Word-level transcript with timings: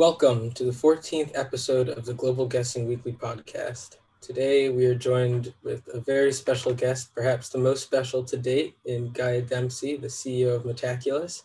Welcome 0.00 0.52
to 0.52 0.64
the 0.64 0.70
14th 0.70 1.32
episode 1.34 1.90
of 1.90 2.06
the 2.06 2.14
Global 2.14 2.46
Guessing 2.46 2.88
Weekly 2.88 3.12
podcast. 3.12 3.98
Today 4.22 4.70
we 4.70 4.86
are 4.86 4.94
joined 4.94 5.52
with 5.62 5.86
a 5.92 6.00
very 6.00 6.32
special 6.32 6.72
guest, 6.72 7.14
perhaps 7.14 7.50
the 7.50 7.58
most 7.58 7.82
special 7.82 8.24
to 8.24 8.38
date, 8.38 8.78
in 8.86 9.12
Gaia 9.12 9.42
Dempsey, 9.42 9.98
the 9.98 10.06
CEO 10.06 10.56
of 10.56 10.62
Metaculus. 10.62 11.42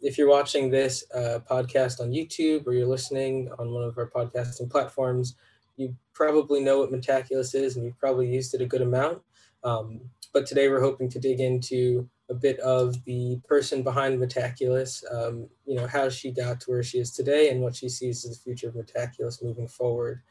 If 0.00 0.16
you're 0.16 0.28
watching 0.28 0.70
this 0.70 1.02
uh, 1.12 1.40
podcast 1.50 2.00
on 2.00 2.12
YouTube 2.12 2.64
or 2.64 2.74
you're 2.74 2.86
listening 2.86 3.50
on 3.58 3.74
one 3.74 3.82
of 3.82 3.98
our 3.98 4.08
podcasting 4.08 4.70
platforms, 4.70 5.34
you 5.76 5.96
probably 6.14 6.60
know 6.60 6.78
what 6.78 6.92
Metaculus 6.92 7.56
is 7.56 7.74
and 7.74 7.84
you've 7.84 7.98
probably 7.98 8.28
used 8.28 8.54
it 8.54 8.60
a 8.60 8.66
good 8.66 8.82
amount. 8.82 9.20
Um, 9.64 10.02
but 10.32 10.46
today 10.46 10.68
we're 10.68 10.80
hoping 10.80 11.08
to 11.08 11.18
dig 11.18 11.40
into 11.40 12.08
a 12.30 12.34
bit 12.34 12.58
of 12.60 13.04
the 13.04 13.40
person 13.48 13.82
behind 13.82 14.20
Metaculus, 14.20 15.02
um, 15.12 15.48
you 15.66 15.74
know, 15.74 15.86
how 15.86 16.08
she 16.08 16.30
got 16.30 16.60
to 16.60 16.70
where 16.70 16.82
she 16.82 16.98
is 16.98 17.10
today 17.10 17.50
and 17.50 17.60
what 17.60 17.74
she 17.74 17.88
sees 17.88 18.24
as 18.24 18.38
the 18.38 18.42
future 18.42 18.68
of 18.68 18.74
Metaculus 18.74 19.42
moving 19.42 19.66
forward. 19.66 20.22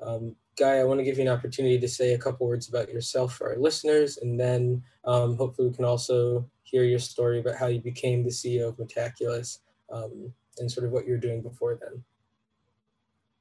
Um, 0.00 0.36
Gaia, 0.58 0.82
I 0.82 0.84
want 0.84 1.00
to 1.00 1.04
give 1.04 1.16
you 1.16 1.22
an 1.22 1.30
opportunity 1.36 1.78
to 1.78 1.88
say 1.88 2.12
a 2.12 2.18
couple 2.18 2.46
words 2.46 2.68
about 2.68 2.92
yourself 2.92 3.34
for 3.34 3.50
our 3.50 3.58
listeners, 3.58 4.18
and 4.18 4.38
then 4.38 4.82
um, 5.04 5.36
hopefully 5.36 5.68
we 5.68 5.74
can 5.74 5.86
also 5.86 6.48
hear 6.62 6.84
your 6.84 6.98
story 6.98 7.40
about 7.40 7.56
how 7.56 7.66
you 7.66 7.80
became 7.80 8.22
the 8.22 8.30
CEO 8.30 8.68
of 8.68 8.76
Metaculus 8.76 9.60
um, 9.90 10.32
and 10.58 10.70
sort 10.70 10.86
of 10.86 10.92
what 10.92 11.06
you're 11.06 11.18
doing 11.18 11.40
before 11.40 11.78
then. 11.80 12.04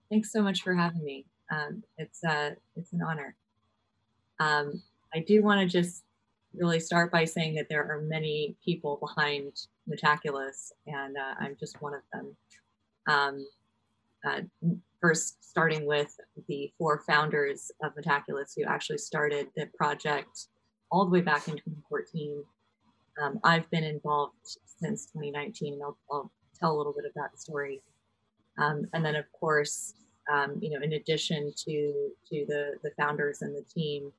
Thanks 0.10 0.32
so 0.32 0.42
much 0.42 0.62
for 0.62 0.74
having 0.74 1.04
me. 1.04 1.26
Um, 1.52 1.84
it's 1.98 2.24
uh, 2.24 2.52
it's 2.76 2.94
an 2.94 3.02
honor. 3.02 3.36
Um, 4.40 4.82
I 5.14 5.20
do 5.20 5.44
want 5.44 5.62
to 5.62 5.68
just 5.68 6.04
really 6.58 6.80
start 6.80 7.12
by 7.12 7.26
saying 7.26 7.56
that 7.56 7.68
there 7.70 7.84
are 7.90 8.02
many 8.02 8.56
people 8.64 8.98
behind 8.98 9.52
Metaculus, 9.90 10.72
and 10.88 11.18
uh, 11.18 11.36
I'm 11.40 11.56
just 11.60 11.82
one 11.82 11.94
of 11.94 12.02
them. 12.14 12.36
Um, 13.08 13.48
uh, 14.26 14.42
first, 15.00 15.44
starting 15.48 15.86
with 15.86 16.16
the 16.48 16.72
four 16.78 17.04
founders 17.08 17.72
of 17.84 17.94
Metaculus 17.96 18.54
who 18.56 18.64
actually 18.64 18.98
started 18.98 19.48
the 19.56 19.68
project 19.78 20.48
all 20.92 21.06
the 21.06 21.12
way 21.12 21.22
back 21.22 21.48
in 21.48 21.56
2014. 21.56 22.44
Um, 23.22 23.40
I've 23.44 23.70
been 23.70 23.84
involved 23.84 24.58
since 24.66 25.06
2019, 25.08 25.74
and 25.74 25.84
I'll, 25.84 25.98
I'll, 26.12 26.32
tell 26.58 26.74
a 26.74 26.78
little 26.78 26.94
bit 26.94 27.04
of 27.04 27.12
that 27.16 27.38
story. 27.38 27.82
Um, 28.58 28.86
and 28.94 29.04
then, 29.04 29.16
of 29.16 29.26
course, 29.38 29.94
um, 30.32 30.58
you 30.62 30.70
know, 30.70 30.82
in 30.82 30.94
addition 30.94 31.52
to 31.66 32.10
to 32.30 32.46
the 32.48 32.76
the 32.82 32.92
founders 32.98 33.42
and 33.42 33.54
the 33.54 33.64
team, 33.64 34.12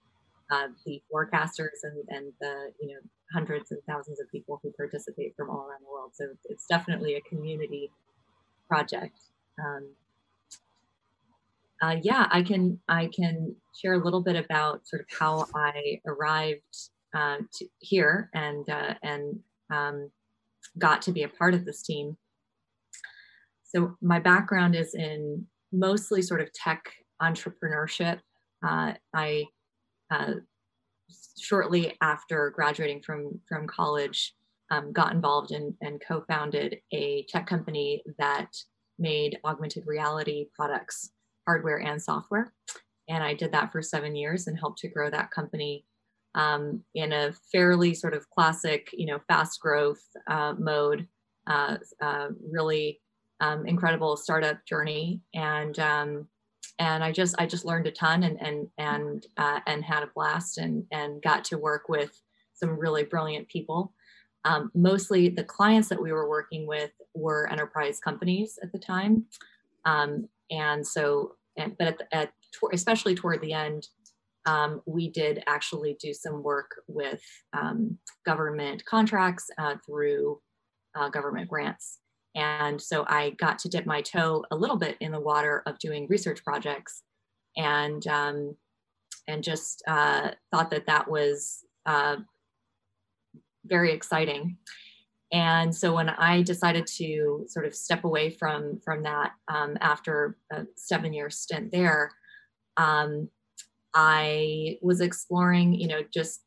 uh, 0.51 0.69
the 0.85 1.03
forecasters 1.13 1.83
and, 1.83 2.05
and 2.09 2.33
the 2.41 2.73
you 2.81 2.89
know 2.89 3.01
hundreds 3.33 3.71
and 3.73 3.81
thousands 3.89 4.21
of 4.21 4.31
people 4.31 4.61
who 4.63 4.71
participate 4.73 5.35
from 5.37 5.51
all 5.51 5.67
around 5.69 5.81
the 5.83 5.91
world. 5.91 6.13
So 6.15 6.29
it's 6.45 6.67
definitely 6.67 7.17
a 7.17 7.21
community 7.23 7.91
project. 8.69 9.19
Um, 9.59 9.89
uh, 11.83 11.97
yeah, 12.03 12.27
I 12.31 12.43
can 12.43 12.81
I 12.89 13.07
can 13.15 13.55
share 13.75 13.95
a 13.95 14.05
little 14.05 14.23
bit 14.23 14.37
about 14.37 14.87
sort 14.87 15.03
of 15.03 15.07
how 15.19 15.47
I 15.55 16.01
arrived 16.07 16.91
uh, 17.15 17.39
to 17.55 17.67
here 17.79 18.31
and 18.35 18.69
uh, 18.69 18.95
and 19.03 19.41
um, 19.71 20.11
got 20.79 21.03
to 21.03 21.13
be 21.13 21.23
a 21.23 21.29
part 21.29 21.55
of 21.55 21.65
this 21.65 21.83
team. 21.83 22.17
So 23.65 23.97
my 24.01 24.21
background 24.21 24.75
is 24.75 24.95
in 24.95 25.47
mostly 25.73 26.23
sort 26.23 26.41
of 26.41 26.53
tech 26.53 26.85
entrepreneurship. 27.21 28.21
Uh, 28.67 28.95
I 29.15 29.47
uh, 30.11 30.35
shortly 31.39 31.97
after 32.01 32.51
graduating 32.51 33.03
from 33.03 33.41
from 33.49 33.67
college, 33.67 34.35
um, 34.71 34.93
got 34.93 35.13
involved 35.13 35.53
in, 35.53 35.75
and 35.81 36.03
co-founded 36.07 36.79
a 36.93 37.25
tech 37.29 37.47
company 37.47 38.03
that 38.19 38.49
made 38.99 39.39
augmented 39.45 39.85
reality 39.87 40.47
products, 40.55 41.11
hardware 41.47 41.81
and 41.81 42.01
software. 42.01 42.53
And 43.09 43.23
I 43.23 43.35
did 43.35 43.53
that 43.53 43.71
for 43.71 43.83
seven 43.83 44.17
years 44.17 44.47
and 44.47 44.59
helped 44.59 44.79
to 44.81 44.89
grow 44.89 45.11
that 45.11 45.31
company 45.31 45.85
um, 46.35 46.83
in 46.95 47.13
a 47.13 47.33
fairly 47.53 47.95
sort 47.95 48.15
of 48.15 48.29
classic, 48.31 48.91
you 48.93 49.07
know, 49.07 49.21
fast 49.29 49.61
growth 49.61 50.03
uh, 50.29 50.55
mode. 50.59 51.07
Uh, 51.49 51.77
uh, 52.03 52.27
really 52.51 53.01
um, 53.39 53.67
incredible 53.67 54.17
startup 54.17 54.59
journey, 54.67 55.21
and 55.33 55.79
um, 55.79 56.27
and 56.79 57.03
I 57.03 57.13
just 57.13 57.35
I 57.39 57.47
just 57.47 57.65
learned 57.65 57.87
a 57.87 57.91
ton 57.91 58.23
and 58.23 58.41
and 58.41 58.69
and 58.79 59.27
uh, 59.37 59.61
and 59.67 59.85
had 59.85 60.03
a 60.03 60.11
blast 60.15 60.59
and 60.59 60.85
and 60.93 61.23
got 61.23 61.45
to 61.47 61.59
work 61.59 61.89
with 61.89 62.21
some 62.55 62.79
really 62.79 63.05
brilliant 63.05 63.49
people. 63.49 63.93
Um, 64.45 64.71
mostly 64.75 65.29
the 65.29 65.45
clients 65.45 65.89
that 65.89 66.01
we 66.01 66.13
were 66.13 66.29
working 66.29 66.67
with 66.67 66.93
were 67.15 67.51
enterprise 67.51 67.99
companies 67.99 68.59
at 68.63 68.73
the 68.73 68.79
time, 68.79 69.25
um, 69.85 70.29
and 70.51 70.87
so 70.87 71.37
and, 71.57 71.77
but 71.79 71.89
at, 71.89 71.99
the, 71.99 72.15
at 72.15 72.33
especially 72.73 73.15
toward 73.15 73.41
the 73.41 73.53
end, 73.53 73.89
um, 74.47 74.83
we 74.87 75.11
did 75.11 75.43
actually 75.47 75.97
do 76.01 76.15
some 76.15 76.43
work 76.43 76.83
with 76.87 77.23
um, 77.53 77.99
government 78.25 78.85
contracts 78.85 79.51
uh, 79.59 79.75
through 79.85 80.41
uh, 80.95 81.09
government 81.09 81.49
grants. 81.49 81.99
And 82.37 82.81
so 82.81 83.05
I 83.09 83.31
got 83.31 83.59
to 83.61 83.69
dip 83.69 83.87
my 83.87 84.03
toe 84.03 84.45
a 84.51 84.57
little 84.57 84.77
bit 84.77 84.97
in 85.01 85.11
the 85.11 85.21
water 85.21 85.63
of 85.67 85.79
doing 85.79 86.07
research 86.09 86.45
projects 86.45 87.03
and, 87.57 88.07
um, 88.07 88.57
and 89.27 89.43
just 89.43 89.83
uh, 89.89 90.33
thought 90.53 90.71
that 90.71 90.87
that 90.87 91.11
was 91.11 91.65
uh, 91.87 92.17
very 93.65 93.93
exciting. 93.93 94.59
And 95.33 95.75
so 95.75 95.95
when 95.95 96.11
I 96.11 96.43
decided 96.43 96.87
to 96.99 97.47
sort 97.49 97.67
of 97.67 97.75
step 97.75 98.05
away 98.05 98.31
from, 98.31 98.81
from 98.85 99.03
that 99.05 99.33
um, 99.49 99.77
after 99.81 100.37
a 100.53 100.67
seven 100.77 101.13
year 101.15 101.31
stint 101.31 101.73
there, 101.73 102.13
um, 102.77 103.29
I 103.95 104.77
was 104.83 105.01
exploring, 105.01 105.73
you 105.73 105.89
know, 105.89 106.03
just 106.13 106.43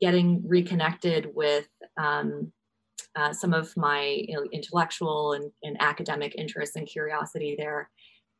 getting 0.00 0.42
reconnected 0.48 1.30
with 1.34 1.68
um, 1.98 2.52
uh, 3.16 3.32
some 3.32 3.52
of 3.54 3.74
my 3.76 4.24
you 4.28 4.34
know, 4.34 4.44
intellectual 4.52 5.32
and, 5.32 5.50
and, 5.62 5.76
academic 5.80 6.34
interests 6.36 6.76
and 6.76 6.86
curiosity 6.86 7.56
there, 7.58 7.90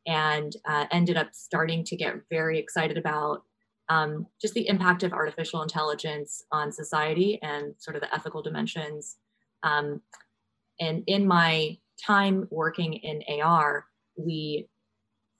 and 0.05 0.55
uh, 0.69 0.85
ended 0.91 1.17
up 1.17 1.29
starting 1.33 1.83
to 1.83 1.95
get 1.95 2.15
very 2.29 2.59
excited 2.59 2.97
about 2.97 3.43
um, 3.89 4.27
just 4.39 4.53
the 4.53 4.67
impact 4.67 5.03
of 5.03 5.13
artificial 5.13 5.63
intelligence 5.63 6.43
on 6.51 6.71
society 6.71 7.39
and 7.41 7.73
sort 7.77 7.95
of 7.95 8.01
the 8.01 8.13
ethical 8.13 8.41
dimensions. 8.41 9.17
Um, 9.63 10.01
and 10.79 11.03
in 11.07 11.25
my 11.25 11.77
time 12.05 12.47
working 12.51 12.93
in 12.93 13.23
AR, 13.41 13.85
we 14.15 14.67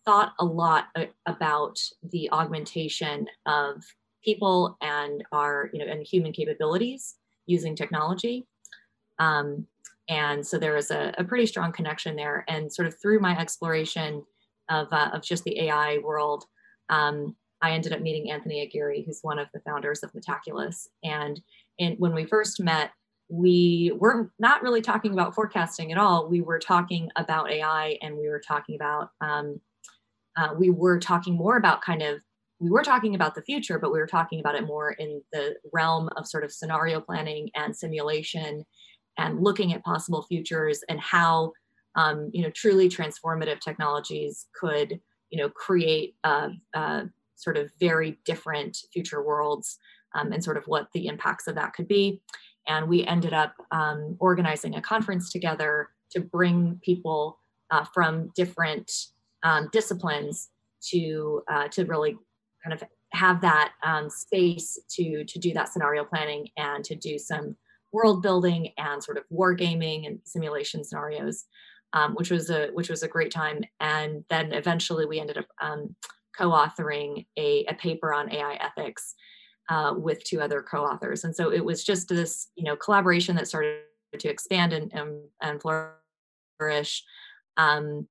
thought 0.06 0.34
a 0.40 0.46
lot 0.46 0.86
about 1.26 1.78
the 2.12 2.32
augmentation 2.32 3.28
of 3.46 3.84
people 4.24 4.78
and 4.82 5.24
our 5.32 5.70
you 5.74 5.80
know 5.80 5.92
and 5.92 6.06
human 6.06 6.32
capabilities 6.32 7.16
using 7.46 7.76
technology 7.76 8.48
um, 9.20 9.68
and 10.10 10.46
so 10.46 10.58
there 10.58 10.74
was 10.74 10.92
a, 10.92 11.14
a, 11.18 11.24
pretty 11.24 11.46
strong 11.46 11.72
connection 11.72 12.16
there. 12.16 12.46
And 12.48 12.72
sort 12.72 12.88
of 12.88 13.00
through 13.00 13.20
my 13.20 13.38
exploration 13.38 14.24
of, 14.70 14.88
uh, 14.92 15.10
of 15.14 15.22
just 15.22 15.44
the 15.44 15.60
AI 15.64 15.98
world, 15.98 16.46
um, 16.90 17.36
I 17.62 17.72
ended 17.72 17.94
up 17.94 18.02
meeting 18.02 18.32
Anthony 18.32 18.62
Aguirre, 18.62 19.04
who's 19.06 19.20
one 19.22 19.40
of 19.40 19.48
the 19.54 19.60
founders 19.62 20.04
of 20.04 20.14
Metaculus. 20.14 20.88
And 21.04 21.42
in, 21.78 21.96
when 21.98 22.14
we 22.14 22.26
first 22.26 22.62
met, 22.62 22.92
we 23.30 23.92
were 24.00 24.32
not 24.40 24.62
really 24.62 24.82
talking 24.82 25.12
about 25.12 25.36
forecasting 25.36 25.92
at 25.92 25.98
all. 25.98 26.30
We 26.30 26.40
were 26.40 26.60
talking 26.60 27.10
about 27.18 27.52
AI 27.52 27.98
and 28.02 28.18
we 28.18 28.30
were 28.30 28.42
talking 28.46 28.76
about, 28.76 29.10
um, 29.20 29.60
uh, 30.38 30.54
we 30.58 30.70
were 30.70 31.00
talking 31.00 31.36
more 31.36 31.58
about 31.58 31.82
kind 31.82 32.02
of, 32.02 32.20
we 32.60 32.70
were 32.70 32.84
talking 32.84 33.16
about 33.16 33.36
the 33.36 33.42
future, 33.42 33.80
but 33.80 33.92
we 33.92 34.00
were 34.00 34.08
talking 34.08 34.40
about 34.40 34.56
it 34.56 34.66
more 34.66 34.92
in 34.92 35.22
the 35.34 35.56
realm 35.74 36.10
of 36.16 36.26
sort 36.26 36.44
of 36.44 36.52
scenario 36.52 37.02
planning 37.02 37.50
and 37.56 37.76
simulation 37.76 38.64
and 39.18 39.42
looking 39.42 39.74
at 39.74 39.84
possible 39.84 40.24
futures 40.24 40.84
and 40.90 41.00
how 41.00 41.52
um, 41.96 42.30
you 42.34 42.44
know 42.44 42.50
truly 42.52 42.90
transformative 42.90 43.60
technologies 43.60 44.48
could 44.60 45.00
you 45.30 45.40
know 45.40 45.50
create 45.50 46.16
sort 47.38 47.56
of 47.56 47.72
very 47.80 48.18
different 48.26 48.78
future 48.92 49.24
worlds 49.24 49.78
um, 50.16 50.34
and 50.34 50.44
sort 50.44 50.58
of 50.58 50.66
what 50.66 50.88
the 50.94 51.08
impacts 51.08 51.48
of 51.48 51.56
that 51.56 51.74
could 51.74 51.88
be. 51.88 52.22
And 52.68 52.90
we 52.90 53.06
ended 53.06 53.34
up 53.34 53.54
um, 53.72 54.18
organizing 54.20 54.76
a 54.76 54.82
conference 54.82 55.32
together 55.32 55.90
to 56.12 56.20
bring 56.20 56.80
people 56.84 57.38
uh, 57.72 57.86
from 57.94 58.32
different 58.36 58.92
um, 59.44 59.70
disciplines 59.72 60.50
to 60.90 61.42
uh, 61.50 61.68
to 61.70 61.86
really 61.86 62.18
kind 62.64 62.74
of 62.74 62.84
have 63.14 63.42
that 63.42 63.74
um, 63.84 64.10
space 64.10 64.78
to 64.90 65.24
to 65.26 65.40
do 65.40 65.54
that 65.54 65.70
scenario 65.70 66.04
planning 66.04 66.48
and 66.58 66.84
to 66.84 66.96
do 66.96 67.18
some 67.18 67.56
world 67.98 68.22
building 68.22 68.70
and 68.78 69.04
sort 69.04 69.18
of 69.18 69.24
wargaming 69.34 70.06
and 70.06 70.20
simulation 70.24 70.84
scenarios, 70.84 71.46
um, 71.94 72.14
which 72.14 72.30
was 72.30 72.52
a 72.52 72.68
which 72.74 72.90
was 72.90 73.02
a 73.02 73.08
great 73.08 73.32
time. 73.32 73.64
And 73.80 74.24
then 74.30 74.54
eventually 74.54 75.08
we 75.08 75.20
ended 75.20 75.40
up 75.40 75.48
um, 75.60 75.96
co-authoring 76.38 77.26
a, 77.38 77.66
a, 77.66 77.74
paper 77.74 78.14
on 78.14 78.32
AI 78.32 78.54
ethics 78.62 79.16
uh, 79.70 79.96
with 79.98 80.24
two 80.24 80.40
other 80.40 80.62
co-authors. 80.62 81.24
And 81.24 81.36
so 81.36 81.52
it 81.52 81.66
was 81.66 81.84
just 81.84 82.08
this 82.08 82.50
you 82.56 82.66
know 82.66 82.76
collaboration 82.76 83.36
that 83.36 83.48
started 83.48 83.80
to 84.20 84.30
expand 84.30 84.74
and 84.74 84.94
and, 84.94 85.24
and 85.42 85.60
flourish. 85.60 87.04
Um, 87.58 88.08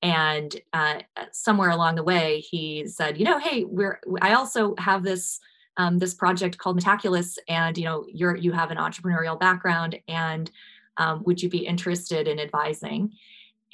and 0.00 0.54
uh, 0.72 1.00
somewhere 1.32 1.70
along 1.70 1.96
the 1.96 2.04
way, 2.04 2.40
he 2.40 2.86
said, 2.86 3.18
you 3.18 3.24
know, 3.24 3.38
hey, 3.38 3.64
we're 3.64 4.00
I 4.22 4.32
also 4.32 4.74
have 4.78 5.02
this 5.02 5.40
um, 5.76 5.98
this 5.98 6.14
project 6.14 6.58
called 6.58 6.80
Metaculus, 6.80 7.36
and 7.48 7.76
you 7.76 7.84
know, 7.84 8.06
you're 8.08 8.36
you 8.36 8.52
have 8.52 8.70
an 8.70 8.78
entrepreneurial 8.78 9.38
background, 9.38 9.98
and 10.08 10.50
um, 10.96 11.22
would 11.24 11.42
you 11.42 11.48
be 11.48 11.66
interested 11.66 12.28
in 12.28 12.40
advising? 12.40 13.12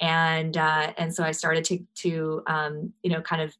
And 0.01 0.57
uh, 0.57 0.93
and 0.97 1.13
so 1.13 1.23
I 1.23 1.31
started 1.31 1.63
to 1.65 1.79
to 1.95 2.43
um, 2.47 2.93
you 3.03 3.11
know 3.11 3.21
kind 3.21 3.41
of 3.41 3.55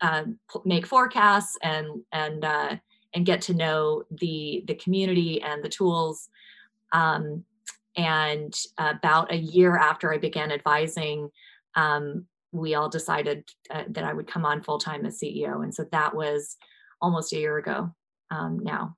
uh, 0.00 0.24
make 0.64 0.86
forecasts 0.86 1.56
and 1.62 2.02
and 2.12 2.44
uh, 2.44 2.76
and 3.14 3.26
get 3.26 3.42
to 3.42 3.54
know 3.54 4.04
the 4.10 4.64
the 4.66 4.74
community 4.74 5.42
and 5.42 5.62
the 5.62 5.68
tools. 5.68 6.28
Um, 6.92 7.44
and 7.96 8.54
about 8.78 9.32
a 9.32 9.36
year 9.36 9.76
after 9.76 10.14
I 10.14 10.18
began 10.18 10.52
advising, 10.52 11.28
um, 11.74 12.26
we 12.52 12.74
all 12.74 12.88
decided 12.88 13.44
uh, 13.70 13.84
that 13.88 14.04
I 14.04 14.12
would 14.12 14.26
come 14.26 14.44
on 14.44 14.62
full 14.62 14.78
time 14.78 15.04
as 15.06 15.20
CEO. 15.20 15.62
And 15.62 15.74
so 15.74 15.84
that 15.90 16.14
was 16.14 16.56
almost 17.00 17.32
a 17.32 17.36
year 17.36 17.58
ago 17.58 17.94
um, 18.30 18.58
now. 18.62 18.96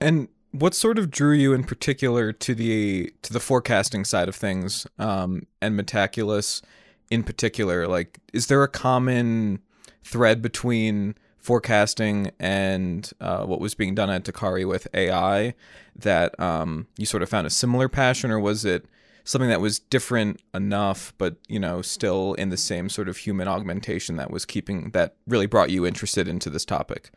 And 0.00 0.28
what 0.52 0.74
sort 0.74 0.98
of 0.98 1.10
drew 1.10 1.32
you 1.32 1.52
in 1.52 1.64
particular 1.64 2.32
to 2.32 2.54
the 2.54 3.12
to 3.22 3.32
the 3.32 3.40
forecasting 3.40 4.04
side 4.04 4.28
of 4.28 4.34
things 4.34 4.86
um, 4.98 5.46
and 5.60 5.78
Metaculus 5.78 6.62
in 7.10 7.22
particular? 7.22 7.86
Like, 7.86 8.18
is 8.32 8.46
there 8.46 8.62
a 8.62 8.68
common 8.68 9.60
thread 10.02 10.40
between 10.40 11.14
forecasting 11.38 12.30
and 12.38 13.10
uh, 13.20 13.44
what 13.44 13.60
was 13.60 13.74
being 13.74 13.94
done 13.94 14.10
at 14.10 14.24
DAQRI 14.24 14.66
with 14.66 14.86
AI 14.92 15.54
that 15.96 16.38
um, 16.40 16.86
you 16.96 17.06
sort 17.06 17.22
of 17.22 17.28
found 17.28 17.46
a 17.46 17.50
similar 17.50 17.88
passion, 17.88 18.30
or 18.30 18.40
was 18.40 18.64
it 18.64 18.86
something 19.28 19.50
that 19.50 19.60
was 19.60 19.78
different 19.78 20.40
enough, 20.54 21.12
but 21.18 21.36
you 21.48 21.60
know, 21.60 21.82
still 21.82 22.32
in 22.34 22.48
the 22.48 22.56
same 22.56 22.88
sort 22.88 23.10
of 23.10 23.18
human 23.18 23.46
augmentation 23.46 24.16
that 24.16 24.30
was 24.30 24.46
keeping 24.46 24.90
that 24.92 25.16
really 25.26 25.44
brought 25.44 25.68
you 25.68 25.84
interested 25.84 26.26
into 26.26 26.48
this 26.48 26.64
topic? 26.64 27.10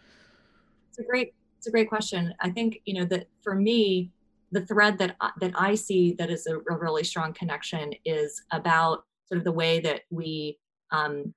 It's 0.90 1.00
a 1.00 1.04
great, 1.04 1.34
it's 1.58 1.68
a 1.68 1.72
great 1.72 1.88
question. 1.88 2.34
I 2.42 2.50
think 2.50 2.81
you 2.84 2.96
know 2.96 3.06
that 3.06 3.30
for 3.42 3.56
me, 3.56 4.12
the 4.52 4.66
thread 4.66 4.98
that 4.98 5.16
that 5.40 5.54
I 5.56 5.74
see 5.75 6.12
that 6.19 6.30
is 6.30 6.48
a, 6.48 6.58
a 6.58 6.78
really 6.78 7.06
strong 7.06 7.31
connection 7.31 7.94
is 8.04 8.44
about 8.52 9.06
sort 9.30 9.38
of 9.38 9.46
the 9.46 9.54
way 9.54 9.80
that 9.80 10.02
we 10.10 10.60
um, 10.92 11.34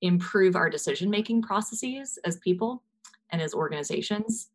improve 0.00 0.56
our 0.56 0.68
decision 0.68 1.10
making 1.10 1.42
processes 1.42 2.18
as 2.24 2.38
people 2.38 2.82
and 3.30 3.40
as 3.40 3.54
organizations. 3.54 4.48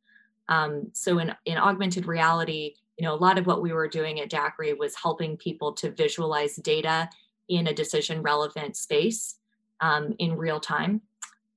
Um, 0.50 0.90
so 0.92 1.20
in, 1.20 1.34
in 1.46 1.58
augmented 1.58 2.06
reality, 2.06 2.76
you 2.98 3.06
know, 3.06 3.14
a 3.14 3.16
lot 3.16 3.38
of 3.38 3.46
what 3.46 3.62
we 3.62 3.74
were 3.74 3.88
doing 3.88 4.20
at 4.20 4.30
DAQRI 4.30 4.78
was 4.78 4.96
helping 4.96 5.38
people 5.38 5.72
to 5.74 5.92
visualize 5.92 6.56
data 6.56 7.10
in 7.48 7.68
a 7.68 7.74
decision 7.74 8.22
relevant 8.22 8.76
space 8.76 9.36
um, 9.82 10.16
in 10.20 10.36
real 10.36 10.60
time. 10.60 11.02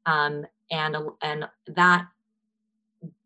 Um, 0.06 0.46
and, 0.70 0.96
and 1.22 1.48
that, 1.68 2.06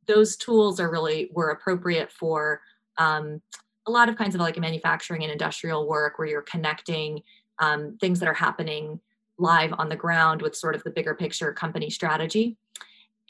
those 0.07 0.37
tools 0.37 0.81
are 0.81 0.91
really, 0.91 1.31
were 1.33 1.51
appropriate 1.51 2.13
for 2.13 2.61
um, 2.99 3.43
a 3.87 3.91
lot 3.91 4.09
of 4.09 4.17
kinds 4.17 4.35
of 4.35 4.41
like 4.41 4.59
manufacturing 4.59 5.23
and 5.23 5.33
industrial 5.33 5.89
work 5.89 6.19
where 6.19 6.29
you're 6.29 6.43
connecting 6.43 7.23
um, 7.59 7.99
things 8.01 8.21
that 8.21 8.29
are 8.29 8.35
happening 8.35 9.01
live 9.39 9.75
on 9.79 9.89
the 9.89 9.97
ground 9.97 10.41
with 10.41 10.55
sort 10.55 10.75
of 10.75 10.83
the 10.85 10.91
bigger 10.91 11.15
picture 11.15 11.53
company 11.53 11.91
strategy. 11.91 12.57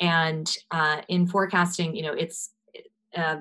And 0.01 0.55
uh, 0.71 1.03
in 1.09 1.27
forecasting, 1.27 1.97
you 1.97 2.03
know, 2.03 2.13
it's 2.13 2.51
uh, 3.17 3.39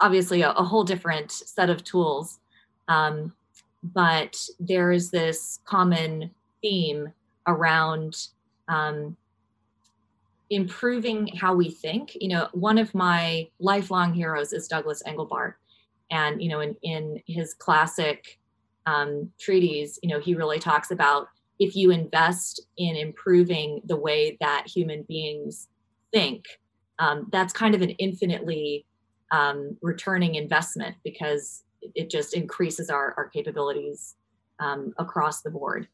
obviously 0.00 0.42
a, 0.42 0.50
a, 0.52 0.62
whole 0.62 0.84
different 0.84 1.30
set 1.32 1.70
of 1.70 1.82
tools. 1.84 2.38
Um, 2.88 3.32
but 3.82 4.36
there 4.58 4.92
is 4.92 5.10
this 5.10 5.60
common 5.64 6.30
theme 6.60 7.12
around 7.46 8.28
um, 8.68 9.16
improving 10.50 11.28
how 11.28 11.54
we 11.54 11.70
think. 11.70 12.16
You 12.20 12.28
know, 12.28 12.48
one 12.52 12.78
of 12.78 12.94
my 12.94 13.48
lifelong 13.58 14.12
heroes 14.12 14.52
is 14.52 14.68
Douglas 14.68 15.02
Engelbart. 15.06 15.54
And, 16.10 16.42
you 16.42 16.48
know, 16.48 16.60
in, 16.60 16.76
in 16.82 17.22
his 17.26 17.54
classic 17.54 18.38
um, 18.86 19.30
treatise, 19.40 19.98
you 20.02 20.08
know, 20.08 20.20
he 20.20 20.34
really 20.34 20.58
talks 20.58 20.90
about 20.90 21.28
if 21.58 21.74
you 21.74 21.90
invest 21.90 22.60
in 22.76 22.96
improving 22.96 23.80
the 23.86 23.96
way 23.96 24.36
that 24.40 24.66
human 24.66 25.02
beings 25.04 25.68
think, 26.12 26.44
um, 26.98 27.28
that's 27.32 27.52
kind 27.52 27.74
of 27.74 27.82
an 27.82 27.90
infinitely 27.90 28.84
um, 29.30 29.76
returning 29.82 30.34
investment 30.34 30.96
because 31.04 31.64
it 31.94 32.10
just 32.10 32.34
increases 32.34 32.90
our, 32.90 33.14
our 33.16 33.28
capabilities 33.28 34.16
um, 34.60 34.92
across 34.98 35.42
the 35.42 35.50
board. 35.50 35.88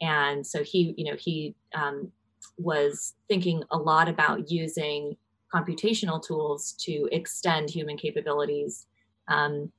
And 0.00 0.46
so 0.46 0.62
he, 0.62 0.94
you 0.96 1.04
know, 1.04 1.16
he 1.18 1.54
um, 1.74 2.10
was 2.58 3.14
thinking 3.28 3.62
a 3.70 3.76
lot 3.76 4.08
about 4.08 4.50
using 4.50 5.16
computational 5.54 6.22
tools 6.24 6.72
to 6.80 7.08
extend 7.12 7.70
human 7.70 7.96
capabilities 7.96 8.86
um, 9.28 9.70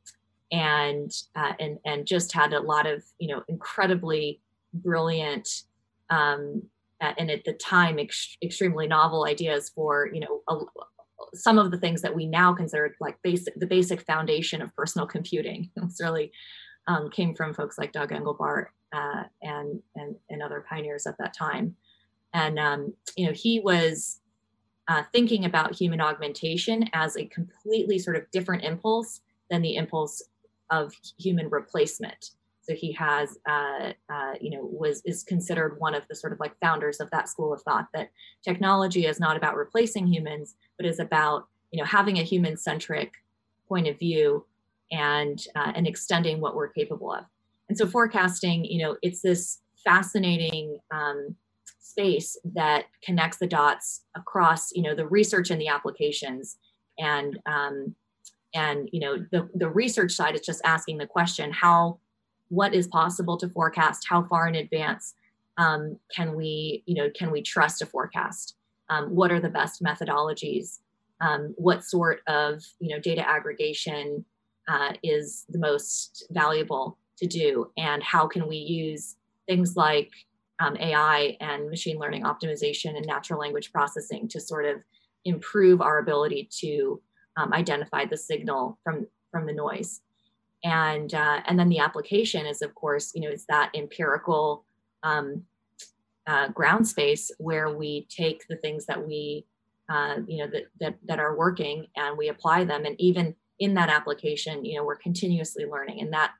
and 0.51 1.11
uh, 1.35 1.53
and 1.59 1.79
and 1.85 2.05
just 2.05 2.33
had 2.33 2.53
a 2.53 2.59
lot 2.59 2.85
of 2.85 3.03
you 3.19 3.27
know 3.27 3.41
incredibly 3.47 4.41
brilliant 4.73 5.63
um, 6.09 6.61
and 6.99 7.31
at 7.31 7.43
the 7.45 7.53
time 7.53 7.99
ex- 7.99 8.37
extremely 8.43 8.85
novel 8.85 9.25
ideas 9.25 9.69
for 9.69 10.09
you 10.13 10.19
know 10.19 10.41
a, 10.49 10.55
some 11.33 11.57
of 11.57 11.71
the 11.71 11.77
things 11.77 12.01
that 12.01 12.15
we 12.15 12.25
now 12.25 12.53
consider 12.53 12.95
like 12.99 13.17
basic 13.23 13.53
the 13.59 13.67
basic 13.67 14.01
foundation 14.01 14.61
of 14.61 14.75
personal 14.75 15.07
computing. 15.07 15.69
It's 15.77 16.01
really 16.01 16.31
um, 16.87 17.09
came 17.09 17.35
from 17.35 17.53
folks 17.53 17.77
like 17.77 17.91
Doug 17.91 18.11
Engelbart 18.11 18.67
uh, 18.93 19.23
and, 19.41 19.81
and 19.95 20.15
and 20.29 20.41
other 20.41 20.65
pioneers 20.67 21.05
at 21.07 21.17
that 21.19 21.33
time. 21.33 21.75
And 22.33 22.59
um, 22.59 22.93
you 23.15 23.27
know 23.27 23.33
he 23.33 23.59
was 23.59 24.19
uh, 24.87 25.03
thinking 25.13 25.45
about 25.45 25.75
human 25.75 26.01
augmentation 26.01 26.89
as 26.93 27.15
a 27.15 27.25
completely 27.25 27.99
sort 27.99 28.15
of 28.15 28.29
different 28.31 28.63
impulse 28.63 29.21
than 29.49 29.61
the 29.61 29.75
impulse 29.75 30.21
of 30.69 30.93
human 31.17 31.49
replacement. 31.49 32.31
So 32.71 32.75
he 32.77 32.93
has, 32.93 33.37
uh, 33.49 33.91
uh, 34.09 34.33
you 34.39 34.49
know, 34.51 34.61
was 34.63 35.01
is 35.03 35.23
considered 35.23 35.75
one 35.79 35.93
of 35.93 36.07
the 36.07 36.15
sort 36.15 36.31
of 36.31 36.39
like 36.39 36.57
founders 36.61 37.01
of 37.01 37.11
that 37.11 37.27
school 37.27 37.51
of 37.51 37.61
thought 37.63 37.87
that 37.93 38.11
technology 38.45 39.05
is 39.05 39.19
not 39.19 39.35
about 39.35 39.57
replacing 39.57 40.07
humans, 40.07 40.55
but 40.77 40.85
is 40.85 40.99
about 40.99 41.47
you 41.71 41.79
know 41.79 41.85
having 41.85 42.17
a 42.17 42.23
human 42.23 42.55
centric 42.55 43.11
point 43.67 43.89
of 43.89 43.99
view 43.99 44.45
and 44.89 45.47
uh, 45.53 45.73
and 45.75 45.85
extending 45.85 46.39
what 46.39 46.55
we're 46.55 46.69
capable 46.69 47.11
of. 47.11 47.25
And 47.67 47.77
so 47.77 47.85
forecasting, 47.85 48.63
you 48.63 48.81
know, 48.81 48.95
it's 49.01 49.21
this 49.21 49.59
fascinating 49.83 50.79
um, 50.91 51.35
space 51.81 52.37
that 52.53 52.85
connects 53.03 53.39
the 53.39 53.47
dots 53.47 54.03
across, 54.15 54.71
you 54.71 54.81
know, 54.81 54.95
the 54.95 55.07
research 55.07 55.49
and 55.49 55.59
the 55.59 55.67
applications 55.67 56.55
and 56.97 57.37
um, 57.45 57.95
and 58.53 58.89
you 58.93 59.01
know 59.01 59.17
the, 59.31 59.49
the 59.55 59.69
research 59.69 60.13
side 60.13 60.35
is 60.35 60.41
just 60.41 60.61
asking 60.63 60.99
the 60.99 61.07
question 61.07 61.51
how 61.51 61.99
what 62.51 62.75
is 62.75 62.85
possible 62.87 63.37
to 63.37 63.47
forecast 63.47 64.05
how 64.09 64.23
far 64.23 64.45
in 64.45 64.55
advance 64.55 65.15
um, 65.57 65.97
can 66.13 66.35
we 66.35 66.83
you 66.85 66.95
know 66.95 67.09
can 67.15 67.31
we 67.31 67.41
trust 67.41 67.81
a 67.81 67.85
forecast? 67.85 68.55
Um, 68.89 69.15
what 69.15 69.31
are 69.31 69.39
the 69.39 69.49
best 69.49 69.81
methodologies? 69.81 70.79
Um, 71.21 71.53
what 71.55 71.83
sort 71.85 72.19
of 72.27 72.61
you 72.79 72.93
know 72.93 72.99
data 73.01 73.27
aggregation 73.27 74.25
uh, 74.67 74.93
is 75.01 75.45
the 75.49 75.59
most 75.59 76.25
valuable 76.31 76.97
to 77.19 77.27
do? 77.27 77.71
And 77.77 78.03
how 78.03 78.27
can 78.27 78.47
we 78.47 78.57
use 78.57 79.15
things 79.47 79.75
like 79.75 80.11
um, 80.59 80.75
ai 80.77 81.37
and 81.39 81.69
machine 81.69 81.97
learning 81.97 82.23
optimization 82.23 82.97
and 82.97 83.05
natural 83.05 83.39
language 83.39 83.71
processing 83.71 84.27
to 84.27 84.39
sort 84.39 84.65
of 84.65 84.77
improve 85.23 85.81
our 85.81 85.99
ability 85.99 86.49
to 86.59 87.01
um, 87.37 87.53
identify 87.53 88.05
the 88.05 88.17
signal 88.17 88.77
from 88.83 89.07
from 89.31 89.45
the 89.45 89.53
noise 89.53 90.01
and 90.63 91.13
uh, 91.13 91.41
and 91.47 91.59
then 91.59 91.69
the 91.69 91.79
application 91.79 92.45
is 92.45 92.61
of 92.61 92.75
course 92.75 93.11
you 93.15 93.21
know 93.21 93.29
it's 93.29 93.45
that 93.45 93.71
empirical 93.75 94.63
um, 95.03 95.43
uh, 96.27 96.49
ground 96.49 96.87
space 96.87 97.31
where 97.39 97.75
we 97.75 98.07
take 98.09 98.47
the 98.47 98.55
things 98.57 98.85
that 98.85 99.05
we 99.05 99.45
uh, 99.89 100.17
you 100.27 100.37
know 100.37 100.47
that, 100.51 100.63
that 100.79 100.95
that 101.05 101.19
are 101.19 101.35
working 101.35 101.87
and 101.95 102.17
we 102.17 102.29
apply 102.29 102.63
them. 102.63 102.85
And 102.85 102.99
even 102.99 103.35
in 103.59 103.73
that 103.75 103.89
application 103.89 104.63
you 104.65 104.77
know 104.77 104.83
we're 104.83 104.95
continuously 104.95 105.65
learning. 105.65 106.01
And 106.01 106.13
that 106.13 106.31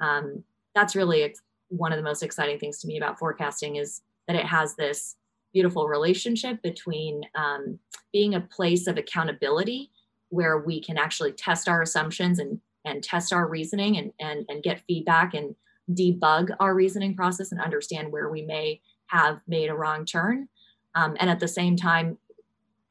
um, 0.00 0.44
that's 0.74 0.96
really 0.96 1.22
ex- 1.22 1.42
one 1.68 1.92
of 1.92 1.96
the 1.96 2.02
most 2.02 2.22
exciting 2.22 2.58
things 2.58 2.80
to 2.80 2.88
me 2.88 2.96
about 2.96 3.18
forecasting 3.18 3.76
is 3.76 4.02
that 4.26 4.36
it 4.36 4.46
has 4.46 4.74
this 4.74 5.16
beautiful 5.52 5.88
relationship 5.88 6.62
between 6.62 7.22
um, 7.34 7.78
being 8.12 8.34
a 8.34 8.40
place 8.40 8.86
of 8.86 8.96
accountability 8.96 9.90
where 10.28 10.58
we 10.58 10.80
can 10.80 10.96
actually 10.96 11.32
test 11.32 11.68
our 11.68 11.82
assumptions 11.82 12.38
and 12.38 12.60
and 12.84 13.02
test 13.02 13.32
our 13.32 13.48
reasoning 13.48 13.96
and 13.96 14.12
and, 14.20 14.44
and 14.48 14.62
get 14.62 14.82
feedback 14.86 15.34
and 15.34 15.54
debug 15.92 16.54
our 16.60 16.74
reasoning 16.74 17.14
process 17.14 17.52
and 17.52 17.60
understand 17.60 18.12
where 18.12 18.30
we 18.30 18.42
may 18.42 18.80
have 19.06 19.40
made 19.48 19.68
a 19.68 19.74
wrong 19.74 20.04
turn. 20.04 20.48
Um, 20.94 21.16
and 21.18 21.28
at 21.28 21.40
the 21.40 21.48
same 21.48 21.76
time 21.76 22.18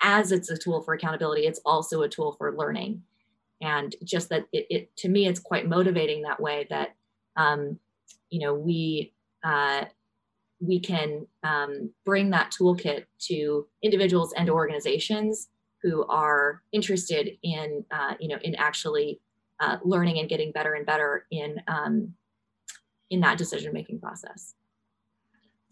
as 0.01 0.31
it's 0.31 0.49
a 0.49 0.57
tool 0.57 0.81
for 0.81 0.93
accountability 0.93 1.45
it's 1.45 1.59
also 1.65 2.01
a 2.01 2.09
tool 2.09 2.33
for 2.37 2.55
learning. 2.55 3.03
And 3.61 3.95
just 4.03 4.29
that 4.29 4.45
it, 4.53 4.65
it 4.69 4.97
to 4.97 5.09
me 5.09 5.27
it's 5.27 5.39
quite 5.39 5.67
motivating 5.67 6.21
that 6.23 6.39
way 6.39 6.67
that 6.69 6.95
um, 7.35 7.79
you 8.29 8.39
know, 8.39 8.53
we 8.53 9.13
uh, 9.43 9.85
we 10.59 10.79
can 10.79 11.25
um, 11.43 11.91
bring 12.05 12.29
that 12.31 12.51
toolkit 12.51 13.05
to 13.27 13.65
individuals 13.81 14.33
and 14.33 14.49
organizations 14.49 15.47
who 15.81 16.05
are 16.07 16.61
interested 16.73 17.37
in, 17.41 17.85
uh, 17.91 18.15
you 18.19 18.27
know, 18.27 18.37
in 18.43 18.55
actually 18.55 19.21
uh, 19.59 19.77
learning 19.83 20.19
and 20.19 20.29
getting 20.29 20.51
better 20.51 20.73
and 20.73 20.85
better 20.85 21.25
in 21.31 21.61
um, 21.67 22.13
in 23.09 23.21
that 23.21 23.37
decision 23.37 23.73
making 23.73 23.99
process. 23.99 24.53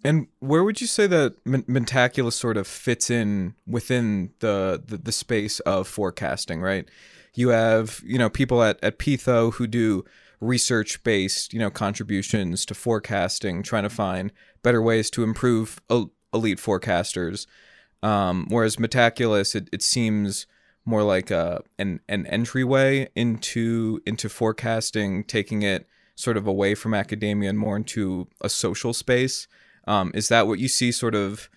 And 0.03 0.27
where 0.39 0.63
would 0.63 0.79
you 0.79 0.87
say 0.87 1.07
that 1.07 1.43
Metaculus 1.45 2.33
sort 2.33 2.57
of 2.57 2.67
fits 2.67 3.09
in 3.09 3.55
within 3.65 4.31
the, 4.39 4.81
the, 4.85 4.97
the 4.97 5.11
space 5.11 5.59
of 5.61 5.87
forecasting? 5.87 6.61
Right, 6.61 6.87
you 7.33 7.49
have 7.49 8.01
you 8.05 8.17
know 8.17 8.29
people 8.29 8.61
at 8.63 8.79
at 8.83 8.99
Pitho 8.99 9.53
who 9.53 9.67
do 9.67 10.05
research 10.39 11.03
based 11.03 11.53
you 11.53 11.59
know 11.59 11.71
contributions 11.71 12.65
to 12.65 12.73
forecasting, 12.73 13.63
trying 13.63 13.83
to 13.83 13.89
find 13.89 14.31
better 14.61 14.81
ways 14.81 15.09
to 15.11 15.23
improve 15.23 15.81
elite 15.89 16.59
forecasters. 16.59 17.47
Um, 18.03 18.45
whereas 18.49 18.75
Metaculus, 18.75 19.55
it, 19.55 19.69
it 19.73 19.81
seems 19.81 20.45
more 20.87 21.03
like 21.03 21.29
a 21.29 21.61
an 21.77 21.99
an 22.07 22.25
entryway 22.27 23.09
into 23.13 24.01
into 24.05 24.29
forecasting, 24.29 25.25
taking 25.25 25.61
it 25.61 25.85
sort 26.15 26.37
of 26.37 26.47
away 26.47 26.73
from 26.73 26.93
academia 26.93 27.49
and 27.49 27.59
more 27.59 27.75
into 27.75 28.27
a 28.41 28.49
social 28.49 28.93
space. 28.93 29.47
Um, 29.85 30.11
is 30.15 30.29
that 30.29 30.47
what 30.47 30.59
you 30.59 30.69
see 30.69 30.91
sort 30.91 31.13
of 31.13 31.49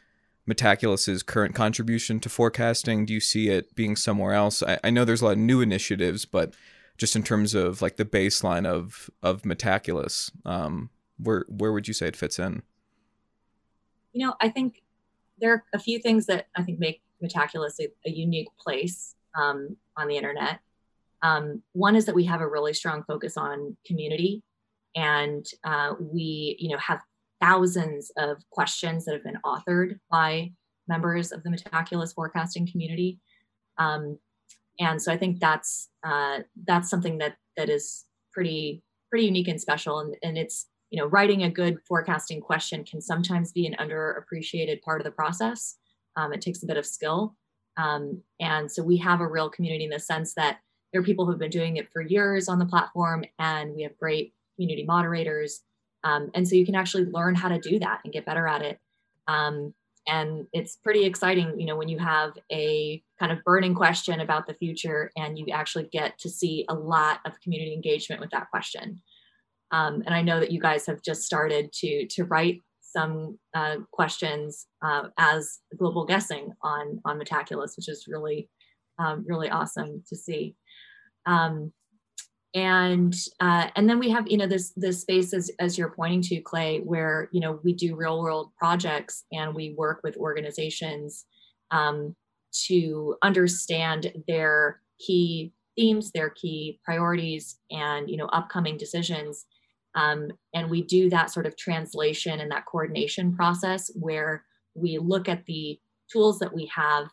Metaculus's 0.48 1.22
current 1.22 1.54
contribution 1.54 2.18
to 2.20 2.28
forecasting? 2.28 3.06
Do 3.06 3.14
you 3.14 3.20
see 3.20 3.48
it 3.48 3.74
being 3.76 3.94
somewhere 3.94 4.34
else? 4.34 4.62
I, 4.64 4.78
I 4.82 4.90
know 4.90 5.04
there's 5.04 5.22
a 5.22 5.26
lot 5.26 5.32
of 5.32 5.38
new 5.38 5.60
initiatives, 5.60 6.24
but 6.24 6.54
just 6.98 7.14
in 7.14 7.22
terms 7.22 7.54
of 7.54 7.80
like 7.80 7.96
the 7.96 8.04
baseline 8.04 8.66
of 8.66 9.08
of 9.22 9.42
Metaculus, 9.42 10.32
um, 10.44 10.90
where 11.18 11.44
where 11.48 11.72
would 11.72 11.86
you 11.86 11.94
say 11.94 12.08
it 12.08 12.16
fits 12.16 12.40
in? 12.40 12.62
You 14.12 14.26
know, 14.26 14.34
I 14.40 14.48
think 14.48 14.82
there 15.38 15.52
are 15.52 15.64
a 15.72 15.78
few 15.78 16.00
things 16.00 16.26
that 16.26 16.48
I 16.56 16.62
think 16.62 16.80
make 16.80 17.00
Metaculous 17.22 17.78
a, 17.78 17.88
a 18.04 18.10
unique 18.10 18.48
place 18.58 19.14
um, 19.38 19.76
on 19.96 20.08
the 20.08 20.16
internet. 20.16 20.60
Um, 21.22 21.62
one 21.72 21.96
is 21.96 22.06
that 22.06 22.14
we 22.14 22.24
have 22.24 22.40
a 22.40 22.48
really 22.48 22.72
strong 22.72 23.02
focus 23.04 23.36
on 23.36 23.76
community, 23.86 24.42
and 24.96 25.46
uh, 25.64 25.94
we, 26.00 26.56
you 26.58 26.70
know, 26.70 26.78
have 26.78 27.00
thousands 27.40 28.10
of 28.16 28.38
questions 28.50 29.04
that 29.04 29.14
have 29.14 29.24
been 29.24 29.38
authored 29.44 29.98
by 30.10 30.52
members 30.88 31.32
of 31.32 31.42
the 31.42 31.50
Metaculus 31.50 32.14
forecasting 32.14 32.66
community. 32.70 33.18
Um, 33.78 34.18
and 34.78 35.00
so 35.00 35.12
I 35.12 35.16
think 35.16 35.40
that's 35.40 35.90
uh, 36.02 36.38
that's 36.66 36.88
something 36.88 37.18
that 37.18 37.36
that 37.56 37.68
is 37.68 38.06
pretty 38.32 38.82
pretty 39.10 39.26
unique 39.26 39.48
and 39.48 39.60
special, 39.60 40.00
and, 40.00 40.16
and 40.22 40.38
it's 40.38 40.66
you 40.90 41.00
know, 41.00 41.06
writing 41.06 41.44
a 41.44 41.50
good 41.50 41.78
forecasting 41.86 42.40
question 42.40 42.84
can 42.84 43.00
sometimes 43.00 43.52
be 43.52 43.66
an 43.66 43.76
underappreciated 43.78 44.82
part 44.82 45.00
of 45.00 45.04
the 45.04 45.10
process. 45.10 45.76
Um, 46.16 46.32
it 46.32 46.40
takes 46.40 46.62
a 46.62 46.66
bit 46.66 46.76
of 46.76 46.84
skill. 46.84 47.36
Um, 47.80 48.22
and 48.38 48.70
so 48.70 48.82
we 48.82 48.96
have 48.98 49.20
a 49.20 49.26
real 49.26 49.48
community 49.48 49.84
in 49.84 49.90
the 49.90 49.98
sense 49.98 50.34
that 50.34 50.58
there 50.92 51.00
are 51.00 51.04
people 51.04 51.24
who've 51.24 51.38
been 51.38 51.50
doing 51.50 51.76
it 51.76 51.88
for 51.92 52.02
years 52.02 52.48
on 52.48 52.58
the 52.58 52.66
platform, 52.66 53.24
and 53.38 53.74
we 53.74 53.82
have 53.82 53.96
great 53.96 54.34
community 54.56 54.84
moderators. 54.84 55.62
Um, 56.04 56.30
and 56.34 56.46
so 56.46 56.56
you 56.56 56.66
can 56.66 56.74
actually 56.74 57.06
learn 57.06 57.34
how 57.34 57.48
to 57.48 57.58
do 57.58 57.78
that 57.78 58.00
and 58.04 58.12
get 58.12 58.26
better 58.26 58.46
at 58.46 58.62
it. 58.62 58.78
Um, 59.28 59.74
and 60.06 60.46
it's 60.52 60.76
pretty 60.76 61.04
exciting, 61.04 61.60
you 61.60 61.66
know, 61.66 61.76
when 61.76 61.88
you 61.88 61.98
have 61.98 62.32
a 62.50 63.02
kind 63.18 63.30
of 63.30 63.44
burning 63.44 63.74
question 63.74 64.20
about 64.20 64.46
the 64.46 64.54
future 64.54 65.10
and 65.16 65.38
you 65.38 65.46
actually 65.52 65.88
get 65.92 66.18
to 66.18 66.28
see 66.28 66.64
a 66.68 66.74
lot 66.74 67.20
of 67.26 67.40
community 67.40 67.74
engagement 67.74 68.20
with 68.20 68.30
that 68.30 68.50
question. 68.50 69.00
Um, 69.70 70.02
and 70.06 70.14
I 70.14 70.22
know 70.22 70.40
that 70.40 70.50
you 70.50 70.60
guys 70.60 70.86
have 70.86 71.02
just 71.02 71.22
started 71.22 71.72
to 71.74 72.06
to 72.08 72.24
write 72.24 72.60
some 72.92 73.38
uh, 73.54 73.76
questions 73.92 74.66
uh, 74.82 75.08
as 75.18 75.58
global 75.76 76.04
guessing 76.04 76.52
on 76.62 77.00
on 77.04 77.18
metaculus, 77.18 77.76
which 77.76 77.88
is 77.88 78.06
really 78.08 78.48
um, 78.98 79.24
really 79.26 79.50
awesome 79.50 80.02
to 80.08 80.16
see. 80.16 80.54
Um, 81.26 81.72
and 82.54 83.14
uh, 83.38 83.68
and 83.76 83.88
then 83.88 83.98
we 83.98 84.10
have 84.10 84.28
you 84.28 84.36
know 84.36 84.46
this 84.46 84.72
this 84.76 85.02
space 85.02 85.32
as, 85.32 85.50
as 85.60 85.78
you're 85.78 85.94
pointing 85.94 86.22
to 86.22 86.40
Clay, 86.40 86.80
where 86.80 87.28
you 87.32 87.40
know 87.40 87.60
we 87.62 87.72
do 87.72 87.94
real 87.94 88.20
world 88.20 88.50
projects 88.58 89.24
and 89.32 89.54
we 89.54 89.74
work 89.78 90.00
with 90.02 90.16
organizations 90.16 91.26
um, 91.70 92.16
to 92.66 93.16
understand 93.22 94.12
their 94.26 94.80
key 94.98 95.52
themes, 95.76 96.10
their 96.12 96.30
key 96.30 96.80
priorities, 96.84 97.58
and 97.70 98.10
you 98.10 98.16
know 98.16 98.26
upcoming 98.26 98.76
decisions 98.76 99.46
um, 99.94 100.28
and 100.54 100.70
we 100.70 100.82
do 100.82 101.10
that 101.10 101.30
sort 101.30 101.46
of 101.46 101.56
translation 101.56 102.40
and 102.40 102.50
that 102.50 102.66
coordination 102.66 103.34
process 103.34 103.90
where 103.94 104.44
we 104.74 104.98
look 104.98 105.28
at 105.28 105.44
the 105.46 105.78
tools 106.12 106.38
that 106.38 106.54
we 106.54 106.70
have 106.74 107.08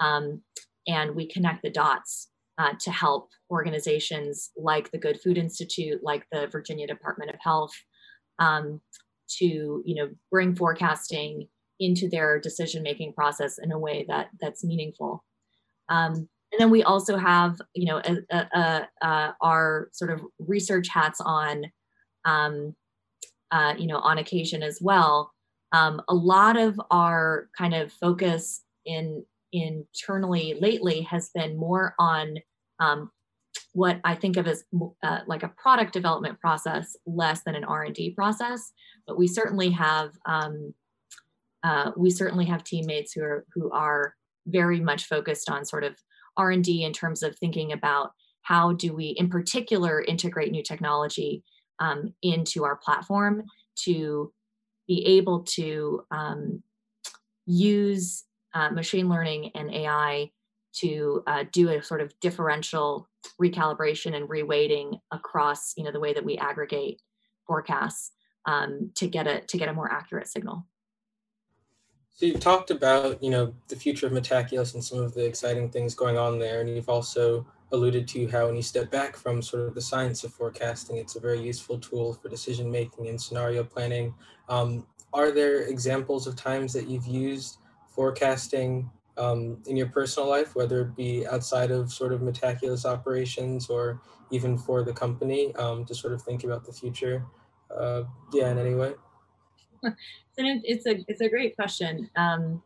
um, 0.00 0.42
and 0.86 1.14
we 1.14 1.26
connect 1.26 1.62
the 1.62 1.70
dots 1.70 2.28
uh, 2.58 2.72
to 2.80 2.90
help 2.90 3.30
organizations 3.50 4.50
like 4.56 4.90
the 4.90 4.98
Good 4.98 5.20
Food 5.20 5.38
Institute, 5.38 6.00
like 6.02 6.26
the 6.32 6.48
Virginia 6.48 6.86
Department 6.86 7.30
of 7.30 7.36
Health, 7.40 7.72
um, 8.38 8.80
to 9.38 9.82
you 9.84 9.94
know 9.94 10.08
bring 10.30 10.54
forecasting 10.54 11.48
into 11.80 12.08
their 12.08 12.40
decision 12.40 12.82
making 12.82 13.12
process 13.12 13.58
in 13.62 13.70
a 13.70 13.78
way 13.78 14.04
that 14.08 14.28
that's 14.40 14.64
meaningful. 14.64 15.24
Um, 15.88 16.28
and 16.50 16.58
then 16.58 16.70
we 16.70 16.82
also 16.82 17.16
have 17.16 17.58
you 17.74 17.86
know 17.86 18.00
a, 18.04 18.36
a, 18.36 18.88
a, 19.02 19.36
our 19.40 19.88
sort 19.92 20.10
of 20.10 20.20
research 20.38 20.88
hats 20.88 21.20
on 21.24 21.64
um, 22.24 22.74
uh, 23.50 23.74
you 23.78 23.86
know, 23.86 23.98
on 23.98 24.18
occasion 24.18 24.62
as 24.62 24.78
well. 24.80 25.32
Um, 25.72 26.02
a 26.08 26.14
lot 26.14 26.56
of 26.56 26.80
our 26.90 27.48
kind 27.56 27.74
of 27.74 27.92
focus 27.92 28.62
in 28.84 29.24
internally 29.52 30.56
lately 30.60 31.02
has 31.02 31.30
been 31.34 31.56
more 31.56 31.94
on 31.98 32.36
um, 32.80 33.10
what 33.72 34.00
I 34.04 34.14
think 34.14 34.36
of 34.36 34.46
as 34.46 34.64
uh, 35.02 35.20
like 35.26 35.42
a 35.42 35.48
product 35.48 35.92
development 35.92 36.40
process, 36.40 36.96
less 37.06 37.42
than 37.44 37.54
an 37.54 37.64
R 37.64 37.84
and 37.84 37.94
D 37.94 38.10
process. 38.10 38.72
But 39.06 39.18
we 39.18 39.26
certainly 39.26 39.70
have 39.70 40.12
um, 40.26 40.74
uh, 41.62 41.92
we 41.96 42.10
certainly 42.10 42.46
have 42.46 42.64
teammates 42.64 43.12
who 43.12 43.22
are 43.22 43.44
who 43.54 43.70
are 43.70 44.14
very 44.46 44.80
much 44.80 45.04
focused 45.04 45.50
on 45.50 45.64
sort 45.64 45.84
of 45.84 45.96
R 46.36 46.50
and 46.50 46.64
D 46.64 46.84
in 46.84 46.92
terms 46.92 47.22
of 47.22 47.36
thinking 47.38 47.72
about 47.72 48.12
how 48.42 48.72
do 48.72 48.94
we, 48.94 49.08
in 49.18 49.28
particular, 49.28 50.02
integrate 50.02 50.52
new 50.52 50.62
technology 50.62 51.42
um, 51.80 52.12
into 52.22 52.64
our 52.64 52.76
platform 52.76 53.44
to 53.84 54.32
be 54.86 55.04
able 55.04 55.40
to 55.40 56.02
um, 56.10 56.62
use 57.46 58.24
uh, 58.54 58.70
machine 58.70 59.08
learning 59.08 59.50
and 59.54 59.72
AI 59.72 60.30
to 60.72 61.22
uh, 61.26 61.44
do 61.52 61.70
a 61.70 61.82
sort 61.82 62.00
of 62.00 62.12
differential 62.20 63.08
recalibration 63.40 64.14
and 64.14 64.28
reweighting 64.28 64.98
across 65.10 65.74
you 65.76 65.84
know 65.84 65.92
the 65.92 66.00
way 66.00 66.12
that 66.12 66.24
we 66.24 66.36
aggregate 66.38 67.00
forecasts 67.46 68.12
um, 68.46 68.90
to 68.94 69.06
get 69.06 69.26
a 69.26 69.40
to 69.42 69.58
get 69.58 69.68
a 69.68 69.72
more 69.72 69.90
accurate 69.90 70.28
signal. 70.28 70.66
So 72.10 72.26
you've 72.26 72.40
talked 72.40 72.70
about 72.70 73.22
you 73.22 73.30
know 73.30 73.54
the 73.68 73.76
future 73.76 74.06
of 74.06 74.12
Metaculus 74.12 74.74
and 74.74 74.84
some 74.84 74.98
of 74.98 75.14
the 75.14 75.24
exciting 75.24 75.70
things 75.70 75.94
going 75.94 76.18
on 76.18 76.38
there, 76.38 76.60
and 76.60 76.68
you've 76.68 76.88
also 76.88 77.46
alluded 77.72 78.08
to 78.08 78.26
how 78.28 78.46
when 78.46 78.56
you 78.56 78.62
step 78.62 78.90
back 78.90 79.16
from 79.16 79.42
sort 79.42 79.66
of 79.66 79.74
the 79.74 79.80
science 79.80 80.24
of 80.24 80.32
forecasting, 80.32 80.96
it's 80.96 81.16
a 81.16 81.20
very 81.20 81.40
useful 81.40 81.78
tool 81.78 82.14
for 82.14 82.28
decision 82.28 82.70
making 82.70 83.08
and 83.08 83.20
scenario 83.20 83.62
planning. 83.62 84.14
Um, 84.48 84.86
are 85.12 85.30
there 85.30 85.62
examples 85.62 86.26
of 86.26 86.36
times 86.36 86.72
that 86.72 86.88
you've 86.88 87.06
used 87.06 87.58
forecasting 87.88 88.90
um, 89.16 89.58
in 89.66 89.76
your 89.76 89.88
personal 89.88 90.28
life, 90.28 90.54
whether 90.54 90.82
it 90.82 90.96
be 90.96 91.26
outside 91.26 91.70
of 91.70 91.92
sort 91.92 92.12
of 92.12 92.20
Metaculus 92.20 92.84
operations 92.84 93.68
or 93.68 94.00
even 94.30 94.56
for 94.56 94.82
the 94.82 94.92
company 94.92 95.54
um, 95.56 95.84
to 95.86 95.94
sort 95.94 96.12
of 96.12 96.22
think 96.22 96.44
about 96.44 96.64
the 96.64 96.72
future? 96.72 97.24
Uh, 97.70 98.04
yeah, 98.32 98.50
in 98.50 98.58
any 98.58 98.74
way. 98.74 98.94
it's 100.36 100.86
a 100.86 101.04
it's 101.08 101.20
a 101.20 101.28
great 101.28 101.54
question. 101.56 102.08
Um, 102.16 102.62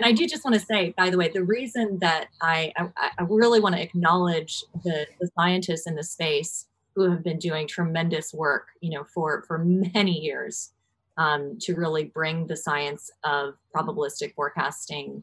and 0.00 0.08
I 0.08 0.12
do 0.12 0.26
just 0.26 0.46
want 0.46 0.54
to 0.54 0.64
say, 0.64 0.94
by 0.96 1.10
the 1.10 1.18
way, 1.18 1.28
the 1.28 1.44
reason 1.44 1.98
that 1.98 2.28
I, 2.40 2.72
I, 2.78 3.10
I 3.18 3.22
really 3.28 3.60
want 3.60 3.74
to 3.74 3.82
acknowledge 3.82 4.64
the, 4.82 5.06
the 5.20 5.28
scientists 5.36 5.86
in 5.86 5.94
the 5.94 6.02
space 6.02 6.66
who 6.94 7.10
have 7.10 7.22
been 7.22 7.38
doing 7.38 7.68
tremendous 7.68 8.32
work, 8.32 8.68
you 8.80 8.88
know, 8.90 9.04
for, 9.04 9.42
for 9.42 9.58
many 9.58 10.18
years 10.18 10.72
um, 11.18 11.58
to 11.60 11.74
really 11.74 12.04
bring 12.04 12.46
the 12.46 12.56
science 12.56 13.10
of 13.24 13.58
probabilistic 13.76 14.34
forecasting 14.34 15.22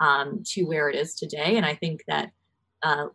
um, 0.00 0.42
to 0.48 0.64
where 0.64 0.90
it 0.90 0.96
is 0.96 1.14
today. 1.14 1.56
And 1.56 1.64
I 1.64 1.74
think 1.74 2.04
that 2.06 2.30
uh, 2.82 3.06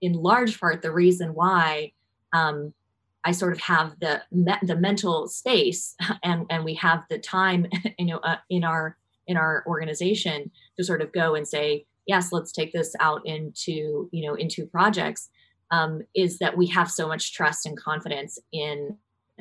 in 0.00 0.14
large 0.14 0.58
part, 0.58 0.82
the 0.82 0.90
reason 0.90 1.32
why 1.32 1.92
um, 2.32 2.74
I 3.22 3.30
sort 3.30 3.52
of 3.52 3.60
have 3.60 3.98
the 4.00 4.22
the 4.62 4.76
mental 4.76 5.28
space 5.28 5.94
and 6.24 6.44
and 6.50 6.64
we 6.64 6.74
have 6.74 7.04
the 7.08 7.18
time, 7.18 7.68
you 7.98 8.06
know, 8.06 8.18
uh, 8.18 8.38
in 8.50 8.64
our 8.64 8.96
in 9.26 9.36
our 9.36 9.64
organization 9.66 10.50
to 10.76 10.84
sort 10.84 11.02
of 11.02 11.12
go 11.12 11.34
and 11.34 11.46
say 11.46 11.84
yes 12.06 12.32
let's 12.32 12.52
take 12.52 12.72
this 12.72 12.94
out 13.00 13.22
into 13.24 14.08
you 14.12 14.26
know 14.26 14.34
into 14.34 14.66
projects 14.66 15.30
um, 15.70 16.02
is 16.14 16.38
that 16.38 16.56
we 16.56 16.66
have 16.66 16.90
so 16.90 17.08
much 17.08 17.32
trust 17.32 17.66
and 17.66 17.76
confidence 17.76 18.38
in 18.52 18.96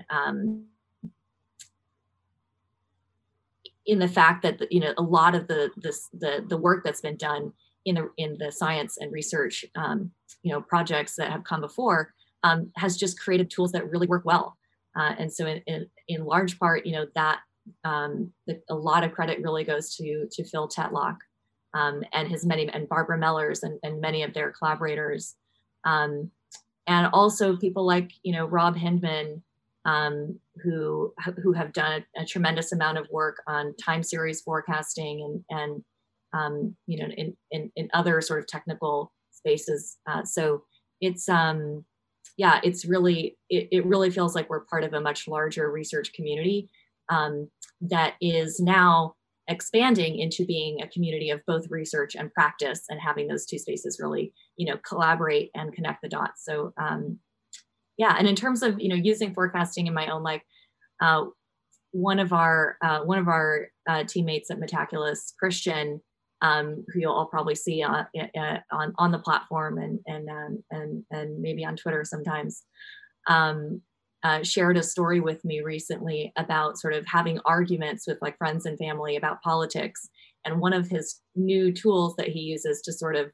um, 0.09 0.65
in 3.85 3.99
the 3.99 4.07
fact 4.07 4.43
that 4.43 4.71
you 4.71 4.79
know 4.79 4.93
a 4.97 5.03
lot 5.03 5.35
of 5.35 5.47
the 5.47 5.69
this, 5.77 6.09
the 6.13 6.43
the 6.47 6.57
work 6.57 6.83
that's 6.83 7.01
been 7.01 7.17
done 7.17 7.51
in 7.85 7.95
the 7.95 8.09
in 8.17 8.37
the 8.39 8.51
science 8.51 8.97
and 8.97 9.11
research 9.11 9.65
um, 9.75 10.11
you 10.41 10.51
know 10.51 10.61
projects 10.61 11.15
that 11.15 11.31
have 11.31 11.43
come 11.43 11.61
before 11.61 12.13
um, 12.43 12.71
has 12.77 12.97
just 12.97 13.19
created 13.19 13.49
tools 13.49 13.71
that 13.71 13.89
really 13.89 14.07
work 14.07 14.25
well. 14.25 14.57
Uh, 14.95 15.15
and 15.17 15.33
so 15.33 15.47
in, 15.47 15.57
in, 15.65 15.87
in 16.07 16.23
large 16.23 16.59
part 16.59 16.85
you 16.85 16.93
know 16.93 17.05
that 17.15 17.39
um, 17.83 18.31
the, 18.47 18.61
a 18.69 18.75
lot 18.75 19.03
of 19.03 19.13
credit 19.13 19.41
really 19.41 19.63
goes 19.63 19.95
to 19.95 20.27
to 20.31 20.43
phil 20.43 20.67
tetlock 20.67 21.17
um, 21.73 22.03
and 22.13 22.27
his 22.27 22.45
many 22.45 22.67
and 22.69 22.89
barbara 22.89 23.17
mellers 23.17 23.63
and, 23.63 23.79
and 23.83 24.01
many 24.01 24.23
of 24.23 24.33
their 24.33 24.51
collaborators 24.51 25.35
um, 25.85 26.29
and 26.87 27.07
also 27.13 27.55
people 27.55 27.85
like 27.85 28.11
you 28.23 28.33
know 28.33 28.45
rob 28.45 28.75
hyndman 28.75 29.41
um, 29.85 30.39
who 30.63 31.13
who 31.41 31.53
have 31.53 31.73
done 31.73 32.03
a, 32.17 32.21
a, 32.21 32.25
tremendous 32.25 32.71
amount 32.71 32.97
of 32.97 33.07
work 33.11 33.41
on 33.47 33.75
time 33.75 34.01
series 34.01 34.41
forecasting 34.41 35.43
and 35.49 35.59
and 35.59 35.83
um, 36.33 36.75
you 36.87 36.99
know 36.99 37.07
in, 37.17 37.35
in, 37.51 37.71
in 37.75 37.89
other 37.93 38.21
sort 38.21 38.39
of 38.39 38.47
technical 38.47 39.11
spaces. 39.31 39.97
Uh, 40.07 40.23
so 40.23 40.63
it's 41.01 41.27
um 41.27 41.83
yeah 42.37 42.61
it's 42.63 42.85
really 42.85 43.37
it, 43.49 43.67
it 43.71 43.85
really 43.85 44.09
feels 44.09 44.35
like 44.35 44.49
we're 44.49 44.61
part 44.61 44.83
of 44.83 44.93
a 44.93 45.01
much 45.01 45.27
larger 45.27 45.69
research 45.69 46.13
community 46.13 46.69
um, 47.09 47.49
that 47.81 48.15
is 48.21 48.59
now 48.59 49.15
expanding 49.47 50.19
into 50.19 50.45
being 50.45 50.81
a 50.81 50.87
community 50.87 51.29
of 51.29 51.41
both 51.45 51.69
research 51.69 52.15
and 52.15 52.33
practice 52.33 52.83
and 52.89 52.99
having 53.01 53.27
those 53.27 53.45
two 53.45 53.57
spaces 53.57 53.99
really 54.01 54.33
you 54.55 54.65
know 54.65 54.79
collaborate 54.87 55.51
and 55.53 55.73
connect 55.73 56.01
the 56.01 56.09
dots. 56.09 56.45
So 56.45 56.73
um, 56.77 57.19
yeah 57.97 58.15
and 58.17 58.27
in 58.27 58.35
terms 58.35 58.63
of 58.63 58.79
you 58.79 58.89
know 58.89 58.95
using 58.95 59.33
forecasting 59.33 59.87
in 59.87 59.93
my 59.93 60.07
own 60.07 60.23
life 60.23 60.41
uh, 61.01 61.25
one 61.91 62.19
of 62.19 62.33
our 62.33 62.77
uh, 62.83 62.99
one 63.01 63.19
of 63.19 63.27
our 63.27 63.67
uh, 63.87 64.03
teammates 64.03 64.49
at 64.49 64.59
metaculus 64.59 65.33
christian 65.39 66.01
um, 66.41 66.83
who 66.89 66.99
you'll 66.99 67.13
all 67.13 67.27
probably 67.27 67.55
see 67.55 67.81
on, 67.83 68.05
uh, 68.37 68.57
on, 68.71 68.93
on 68.97 69.11
the 69.11 69.19
platform 69.19 69.77
and 69.77 69.99
and 70.07 70.29
um, 70.29 70.63
and 70.71 71.03
and 71.11 71.41
maybe 71.41 71.65
on 71.65 71.75
twitter 71.75 72.03
sometimes 72.03 72.63
um, 73.27 73.81
uh, 74.23 74.41
shared 74.43 74.77
a 74.77 74.83
story 74.83 75.19
with 75.19 75.43
me 75.43 75.61
recently 75.61 76.31
about 76.37 76.77
sort 76.77 76.93
of 76.93 77.05
having 77.05 77.39
arguments 77.45 78.07
with 78.07 78.17
like 78.21 78.37
friends 78.37 78.65
and 78.65 78.77
family 78.77 79.15
about 79.15 79.41
politics. 79.41 80.09
And 80.45 80.61
one 80.61 80.73
of 80.73 80.87
his 80.87 81.21
new 81.35 81.71
tools 81.71 82.15
that 82.17 82.29
he 82.29 82.39
uses 82.39 82.81
to 82.81 82.93
sort 82.93 83.15
of 83.15 83.31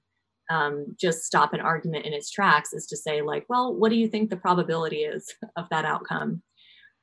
um, 0.49 0.95
just 0.99 1.23
stop 1.23 1.53
an 1.53 1.59
argument 1.59 2.05
in 2.05 2.13
its 2.13 2.31
tracks 2.31 2.73
is 2.73 2.87
to 2.87 2.97
say 2.97 3.21
like 3.21 3.45
well 3.49 3.71
what 3.71 3.89
do 3.89 3.95
you 3.95 4.07
think 4.07 4.31
the 4.31 4.37
probability 4.37 5.03
is 5.03 5.31
of 5.55 5.65
that 5.69 5.85
outcome? 5.85 6.41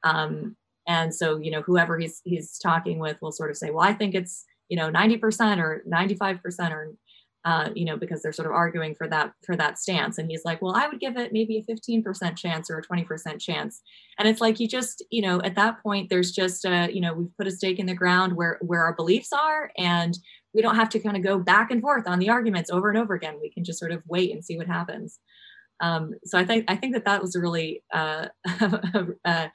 Um, 0.02 0.56
and 0.86 1.14
so 1.14 1.38
you 1.38 1.50
know 1.50 1.62
whoever 1.62 1.98
he's 1.98 2.20
he's 2.24 2.58
talking 2.58 2.98
with 2.98 3.20
will 3.20 3.32
sort 3.32 3.50
of 3.50 3.56
say 3.56 3.70
well 3.70 3.84
i 3.84 3.92
think 3.92 4.14
it's 4.14 4.44
you 4.68 4.76
know 4.76 4.90
90% 4.90 5.58
or 5.58 5.84
95% 5.88 6.70
or 6.70 6.92
uh, 7.46 7.70
you 7.74 7.86
know 7.86 7.96
because 7.96 8.20
they're 8.22 8.32
sort 8.32 8.46
of 8.46 8.52
arguing 8.52 8.94
for 8.94 9.08
that 9.08 9.32
for 9.44 9.56
that 9.56 9.78
stance 9.78 10.18
and 10.18 10.30
he's 10.30 10.44
like 10.44 10.60
well 10.60 10.74
i 10.74 10.86
would 10.86 11.00
give 11.00 11.16
it 11.16 11.32
maybe 11.32 11.56
a 11.58 11.72
15% 11.72 12.36
chance 12.36 12.70
or 12.70 12.78
a 12.78 12.82
20% 12.82 13.40
chance 13.40 13.80
and 14.18 14.28
it's 14.28 14.40
like 14.40 14.60
you 14.60 14.68
just 14.68 15.02
you 15.10 15.22
know 15.22 15.40
at 15.42 15.54
that 15.54 15.82
point 15.82 16.10
there's 16.10 16.32
just 16.32 16.64
a 16.64 16.90
you 16.92 17.00
know 17.00 17.14
we've 17.14 17.36
put 17.38 17.46
a 17.46 17.50
stake 17.50 17.78
in 17.78 17.86
the 17.86 17.94
ground 17.94 18.36
where 18.36 18.58
where 18.60 18.84
our 18.84 18.94
beliefs 18.94 19.32
are 19.32 19.70
and 19.78 20.18
we 20.56 20.62
don't 20.62 20.74
have 20.74 20.88
to 20.88 20.98
kind 20.98 21.16
of 21.16 21.22
go 21.22 21.38
back 21.38 21.70
and 21.70 21.82
forth 21.82 22.08
on 22.08 22.18
the 22.18 22.30
arguments 22.30 22.70
over 22.70 22.88
and 22.88 22.98
over 22.98 23.14
again. 23.14 23.38
We 23.40 23.50
can 23.50 23.62
just 23.62 23.78
sort 23.78 23.92
of 23.92 24.02
wait 24.08 24.32
and 24.32 24.42
see 24.42 24.56
what 24.56 24.66
happens. 24.66 25.20
Um, 25.80 26.14
so 26.24 26.38
I 26.38 26.46
think 26.46 26.64
I 26.66 26.76
think 26.76 26.94
that 26.94 27.04
that 27.04 27.20
was 27.20 27.36
a 27.36 27.40
really 27.40 27.84
uh, 27.92 28.28
a, 29.26 29.50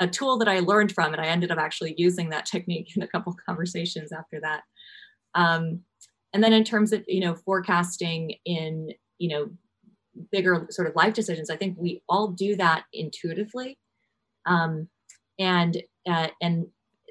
a, 0.00 0.06
tool 0.08 0.38
that 0.38 0.48
I 0.48 0.60
learned 0.60 0.92
from, 0.92 1.12
and 1.12 1.20
I 1.20 1.26
ended 1.26 1.50
up 1.50 1.58
actually 1.58 1.94
using 1.98 2.30
that 2.30 2.46
technique 2.46 2.96
in 2.96 3.02
a 3.02 3.06
couple 3.08 3.36
conversations 3.46 4.10
after 4.12 4.40
that. 4.40 4.62
Um, 5.34 5.80
and 6.36 6.44
then 6.44 6.52
in 6.52 6.64
terms 6.64 6.92
of 6.92 7.02
you 7.08 7.20
know 7.20 7.34
forecasting 7.34 8.34
in 8.44 8.92
you 9.16 9.30
know 9.30 9.48
bigger 10.30 10.66
sort 10.68 10.86
of 10.86 10.94
life 10.94 11.14
decisions, 11.14 11.48
I 11.48 11.56
think 11.56 11.78
we 11.78 12.02
all 12.10 12.28
do 12.28 12.56
that 12.56 12.84
intuitively, 12.92 13.78
um, 14.44 14.88
and 15.38 15.82
uh, 16.06 16.28
and 16.42 16.66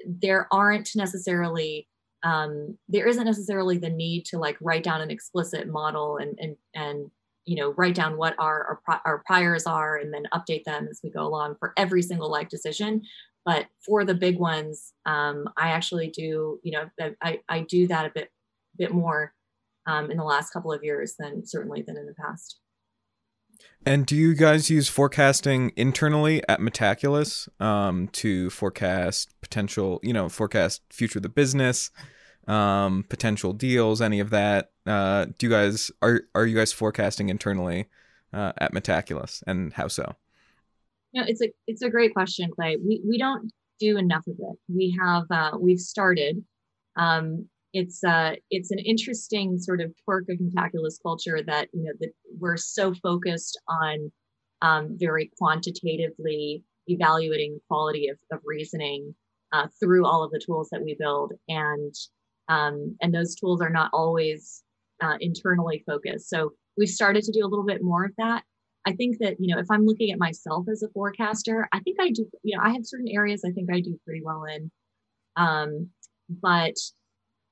there 0.06 0.46
aren't 0.52 0.94
necessarily 0.94 1.88
um, 2.22 2.78
there 2.88 3.08
isn't 3.08 3.24
necessarily 3.24 3.78
the 3.78 3.90
need 3.90 4.26
to 4.26 4.38
like 4.38 4.56
write 4.60 4.84
down 4.84 5.00
an 5.00 5.10
explicit 5.10 5.66
model 5.66 6.18
and 6.18 6.38
and 6.40 6.56
and 6.76 7.10
you 7.46 7.56
know 7.56 7.72
write 7.72 7.96
down 7.96 8.16
what 8.16 8.36
our 8.38 8.80
our, 8.86 9.00
our 9.04 9.24
priors 9.26 9.66
are 9.66 9.96
and 9.96 10.14
then 10.14 10.22
update 10.32 10.62
them 10.62 10.86
as 10.88 11.00
we 11.02 11.10
go 11.10 11.26
along 11.26 11.56
for 11.58 11.72
every 11.76 12.00
single 12.00 12.30
life 12.30 12.48
decision. 12.48 13.02
But 13.44 13.66
for 13.84 14.04
the 14.04 14.14
big 14.14 14.38
ones 14.40 14.92
um, 15.04 15.48
i 15.56 15.68
actually 15.68 16.08
do 16.10 16.58
you 16.64 16.72
know 16.72 16.90
I, 17.22 17.38
I 17.48 17.60
do 17.60 17.86
that 17.86 18.04
a 18.04 18.10
bit 18.10 18.30
bit 18.78 18.92
more 18.92 19.32
um, 19.86 20.10
in 20.10 20.16
the 20.16 20.24
last 20.24 20.50
couple 20.50 20.72
of 20.72 20.82
years 20.82 21.14
than 21.18 21.46
certainly 21.46 21.82
than 21.82 21.96
in 21.96 22.06
the 22.06 22.14
past 22.14 22.60
and 23.84 24.04
do 24.04 24.16
you 24.16 24.34
guys 24.34 24.68
use 24.68 24.88
forecasting 24.88 25.72
internally 25.76 26.42
at 26.48 26.60
Metaculus 26.60 27.48
um, 27.60 28.08
to 28.08 28.50
forecast 28.50 29.34
potential, 29.40 30.00
you 30.02 30.12
know, 30.12 30.28
forecast 30.28 30.82
future 30.90 31.20
of 31.20 31.22
the 31.22 31.28
business, 31.28 31.90
um, 32.48 33.04
potential 33.08 33.52
deals, 33.52 34.00
any 34.02 34.20
of 34.20 34.30
that. 34.30 34.72
Uh, 34.86 35.26
do 35.38 35.46
you 35.46 35.50
guys 35.50 35.90
are 36.02 36.22
are 36.34 36.46
you 36.46 36.56
guys 36.56 36.72
forecasting 36.72 37.28
internally 37.28 37.86
uh, 38.32 38.52
at 38.58 38.72
Metaculus, 38.72 39.42
and 39.46 39.72
how 39.72 39.88
so? 39.88 40.14
No, 41.14 41.22
it's 41.26 41.40
a 41.40 41.52
it's 41.66 41.82
a 41.82 41.90
great 41.90 42.12
question, 42.12 42.50
Clay. 42.50 42.76
We 42.76 43.02
we 43.08 43.18
don't 43.18 43.52
do 43.78 43.98
enough 43.98 44.26
of 44.26 44.34
it. 44.38 44.58
We 44.68 44.98
have 45.00 45.24
uh, 45.30 45.58
we've 45.58 45.80
started. 45.80 46.44
Um, 46.96 47.48
it's 47.76 48.02
uh 48.02 48.32
it's 48.50 48.70
an 48.70 48.78
interesting 48.78 49.58
sort 49.58 49.82
of 49.82 49.92
quirk 50.04 50.24
of 50.30 50.38
Metaculus 50.38 50.96
culture 51.02 51.42
that 51.46 51.68
you 51.74 51.84
know 51.84 51.92
that 52.00 52.10
we're 52.38 52.56
so 52.56 52.94
focused 52.94 53.60
on 53.68 54.10
um, 54.62 54.96
very 54.98 55.30
quantitatively 55.38 56.64
evaluating 56.86 57.52
the 57.54 57.60
quality 57.68 58.08
of, 58.08 58.16
of 58.32 58.40
reasoning 58.44 59.14
uh, 59.52 59.66
through 59.78 60.06
all 60.06 60.24
of 60.24 60.30
the 60.30 60.40
tools 60.44 60.68
that 60.72 60.82
we 60.82 60.96
build 60.98 61.32
and 61.48 61.94
um, 62.48 62.96
and 63.02 63.12
those 63.12 63.34
tools 63.34 63.60
are 63.60 63.70
not 63.70 63.90
always 63.92 64.62
uh, 65.02 65.16
internally 65.20 65.82
focused. 65.86 66.30
So 66.30 66.52
we've 66.78 66.88
started 66.88 67.24
to 67.24 67.32
do 67.32 67.44
a 67.44 67.48
little 67.48 67.66
bit 67.66 67.82
more 67.82 68.06
of 68.06 68.12
that. 68.16 68.44
I 68.86 68.92
think 68.92 69.18
that 69.18 69.36
you 69.38 69.54
know 69.54 69.60
if 69.60 69.66
I'm 69.70 69.84
looking 69.84 70.12
at 70.12 70.18
myself 70.18 70.66
as 70.72 70.82
a 70.82 70.88
forecaster, 70.94 71.68
I 71.72 71.80
think 71.80 71.98
I 72.00 72.10
do. 72.10 72.26
You 72.42 72.56
know, 72.56 72.64
I 72.64 72.70
have 72.70 72.86
certain 72.86 73.08
areas 73.10 73.42
I 73.44 73.50
think 73.50 73.68
I 73.70 73.80
do 73.80 74.00
pretty 74.06 74.22
well 74.24 74.44
in, 74.44 74.70
um, 75.36 75.90
but 76.30 76.76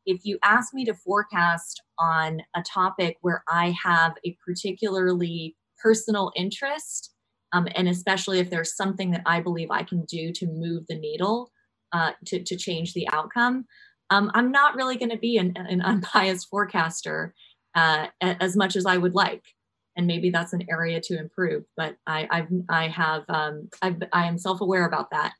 if 0.06 0.24
you 0.24 0.38
ask 0.42 0.74
me 0.74 0.84
to 0.84 0.94
forecast 0.94 1.82
on 1.98 2.42
a 2.54 2.62
topic 2.62 3.18
where 3.20 3.42
I 3.48 3.74
have 3.82 4.14
a 4.24 4.36
particularly 4.44 5.56
personal 5.82 6.32
interest, 6.36 7.12
um, 7.52 7.68
and 7.74 7.88
especially 7.88 8.40
if 8.40 8.50
there's 8.50 8.76
something 8.76 9.10
that 9.12 9.22
I 9.26 9.40
believe 9.40 9.70
I 9.70 9.82
can 9.82 10.04
do 10.04 10.32
to 10.32 10.46
move 10.46 10.84
the 10.88 10.98
needle 10.98 11.50
uh, 11.92 12.12
to, 12.26 12.42
to 12.42 12.56
change 12.56 12.92
the 12.92 13.08
outcome, 13.12 13.66
um, 14.10 14.30
I'm 14.34 14.50
not 14.50 14.74
really 14.74 14.96
going 14.96 15.10
to 15.10 15.18
be 15.18 15.38
an, 15.38 15.54
an, 15.56 15.80
unbiased 16.14 16.48
forecaster 16.48 17.34
uh, 17.74 18.08
as 18.20 18.56
much 18.56 18.76
as 18.76 18.86
I 18.86 18.96
would 18.96 19.14
like. 19.14 19.42
And 19.96 20.06
maybe 20.08 20.30
that's 20.30 20.52
an 20.52 20.64
area 20.68 21.00
to 21.02 21.18
improve, 21.18 21.64
but 21.76 21.96
I, 22.06 22.26
I've, 22.28 22.48
I 22.68 22.88
have, 22.88 23.22
um, 23.28 23.68
I've, 23.80 24.02
I 24.12 24.26
am 24.26 24.38
self-aware 24.38 24.86
about 24.86 25.10
that. 25.12 25.34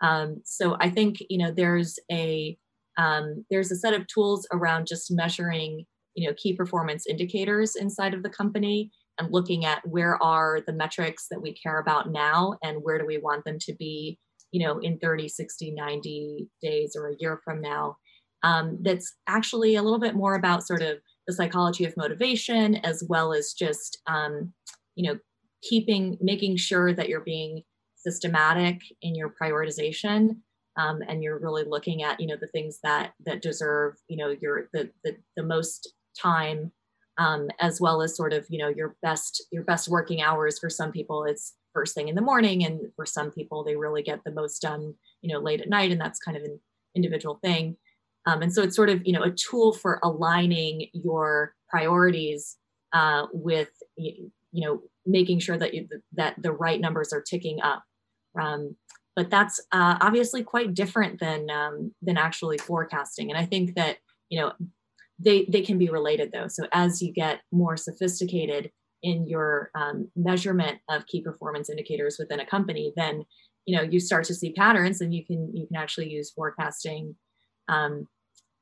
Um, 0.00 0.42
so 0.44 0.76
I 0.80 0.90
think, 0.90 1.22
you 1.30 1.38
know, 1.38 1.52
there's 1.52 2.00
a, 2.10 2.58
um, 2.98 3.44
there's 3.50 3.70
a 3.70 3.76
set 3.76 3.94
of 3.94 4.06
tools 4.06 4.46
around 4.52 4.86
just 4.86 5.10
measuring, 5.10 5.86
you 6.14 6.28
know, 6.28 6.34
key 6.36 6.54
performance 6.54 7.06
indicators 7.06 7.76
inside 7.76 8.14
of 8.14 8.22
the 8.22 8.30
company 8.30 8.90
and 9.18 9.32
looking 9.32 9.64
at 9.64 9.86
where 9.86 10.22
are 10.22 10.60
the 10.66 10.72
metrics 10.72 11.26
that 11.30 11.40
we 11.40 11.54
care 11.54 11.78
about 11.78 12.10
now 12.10 12.56
and 12.62 12.82
where 12.82 12.98
do 12.98 13.06
we 13.06 13.18
want 13.18 13.44
them 13.44 13.58
to 13.60 13.74
be, 13.74 14.18
you 14.50 14.66
know, 14.66 14.78
in 14.78 14.98
30, 14.98 15.28
60, 15.28 15.70
90 15.72 16.48
days 16.62 16.96
or 16.96 17.08
a 17.08 17.16
year 17.18 17.40
from 17.44 17.60
now. 17.60 17.96
Um, 18.42 18.78
that's 18.82 19.14
actually 19.28 19.76
a 19.76 19.82
little 19.82 20.00
bit 20.00 20.14
more 20.16 20.34
about 20.34 20.66
sort 20.66 20.82
of 20.82 20.98
the 21.26 21.32
psychology 21.32 21.84
of 21.84 21.96
motivation 21.96 22.76
as 22.76 23.04
well 23.08 23.32
as 23.32 23.52
just 23.52 24.00
um, 24.06 24.52
you 24.94 25.08
know 25.08 25.18
keeping 25.62 26.18
making 26.20 26.56
sure 26.56 26.92
that 26.92 27.08
you're 27.08 27.20
being 27.20 27.62
systematic 27.96 28.80
in 29.00 29.14
your 29.14 29.32
prioritization 29.40 30.36
um, 30.76 31.00
and 31.08 31.22
you're 31.22 31.38
really 31.38 31.64
looking 31.64 32.02
at 32.02 32.20
you 32.20 32.26
know 32.26 32.36
the 32.40 32.48
things 32.48 32.78
that 32.82 33.12
that 33.24 33.42
deserve 33.42 33.94
you 34.08 34.16
know 34.16 34.34
your 34.40 34.68
the 34.72 34.90
the, 35.04 35.16
the 35.36 35.42
most 35.42 35.94
time 36.18 36.72
um, 37.18 37.48
as 37.60 37.80
well 37.80 38.02
as 38.02 38.16
sort 38.16 38.32
of 38.32 38.46
you 38.48 38.58
know 38.58 38.68
your 38.68 38.96
best 39.02 39.46
your 39.50 39.64
best 39.64 39.88
working 39.88 40.22
hours 40.22 40.58
for 40.58 40.70
some 40.70 40.92
people 40.92 41.24
it's 41.24 41.54
first 41.72 41.94
thing 41.94 42.08
in 42.08 42.14
the 42.14 42.20
morning 42.20 42.64
and 42.64 42.80
for 42.96 43.06
some 43.06 43.30
people 43.30 43.64
they 43.64 43.76
really 43.76 44.02
get 44.02 44.22
the 44.24 44.30
most 44.30 44.60
done 44.60 44.94
you 45.22 45.32
know 45.32 45.40
late 45.40 45.60
at 45.60 45.68
night 45.68 45.90
and 45.90 46.00
that's 46.00 46.18
kind 46.18 46.36
of 46.36 46.42
an 46.42 46.60
individual 46.94 47.38
thing 47.42 47.76
um, 48.26 48.42
and 48.42 48.52
so 48.52 48.62
it's 48.62 48.76
sort 48.76 48.88
of, 48.88 49.04
you 49.04 49.12
know, 49.12 49.22
a 49.22 49.30
tool 49.30 49.72
for 49.72 49.98
aligning 50.02 50.88
your 50.92 51.54
priorities 51.68 52.56
uh, 52.92 53.26
with, 53.32 53.70
you 53.96 54.30
know, 54.52 54.82
making 55.06 55.40
sure 55.40 55.58
that 55.58 55.74
you, 55.74 55.88
that 56.12 56.40
the 56.40 56.52
right 56.52 56.80
numbers 56.80 57.12
are 57.12 57.22
ticking 57.22 57.60
up. 57.62 57.82
Um, 58.40 58.76
but 59.14 59.30
that's 59.30 59.60
uh, 59.72 59.98
obviously 60.00 60.42
quite 60.42 60.74
different 60.74 61.20
than 61.20 61.50
um, 61.50 61.94
than 62.02 62.16
actually 62.16 62.58
forecasting. 62.58 63.30
And 63.30 63.38
I 63.38 63.44
think 63.44 63.74
that 63.74 63.98
you 64.28 64.40
know 64.40 64.52
they 65.18 65.46
they 65.48 65.62
can 65.62 65.78
be 65.78 65.88
related 65.88 66.32
though. 66.32 66.48
So 66.48 66.66
as 66.72 67.02
you 67.02 67.12
get 67.12 67.40
more 67.50 67.76
sophisticated 67.76 68.70
in 69.02 69.26
your 69.26 69.70
um, 69.74 70.08
measurement 70.14 70.78
of 70.88 71.06
key 71.06 71.22
performance 71.22 71.68
indicators 71.68 72.16
within 72.18 72.40
a 72.40 72.46
company, 72.46 72.92
then 72.96 73.24
you 73.66 73.76
know 73.76 73.82
you 73.82 74.00
start 74.00 74.24
to 74.24 74.34
see 74.34 74.52
patterns, 74.52 75.00
and 75.00 75.14
you 75.14 75.24
can 75.24 75.54
you 75.54 75.66
can 75.66 75.76
actually 75.76 76.08
use 76.08 76.30
forecasting 76.30 77.14
um, 77.68 78.08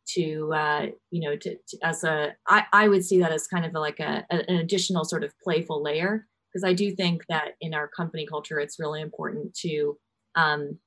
to 0.08 0.52
uh, 0.52 0.86
you 1.10 1.20
know 1.20 1.36
to, 1.36 1.56
to, 1.68 1.78
as 1.82 2.04
a 2.04 2.34
I, 2.48 2.64
I 2.72 2.88
would 2.88 3.04
see 3.04 3.20
that 3.20 3.32
as 3.32 3.46
kind 3.46 3.64
of 3.64 3.72
like 3.72 4.00
a, 4.00 4.24
a 4.30 4.50
an 4.50 4.56
additional 4.56 5.04
sort 5.04 5.24
of 5.24 5.32
playful 5.42 5.82
layer 5.82 6.26
because 6.52 6.64
I 6.64 6.72
do 6.72 6.90
think 6.90 7.22
that 7.28 7.52
in 7.60 7.74
our 7.74 7.86
company 7.86 8.26
culture 8.26 8.58
it's 8.58 8.80
really 8.80 9.00
important 9.00 9.54
to 9.60 9.96
um, 10.34 10.78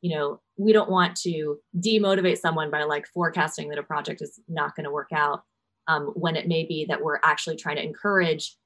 you 0.00 0.14
know 0.14 0.40
we 0.56 0.72
don't 0.72 0.90
want 0.90 1.16
to 1.16 1.58
demotivate 1.78 2.38
someone 2.38 2.70
by 2.70 2.84
like 2.84 3.06
forecasting 3.08 3.68
that 3.68 3.78
a 3.78 3.82
project 3.82 4.22
is 4.22 4.40
not 4.48 4.76
going 4.76 4.84
to 4.84 4.90
work 4.90 5.10
out 5.12 5.42
um, 5.88 6.12
when 6.14 6.36
it 6.36 6.48
may 6.48 6.64
be 6.64 6.86
that 6.88 7.02
we're 7.02 7.20
actually 7.22 7.56
trying 7.56 7.76
to 7.76 7.84
encourage 7.84 8.56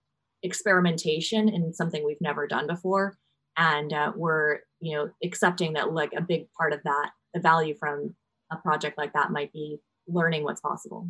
experimentation 0.43 1.49
in 1.49 1.73
something 1.73 2.05
we've 2.05 2.21
never 2.21 2.47
done 2.47 2.67
before. 2.67 3.17
And 3.57 3.93
uh, 3.93 4.13
we're 4.15 4.61
you 4.81 4.97
know 4.97 5.11
accepting 5.25 5.73
that 5.75 5.93
like 5.93 6.13
a 6.17 6.21
big 6.21 6.47
part 6.53 6.73
of 6.73 6.83
that 6.85 7.11
the 7.35 7.41
value 7.41 7.75
from 7.79 8.15
a 8.51 8.57
project 8.57 8.97
like 8.97 9.13
that 9.13 9.31
might 9.31 9.53
be 9.53 9.79
learning 10.07 10.45
what's 10.45 10.61
possible. 10.61 11.09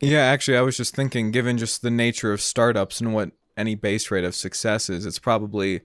Yeah 0.00 0.24
actually 0.24 0.56
i 0.56 0.62
was 0.62 0.76
just 0.76 0.94
thinking 0.94 1.30
given 1.30 1.58
just 1.58 1.82
the 1.82 1.90
nature 1.90 2.32
of 2.32 2.40
startups 2.40 3.00
and 3.00 3.12
what 3.12 3.32
any 3.58 3.74
base 3.74 4.10
rate 4.10 4.24
of 4.24 4.34
success 4.34 4.88
is 4.88 5.04
it's 5.04 5.18
probably 5.18 5.82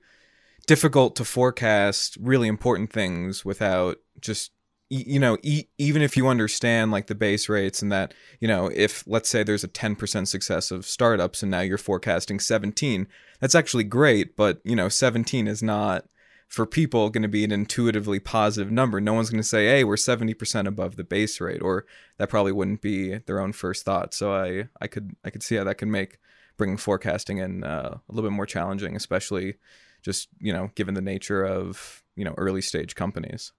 difficult 0.67 1.15
to 1.15 1.25
forecast 1.25 2.17
really 2.19 2.47
important 2.47 2.91
things 2.91 3.43
without 3.43 3.97
just 4.19 4.51
you 4.89 5.19
know 5.19 5.37
e- 5.41 5.67
even 5.77 6.01
if 6.01 6.17
you 6.17 6.27
understand 6.27 6.91
like 6.91 7.07
the 7.07 7.15
base 7.15 7.47
rates 7.47 7.81
and 7.81 7.91
that 7.91 8.13
you 8.39 8.47
know 8.47 8.69
if 8.75 9.03
let's 9.07 9.29
say 9.29 9.41
there's 9.41 9.63
a 9.63 9.69
10% 9.69 10.27
success 10.27 10.69
of 10.69 10.85
startups 10.85 11.41
and 11.41 11.49
now 11.49 11.61
you're 11.61 11.77
forecasting 11.77 12.39
17 12.39 13.07
that's 13.39 13.55
actually 13.55 13.85
great 13.85 14.35
but 14.35 14.59
you 14.65 14.75
know 14.75 14.89
17 14.89 15.47
is 15.47 15.63
not 15.63 16.05
for 16.51 16.65
people 16.65 17.09
going 17.09 17.21
to 17.21 17.29
be 17.29 17.45
an 17.45 17.51
intuitively 17.53 18.19
positive 18.19 18.69
number. 18.69 18.99
No 18.99 19.13
one's 19.13 19.29
going 19.29 19.41
to 19.41 19.47
say 19.47 19.67
hey 19.67 19.85
we're 19.85 19.95
70% 19.95 20.67
above 20.67 20.97
the 20.97 21.05
base 21.05 21.39
rate 21.39 21.61
or 21.61 21.85
that 22.17 22.27
probably 22.27 22.51
wouldn't 22.51 22.81
be 22.81 23.19
their 23.19 23.39
own 23.39 23.53
first 23.53 23.85
thought. 23.85 24.13
So 24.13 24.33
i 24.33 24.67
i 24.81 24.87
could 24.87 25.15
i 25.23 25.29
could 25.29 25.43
see 25.43 25.55
how 25.55 25.63
that 25.63 25.77
can 25.77 25.89
make 25.89 26.17
bringing 26.57 26.77
forecasting 26.77 27.37
in 27.37 27.63
uh, 27.63 27.97
a 27.97 28.11
little 28.13 28.29
bit 28.29 28.35
more 28.35 28.45
challenging 28.45 28.97
especially 28.97 29.55
just 30.01 30.29
you 30.39 30.53
know 30.53 30.71
given 30.75 30.93
the 30.93 31.01
nature 31.01 31.43
of 31.43 32.03
you 32.15 32.25
know 32.25 32.33
early 32.37 32.61
stage 32.61 32.95
companies. 32.95 33.51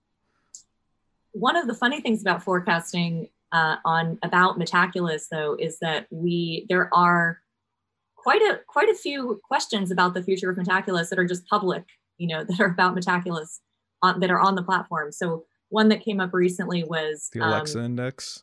One 1.32 1.56
of 1.56 1.66
the 1.66 1.74
funny 1.74 2.00
things 2.00 2.20
about 2.20 2.42
forecasting 2.42 3.28
uh, 3.52 3.76
on 3.84 4.18
about 4.22 4.58
metaculus 4.58 5.28
though 5.30 5.56
is 5.58 5.78
that 5.80 6.06
we 6.10 6.66
there 6.68 6.92
are 6.94 7.40
quite 8.16 8.42
a 8.42 8.60
quite 8.66 8.88
a 8.88 8.94
few 8.94 9.40
questions 9.46 9.90
about 9.90 10.14
the 10.14 10.22
future 10.22 10.50
of 10.50 10.56
metaculus 10.56 11.08
that 11.08 11.18
are 11.18 11.26
just 11.26 11.46
public 11.46 11.84
you 12.18 12.28
know 12.28 12.44
that 12.48 12.60
are 12.60 12.66
about 12.66 12.94
metaculus 12.94 13.60
on, 14.02 14.20
that 14.20 14.30
are 14.30 14.40
on 14.40 14.54
the 14.54 14.62
platform. 14.62 15.12
So 15.12 15.44
one 15.68 15.88
that 15.88 16.04
came 16.04 16.20
up 16.20 16.34
recently 16.34 16.84
was 16.84 17.30
the 17.32 17.40
alexa 17.40 17.78
um, 17.78 17.84
index? 17.84 18.42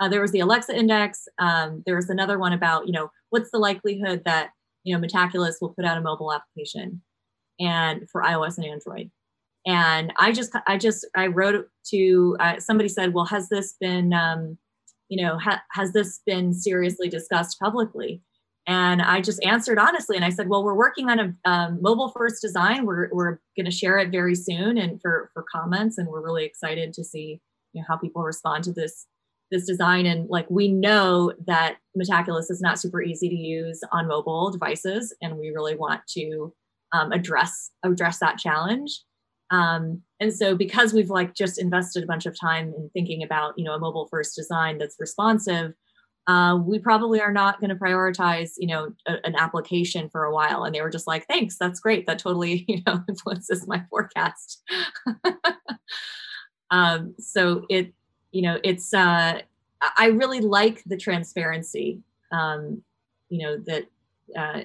Uh, 0.00 0.08
there 0.08 0.22
was 0.22 0.32
the 0.32 0.40
alexa 0.40 0.74
index. 0.74 1.28
Um, 1.38 1.82
there 1.84 1.96
was 1.96 2.08
another 2.08 2.38
one 2.38 2.52
about 2.52 2.86
you 2.86 2.92
know 2.92 3.10
what's 3.30 3.50
the 3.50 3.58
likelihood 3.58 4.22
that 4.24 4.50
you 4.84 4.96
know 4.96 5.06
metaculus 5.06 5.54
will 5.60 5.70
put 5.70 5.84
out 5.84 5.98
a 5.98 6.00
mobile 6.00 6.32
application 6.32 7.02
and 7.60 8.08
for 8.10 8.22
iOS 8.22 8.56
and 8.56 8.66
Android. 8.66 9.10
And 9.66 10.12
I 10.18 10.32
just, 10.32 10.52
I 10.66 10.78
just, 10.78 11.06
I 11.14 11.26
wrote 11.26 11.68
to 11.90 12.36
uh, 12.40 12.58
somebody 12.58 12.88
said, 12.88 13.12
well, 13.12 13.26
has 13.26 13.48
this 13.50 13.74
been, 13.78 14.12
um, 14.14 14.56
you 15.08 15.22
know, 15.22 15.38
ha- 15.38 15.62
has 15.72 15.92
this 15.92 16.20
been 16.24 16.54
seriously 16.54 17.08
discussed 17.08 17.60
publicly? 17.60 18.22
And 18.66 19.02
I 19.02 19.20
just 19.20 19.42
answered 19.44 19.78
honestly, 19.78 20.16
and 20.16 20.24
I 20.24 20.30
said, 20.30 20.48
well, 20.48 20.64
we're 20.64 20.74
working 20.74 21.10
on 21.10 21.18
a 21.18 21.34
um, 21.50 21.78
mobile 21.82 22.12
first 22.16 22.40
design. 22.40 22.86
We're 22.86 23.08
we're 23.12 23.40
going 23.56 23.64
to 23.64 23.70
share 23.70 23.98
it 23.98 24.10
very 24.10 24.34
soon, 24.34 24.78
and 24.78 25.00
for 25.00 25.30
for 25.32 25.44
comments, 25.50 25.98
and 25.98 26.06
we're 26.06 26.22
really 26.22 26.44
excited 26.44 26.92
to 26.92 27.02
see 27.02 27.40
you 27.72 27.80
know 27.80 27.86
how 27.88 27.96
people 27.96 28.22
respond 28.22 28.64
to 28.64 28.72
this 28.72 29.06
this 29.50 29.66
design 29.66 30.06
and 30.06 30.28
like 30.28 30.48
we 30.48 30.68
know 30.68 31.32
that 31.46 31.76
metaculus 31.98 32.50
is 32.50 32.60
not 32.60 32.78
super 32.78 33.02
easy 33.02 33.28
to 33.28 33.34
use 33.34 33.80
on 33.90 34.06
mobile 34.06 34.50
devices 34.50 35.14
and 35.20 35.36
we 35.36 35.50
really 35.50 35.74
want 35.74 36.00
to 36.06 36.52
um, 36.92 37.12
address 37.12 37.70
address 37.82 38.18
that 38.18 38.38
challenge. 38.38 39.02
Um, 39.50 40.02
and 40.20 40.32
so 40.32 40.54
because 40.54 40.92
we've 40.92 41.10
like 41.10 41.34
just 41.34 41.58
invested 41.58 42.04
a 42.04 42.06
bunch 42.06 42.26
of 42.26 42.38
time 42.38 42.72
in 42.76 42.90
thinking 42.92 43.22
about 43.22 43.54
you 43.56 43.64
know 43.64 43.74
a 43.74 43.78
mobile 43.78 44.08
first 44.10 44.36
design 44.36 44.78
that's 44.78 44.96
responsive, 44.98 45.72
uh, 46.26 46.56
we 46.56 46.78
probably 46.78 47.20
are 47.20 47.32
not 47.32 47.60
going 47.60 47.70
to 47.70 47.76
prioritize 47.76 48.52
you 48.58 48.68
know 48.68 48.92
a, 49.06 49.14
an 49.24 49.34
application 49.36 50.08
for 50.08 50.24
a 50.24 50.32
while. 50.32 50.64
And 50.64 50.74
they 50.74 50.82
were 50.82 50.90
just 50.90 51.06
like, 51.06 51.26
thanks, 51.26 51.56
that's 51.58 51.80
great. 51.80 52.06
That 52.06 52.18
totally 52.18 52.64
you 52.68 52.82
know 52.86 53.02
influences 53.08 53.66
my 53.66 53.82
forecast. 53.90 54.62
um, 56.70 57.14
so 57.18 57.66
it 57.68 57.92
you 58.30 58.42
know 58.42 58.58
it's 58.62 58.94
uh, 58.94 59.40
I 59.98 60.06
really 60.06 60.40
like 60.40 60.82
the 60.84 60.96
transparency. 60.96 62.02
Um, 62.32 62.82
you 63.28 63.42
know 63.42 63.56
that 63.66 63.86
uh, 64.36 64.62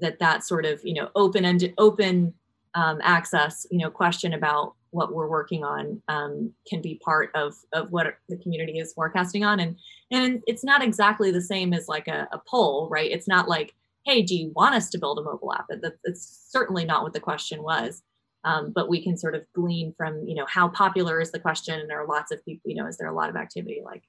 that 0.00 0.18
that 0.18 0.44
sort 0.44 0.64
of 0.64 0.80
you 0.84 0.94
know 0.94 1.08
open 1.14 1.44
and 1.44 1.72
open 1.78 2.34
um, 2.74 2.98
access 3.02 3.66
you 3.70 3.78
know 3.78 3.90
question 3.90 4.32
about 4.32 4.74
what 4.90 5.12
we're 5.12 5.28
working 5.28 5.64
on 5.64 6.00
um, 6.08 6.52
can 6.68 6.80
be 6.80 7.00
part 7.04 7.30
of 7.34 7.54
of 7.72 7.90
what 7.90 8.06
the 8.28 8.36
community 8.38 8.78
is 8.78 8.92
forecasting 8.92 9.44
on. 9.44 9.60
And 9.60 9.76
and 10.10 10.42
it's 10.46 10.64
not 10.64 10.82
exactly 10.82 11.30
the 11.30 11.40
same 11.40 11.72
as 11.72 11.88
like 11.88 12.08
a, 12.08 12.28
a 12.32 12.40
poll 12.48 12.88
right? 12.90 13.10
It's 13.10 13.28
not 13.28 13.48
like 13.48 13.74
hey 14.04 14.22
do 14.22 14.36
you 14.36 14.52
want 14.54 14.74
us 14.74 14.90
to 14.90 14.98
build 14.98 15.18
a 15.18 15.22
mobile 15.22 15.52
app? 15.52 15.66
That, 15.68 15.94
that's 16.04 16.46
certainly 16.48 16.84
not 16.84 17.02
what 17.02 17.12
the 17.12 17.20
question 17.20 17.62
was. 17.62 18.02
Um, 18.44 18.72
but 18.74 18.90
we 18.90 19.02
can 19.02 19.16
sort 19.16 19.34
of 19.34 19.42
glean 19.54 19.94
from 19.96 20.24
you 20.26 20.34
know 20.34 20.46
how 20.46 20.68
popular 20.68 21.20
is 21.20 21.32
the 21.32 21.40
question 21.40 21.80
and 21.80 21.88
there 21.90 22.00
are 22.00 22.06
lots 22.06 22.30
of 22.30 22.44
people 22.44 22.70
you 22.70 22.76
know 22.76 22.86
is 22.86 22.96
there 22.98 23.08
a 23.08 23.14
lot 23.14 23.30
of 23.30 23.36
activity? 23.36 23.82
Like 23.84 24.04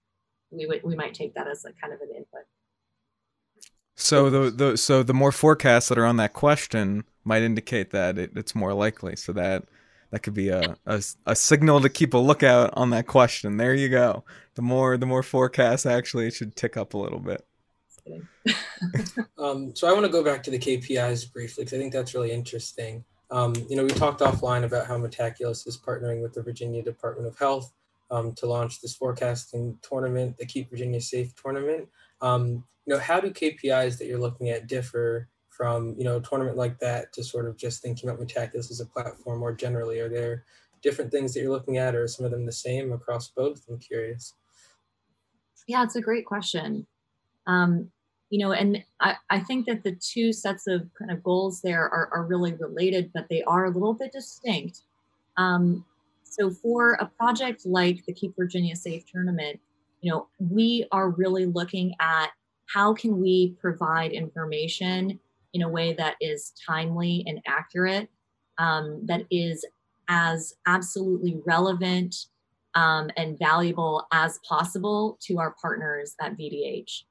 we 0.51 0.65
would 0.65 0.81
we 0.83 0.95
might 0.95 1.13
take 1.13 1.33
that 1.35 1.47
as 1.47 1.65
a 1.65 1.73
kind 1.73 1.93
of 1.93 2.01
an 2.01 2.09
input 2.15 2.45
so 3.95 4.29
the, 4.29 4.51
the 4.51 4.77
so 4.77 5.03
the 5.03 5.13
more 5.13 5.31
forecasts 5.31 5.89
that 5.89 5.97
are 5.97 6.05
on 6.05 6.17
that 6.17 6.33
question 6.33 7.05
might 7.23 7.43
indicate 7.43 7.91
that 7.91 8.17
it, 8.17 8.31
it's 8.35 8.53
more 8.53 8.73
likely. 8.73 9.15
So 9.15 9.33
that 9.33 9.65
that 10.11 10.19
could 10.19 10.33
be 10.33 10.49
a, 10.49 10.77
a, 10.85 11.01
a 11.25 11.35
signal 11.35 11.81
to 11.81 11.89
keep 11.89 12.13
a 12.13 12.17
lookout 12.17 12.71
on 12.73 12.89
that 12.91 13.07
question. 13.07 13.57
There 13.57 13.73
you 13.73 13.89
go. 13.89 14.23
The 14.55 14.61
more 14.61 14.97
the 14.97 15.05
more 15.05 15.23
forecasts 15.23 15.85
actually 15.85 16.31
should 16.31 16.55
tick 16.55 16.77
up 16.77 16.93
a 16.93 16.97
little 16.97 17.19
bit. 17.19 17.45
um, 19.37 19.75
so 19.75 19.87
I 19.87 19.93
want 19.93 20.05
to 20.05 20.11
go 20.11 20.23
back 20.23 20.43
to 20.43 20.51
the 20.51 20.59
KPIs 20.59 21.31
briefly 21.31 21.63
because 21.63 21.77
I 21.77 21.81
think 21.81 21.93
that's 21.93 22.13
really 22.13 22.31
interesting. 22.31 23.03
Um, 23.31 23.55
you 23.67 23.75
know, 23.75 23.83
we 23.83 23.89
talked 23.89 24.21
offline 24.21 24.63
about 24.63 24.85
how 24.85 24.97
Metaculus 24.97 25.67
is 25.67 25.77
partnering 25.77 26.21
with 26.21 26.33
the 26.33 26.43
Virginia 26.43 26.83
Department 26.83 27.27
of 27.27 27.37
Health 27.37 27.73
um, 28.11 28.33
to 28.33 28.45
launch 28.45 28.81
this 28.81 28.95
forecasting 28.95 29.79
tournament, 29.81 30.37
the 30.37 30.45
Keep 30.45 30.69
Virginia 30.69 31.01
Safe 31.01 31.33
tournament. 31.35 31.89
Um, 32.25 32.63
you 32.85 32.93
know, 32.93 32.99
how 32.99 33.19
do 33.19 33.29
KPIs 33.29 33.97
that 33.97 34.07
you're 34.07 34.19
looking 34.19 34.49
at 34.49 34.67
differ 34.67 35.29
from, 35.49 35.95
you 35.97 36.03
know, 36.03 36.17
a 36.17 36.21
tournament 36.21 36.57
like 36.57 36.79
that 36.79 37.13
to 37.13 37.23
sort 37.23 37.47
of 37.47 37.55
just 37.55 37.81
thinking 37.81 38.09
about 38.09 38.21
Metaculus 38.21 38.71
as 38.71 38.81
a 38.81 38.85
platform 38.85 39.39
more 39.39 39.53
generally? 39.53 39.99
Are 39.99 40.09
there 40.09 40.43
different 40.81 41.11
things 41.11 41.33
that 41.33 41.41
you're 41.41 41.51
looking 41.51 41.77
at 41.77 41.95
or 41.95 42.03
are 42.03 42.07
some 42.07 42.25
of 42.25 42.31
them 42.31 42.45
the 42.45 42.51
same 42.51 42.91
across 42.91 43.29
both? 43.29 43.63
I'm 43.69 43.77
curious. 43.77 44.33
Yeah, 45.67 45.83
it's 45.83 45.95
a 45.95 46.01
great 46.01 46.25
question. 46.25 46.87
Um, 47.47 47.91
you 48.31 48.39
know, 48.39 48.53
and 48.53 48.83
I, 48.99 49.15
I 49.29 49.39
think 49.39 49.67
that 49.67 49.83
the 49.83 49.95
two 49.95 50.33
sets 50.33 50.67
of 50.67 50.87
kind 50.97 51.11
of 51.11 51.23
goals 51.23 51.61
there 51.61 51.83
are, 51.83 52.09
are 52.11 52.25
really 52.25 52.53
related, 52.53 53.11
but 53.13 53.27
they 53.29 53.43
are 53.43 53.65
a 53.65 53.69
little 53.69 53.93
bit 53.93 54.11
distinct. 54.11 54.81
Um, 55.37 55.85
so 56.23 56.49
for 56.49 56.93
a 56.93 57.05
project 57.05 57.65
like 57.65 58.03
the 58.05 58.13
Keep 58.13 58.35
Virginia 58.35 58.75
Safe 58.75 59.05
tournament, 59.09 59.59
you 60.05 60.11
know, 60.11 60.27
we 60.37 60.85
are 60.91 61.09
really 61.09 61.47
looking 61.47 61.95
at 61.99 62.27
how 62.71 62.93
can 62.93 63.19
we 63.19 63.55
provide 63.59 64.11
information 64.11 65.19
in 65.55 65.63
a 65.63 65.69
way 65.69 65.93
that 65.93 66.15
is 66.21 66.53
timely 66.63 67.23
and 67.25 67.41
accurate, 67.47 68.07
um, 68.59 69.01
that 69.05 69.23
is 69.31 69.65
as 70.07 70.53
absolutely 70.67 71.41
relevant 71.43 72.15
um, 72.75 73.09
and 73.17 73.39
valuable 73.39 74.05
as 74.13 74.39
possible 74.47 75.17
to 75.23 75.39
our 75.39 75.55
partners 75.59 76.13
at 76.21 76.37
VDH. 76.37 77.01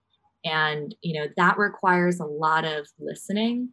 And 0.45 0.95
you 1.03 1.19
know 1.19 1.27
that 1.37 1.59
requires 1.59 2.21
a 2.21 2.27
lot 2.27 2.65
of 2.65 2.87
listening 3.01 3.71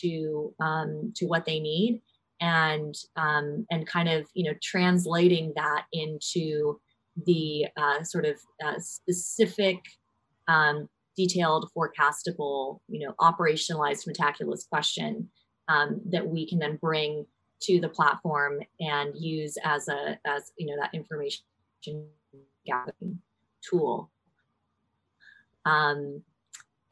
to 0.00 0.52
um, 0.58 1.12
to 1.14 1.26
what 1.26 1.46
they 1.46 1.60
need 1.60 2.02
and 2.40 2.96
um, 3.14 3.64
and 3.70 3.86
kind 3.86 4.08
of 4.08 4.26
you 4.34 4.42
know 4.50 4.58
translating 4.60 5.52
that 5.54 5.84
into 5.92 6.80
the 7.24 7.66
uh, 7.76 8.02
sort 8.02 8.24
of 8.24 8.38
uh, 8.64 8.78
specific 8.78 9.78
um, 10.48 10.88
detailed, 11.16 11.70
forecastable, 11.76 12.80
you 12.88 13.06
know, 13.06 13.14
operationalized 13.20 14.06
metaculus 14.08 14.68
question 14.68 15.28
um, 15.68 16.00
that 16.10 16.26
we 16.26 16.48
can 16.48 16.58
then 16.58 16.76
bring 16.76 17.26
to 17.62 17.80
the 17.80 17.88
platform 17.88 18.60
and 18.80 19.14
use 19.16 19.56
as 19.64 19.88
a 19.88 20.18
as 20.26 20.52
you 20.58 20.66
know 20.66 20.74
that 20.80 20.90
information 20.92 21.42
gathering 22.66 23.18
tool. 23.68 24.10
Um, 25.64 26.22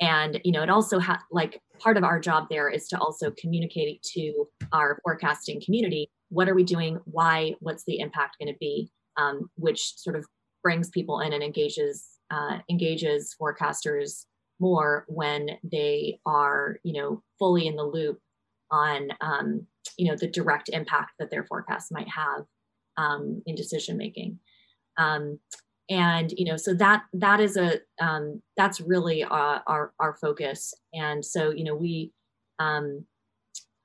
and 0.00 0.40
you 0.42 0.52
know 0.52 0.62
it 0.62 0.70
also 0.70 0.98
ha- 0.98 1.22
like 1.30 1.60
part 1.78 1.96
of 1.96 2.02
our 2.02 2.18
job 2.18 2.46
there 2.50 2.68
is 2.68 2.88
to 2.88 2.98
also 2.98 3.30
communicate 3.32 4.02
to 4.02 4.48
our 4.72 4.98
forecasting 5.04 5.60
community 5.64 6.10
what 6.34 6.48
are 6.48 6.54
we 6.54 6.64
doing? 6.64 6.98
Why? 7.04 7.54
What's 7.60 7.84
the 7.84 8.00
impact 8.00 8.38
going 8.38 8.52
to 8.52 8.58
be 8.58 8.90
um, 9.16 9.48
which 9.56 9.94
sort 9.96 10.16
of 10.16 10.26
brings 10.62 10.90
people 10.90 11.20
in 11.20 11.32
and 11.32 11.42
engages 11.42 12.08
uh, 12.30 12.58
engages 12.70 13.34
forecasters 13.40 14.24
more 14.60 15.04
when 15.08 15.50
they 15.62 16.18
are 16.26 16.78
you 16.84 16.92
know 17.00 17.22
fully 17.38 17.66
in 17.66 17.76
the 17.76 17.82
loop 17.82 18.18
on 18.70 19.08
um, 19.20 19.66
you 19.96 20.10
know 20.10 20.16
the 20.16 20.28
direct 20.28 20.68
impact 20.70 21.12
that 21.18 21.30
their 21.30 21.44
forecasts 21.44 21.90
might 21.90 22.08
have 22.08 22.44
um, 22.96 23.42
in 23.46 23.54
decision 23.54 23.96
making. 23.96 24.38
Um, 24.96 25.38
and 25.90 26.32
you 26.32 26.46
know 26.46 26.56
so 26.56 26.72
that 26.74 27.02
that 27.12 27.40
is 27.40 27.56
a 27.56 27.80
um, 28.00 28.42
that's 28.56 28.80
really 28.80 29.22
our, 29.22 29.62
our, 29.66 29.92
our 30.00 30.14
focus. 30.14 30.72
And 30.94 31.24
so 31.24 31.50
you 31.50 31.64
know 31.64 31.74
we 31.74 32.12
um, 32.58 33.04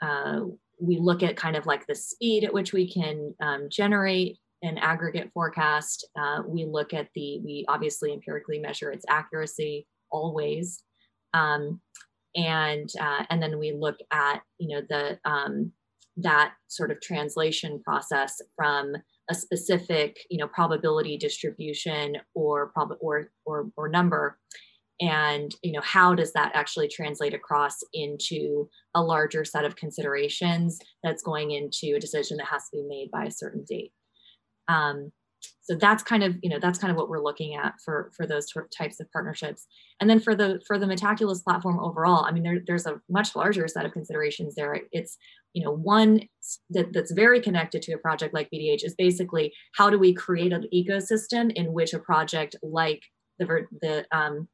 uh, 0.02 0.42
we 0.82 0.98
look 0.98 1.24
at 1.24 1.36
kind 1.36 1.56
of 1.56 1.66
like 1.66 1.86
the 1.88 1.96
speed 1.96 2.44
at 2.44 2.54
which 2.54 2.72
we 2.72 2.90
can 2.92 3.36
um, 3.42 3.68
generate 3.70 4.38
an 4.62 4.78
aggregate 4.78 5.30
forecast 5.34 6.08
uh, 6.20 6.42
we 6.46 6.66
look 6.66 6.94
at 6.94 7.08
the 7.16 7.40
we 7.44 7.66
obviously 7.68 8.12
empirically 8.14 8.60
measure 8.60 8.92
its 8.92 9.06
accuracy 9.10 9.88
always. 10.12 10.84
Um, 11.34 11.82
and 12.36 12.90
uh, 13.00 13.24
and 13.30 13.42
then 13.42 13.58
we 13.58 13.72
look 13.72 13.98
at 14.12 14.42
you 14.60 14.76
know 14.76 14.82
the 14.88 15.20
um, 15.30 15.72
that 16.18 16.54
sort 16.68 16.92
of 16.92 17.02
translation 17.02 17.82
process 17.84 18.42
from 18.56 18.96
a 19.30 19.36
specific 19.36 20.18
you 20.30 20.38
know 20.38 20.48
probability 20.48 21.18
distribution 21.18 22.18
or 22.36 22.68
prob 22.70 22.92
or, 23.02 23.32
or 23.46 23.70
or 23.78 23.90
number. 23.90 24.38
And 25.02 25.56
you 25.64 25.72
know 25.72 25.82
how 25.82 26.14
does 26.14 26.34
that 26.34 26.52
actually 26.54 26.90
translate 26.90 27.34
across 27.34 27.78
into 27.94 28.70
a 28.94 29.02
larger 29.02 29.46
set 29.46 29.66
of 29.66 29.76
considerations 29.76 30.78
that's 31.04 31.24
going 31.24 31.52
into 31.52 31.96
a 31.96 32.00
decision 32.00 32.38
that 32.38 32.48
has 32.48 32.64
to 32.70 32.78
be 32.78 32.84
made 32.84 33.10
by 33.10 33.26
a 33.26 33.32
certain 33.32 33.64
date 33.68 33.94
um, 34.70 35.12
so 35.62 35.76
that's 35.76 36.02
kind 36.02 36.24
of 36.24 36.36
you 36.42 36.50
know 36.50 36.60
that's 36.60 36.80
kind 36.80 36.90
of 36.90 36.98
what 36.98 37.10
we're 37.10 37.22
looking 37.22 37.56
at 37.56 37.74
for 37.84 38.12
for 38.16 38.26
those 38.26 38.48
types 38.76 39.00
of 39.00 39.12
partnerships. 39.12 39.68
And 40.02 40.10
then 40.10 40.20
for 40.20 40.36
the 40.36 40.60
for 40.66 40.80
the 40.80 40.88
metaculus 40.88 41.44
platform 41.44 41.80
overall 41.80 42.26
i 42.26 42.32
mean 42.32 42.44
there, 42.44 42.60
there's 42.66 42.88
a 42.88 43.00
much 43.10 43.36
larger 43.36 43.68
set 43.68 43.86
of 43.86 43.92
considerations 43.92 44.56
there. 44.56 44.82
It's 44.92 45.18
you 45.54 45.64
know 45.64 45.72
one 45.72 46.22
that, 46.72 46.92
that's 46.94 47.12
very 47.12 47.40
connected 47.40 47.82
to 47.84 47.94
a 47.94 47.98
project 47.98 48.34
like 48.34 48.50
vdh 48.54 48.84
is 48.84 48.96
basically 48.98 49.54
how 49.76 49.90
do 49.90 50.00
we 50.00 50.14
create 50.14 50.54
an 50.54 50.66
ecosystem 50.74 51.52
in 51.54 51.74
which 51.74 51.94
a 51.94 52.00
project 52.00 52.56
like 52.64 53.02
the 53.38 53.66
the 53.82 54.06
um, 54.12 54.48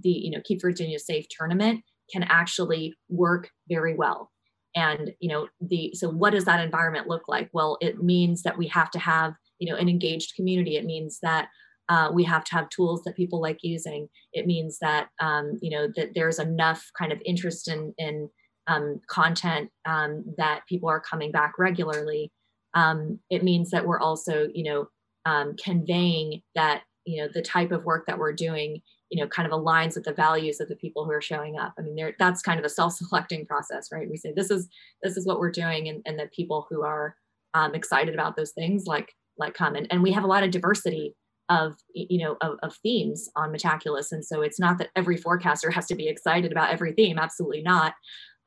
the 0.00 0.10
you 0.10 0.30
know 0.30 0.40
keep 0.44 0.60
virginia 0.60 0.98
safe 0.98 1.26
tournament 1.28 1.82
can 2.12 2.22
actually 2.24 2.94
work 3.08 3.50
very 3.68 3.94
well. 3.94 4.30
And 4.74 5.12
you 5.20 5.28
know 5.28 5.48
the 5.60 5.92
so 5.94 6.08
what 6.08 6.30
does 6.30 6.44
that 6.44 6.60
environment 6.60 7.08
look 7.08 7.28
like? 7.28 7.50
Well 7.52 7.78
it 7.80 8.02
means 8.02 8.42
that 8.42 8.56
we 8.56 8.68
have 8.68 8.90
to 8.92 8.98
have 8.98 9.34
you 9.58 9.70
know 9.70 9.78
an 9.78 9.88
engaged 9.88 10.34
community. 10.34 10.76
It 10.76 10.84
means 10.84 11.18
that 11.22 11.48
uh, 11.88 12.10
we 12.12 12.24
have 12.24 12.44
to 12.44 12.54
have 12.54 12.68
tools 12.68 13.02
that 13.02 13.16
people 13.16 13.40
like 13.40 13.58
using. 13.62 14.08
It 14.32 14.46
means 14.46 14.78
that 14.80 15.08
um, 15.20 15.58
you 15.60 15.70
know 15.70 15.88
that 15.96 16.14
there's 16.14 16.38
enough 16.38 16.84
kind 16.98 17.12
of 17.12 17.20
interest 17.24 17.68
in 17.68 17.94
in 17.98 18.28
um, 18.66 19.00
content 19.08 19.70
um, 19.86 20.24
that 20.38 20.62
people 20.68 20.88
are 20.88 21.00
coming 21.00 21.32
back 21.32 21.54
regularly. 21.58 22.32
Um, 22.74 23.18
it 23.28 23.42
means 23.42 23.70
that 23.70 23.86
we're 23.86 24.00
also 24.00 24.48
you 24.54 24.64
know 24.64 24.86
um, 25.26 25.54
conveying 25.62 26.42
that 26.54 26.82
you 27.04 27.22
know 27.22 27.28
the 27.32 27.42
type 27.42 27.72
of 27.72 27.84
work 27.84 28.06
that 28.06 28.18
we're 28.18 28.32
doing 28.32 28.80
you 29.10 29.20
know 29.20 29.28
kind 29.28 29.50
of 29.50 29.52
aligns 29.52 29.94
with 29.94 30.04
the 30.04 30.14
values 30.14 30.60
of 30.60 30.68
the 30.68 30.76
people 30.76 31.04
who 31.04 31.10
are 31.10 31.20
showing 31.20 31.58
up. 31.58 31.74
I 31.78 31.82
mean 31.82 31.96
there 31.96 32.14
that's 32.18 32.42
kind 32.42 32.58
of 32.58 32.64
a 32.64 32.70
self-selecting 32.70 33.46
process 33.46 33.88
right? 33.92 34.08
We 34.08 34.16
say 34.16 34.32
this 34.34 34.50
is 34.50 34.68
this 35.02 35.16
is 35.16 35.26
what 35.26 35.40
we're 35.40 35.50
doing 35.50 35.88
and, 35.88 36.00
and 36.06 36.18
the 36.18 36.30
people 36.34 36.66
who 36.70 36.82
are 36.82 37.16
um, 37.54 37.74
excited 37.74 38.14
about 38.14 38.36
those 38.36 38.52
things 38.52 38.84
like 38.86 39.12
like 39.38 39.54
come 39.54 39.74
and, 39.74 39.86
and 39.90 40.02
we 40.02 40.12
have 40.12 40.24
a 40.24 40.28
lot 40.28 40.42
of 40.42 40.50
diversity 40.50 41.14
of 41.48 41.74
you 41.94 42.18
know 42.18 42.36
of, 42.40 42.58
of, 42.62 42.76
themes 42.82 43.28
on 43.36 43.52
metaculus. 43.52 44.12
And 44.12 44.24
so 44.24 44.42
it's 44.42 44.60
not 44.60 44.78
that 44.78 44.90
every 44.96 45.16
forecaster 45.16 45.70
has 45.70 45.86
to 45.86 45.94
be 45.94 46.08
excited 46.08 46.52
about 46.52 46.70
every 46.70 46.92
theme 46.92 47.18
absolutely 47.18 47.62
not. 47.62 47.94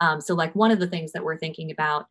Um, 0.01 0.21
so 0.21 0.33
like 0.33 0.55
one 0.55 0.71
of 0.71 0.79
the 0.79 0.87
things 0.87 1.11
that 1.11 1.23
we're 1.23 1.37
thinking 1.37 1.71
about 1.71 2.05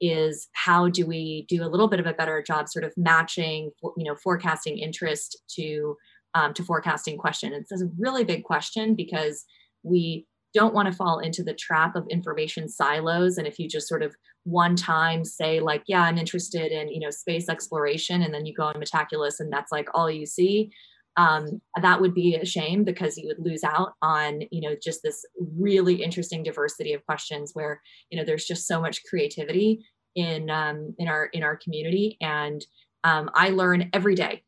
is 0.00 0.48
how 0.52 0.88
do 0.88 1.06
we 1.06 1.44
do 1.48 1.64
a 1.64 1.68
little 1.68 1.88
bit 1.88 2.00
of 2.00 2.06
a 2.06 2.12
better 2.12 2.42
job 2.42 2.68
sort 2.68 2.84
of 2.84 2.92
matching 2.96 3.70
you 3.96 4.04
know 4.04 4.14
forecasting 4.14 4.78
interest 4.78 5.36
to 5.56 5.96
um, 6.34 6.54
to 6.54 6.62
forecasting 6.62 7.18
question? 7.18 7.52
It's 7.52 7.82
a 7.82 7.88
really 7.98 8.24
big 8.24 8.44
question 8.44 8.94
because 8.94 9.44
we 9.82 10.26
don't 10.54 10.74
want 10.74 10.90
to 10.90 10.96
fall 10.96 11.18
into 11.18 11.42
the 11.42 11.54
trap 11.54 11.94
of 11.94 12.06
information 12.08 12.68
silos. 12.68 13.36
And 13.36 13.46
if 13.46 13.58
you 13.58 13.68
just 13.68 13.88
sort 13.88 14.02
of 14.02 14.14
one 14.48 14.76
time 14.76 15.24
say 15.24 15.60
like 15.60 15.82
yeah 15.86 16.02
i'm 16.02 16.18
interested 16.18 16.72
in 16.72 16.88
you 16.88 17.00
know 17.00 17.10
space 17.10 17.48
exploration 17.48 18.22
and 18.22 18.32
then 18.32 18.46
you 18.46 18.54
go 18.54 18.64
on 18.64 18.74
metaculus 18.74 19.40
and 19.40 19.52
that's 19.52 19.72
like 19.72 19.88
all 19.94 20.10
you 20.10 20.26
see 20.26 20.70
um, 21.16 21.60
that 21.82 22.00
would 22.00 22.14
be 22.14 22.36
a 22.36 22.46
shame 22.46 22.84
because 22.84 23.18
you 23.18 23.26
would 23.26 23.44
lose 23.44 23.64
out 23.64 23.94
on 24.02 24.42
you 24.52 24.60
know 24.60 24.76
just 24.80 25.02
this 25.02 25.24
really 25.56 26.02
interesting 26.02 26.44
diversity 26.44 26.92
of 26.92 27.04
questions 27.06 27.50
where 27.54 27.80
you 28.10 28.16
know 28.16 28.24
there's 28.24 28.44
just 28.44 28.68
so 28.68 28.80
much 28.80 29.02
creativity 29.04 29.84
in 30.18 30.50
um, 30.50 30.94
in 30.98 31.08
our 31.08 31.26
in 31.26 31.42
our 31.42 31.56
community. 31.56 32.16
And 32.20 32.64
um, 33.04 33.30
I 33.34 33.50
learn 33.50 33.88
every 33.92 34.16
day 34.16 34.42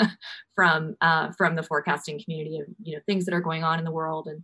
from 0.54 0.96
uh, 1.00 1.32
from 1.36 1.56
the 1.56 1.62
forecasting 1.62 2.20
community 2.22 2.60
of 2.60 2.66
you 2.82 2.94
know 2.94 3.02
things 3.06 3.24
that 3.26 3.34
are 3.34 3.40
going 3.40 3.64
on 3.64 3.78
in 3.78 3.84
the 3.84 3.90
world. 3.90 4.28
And 4.28 4.42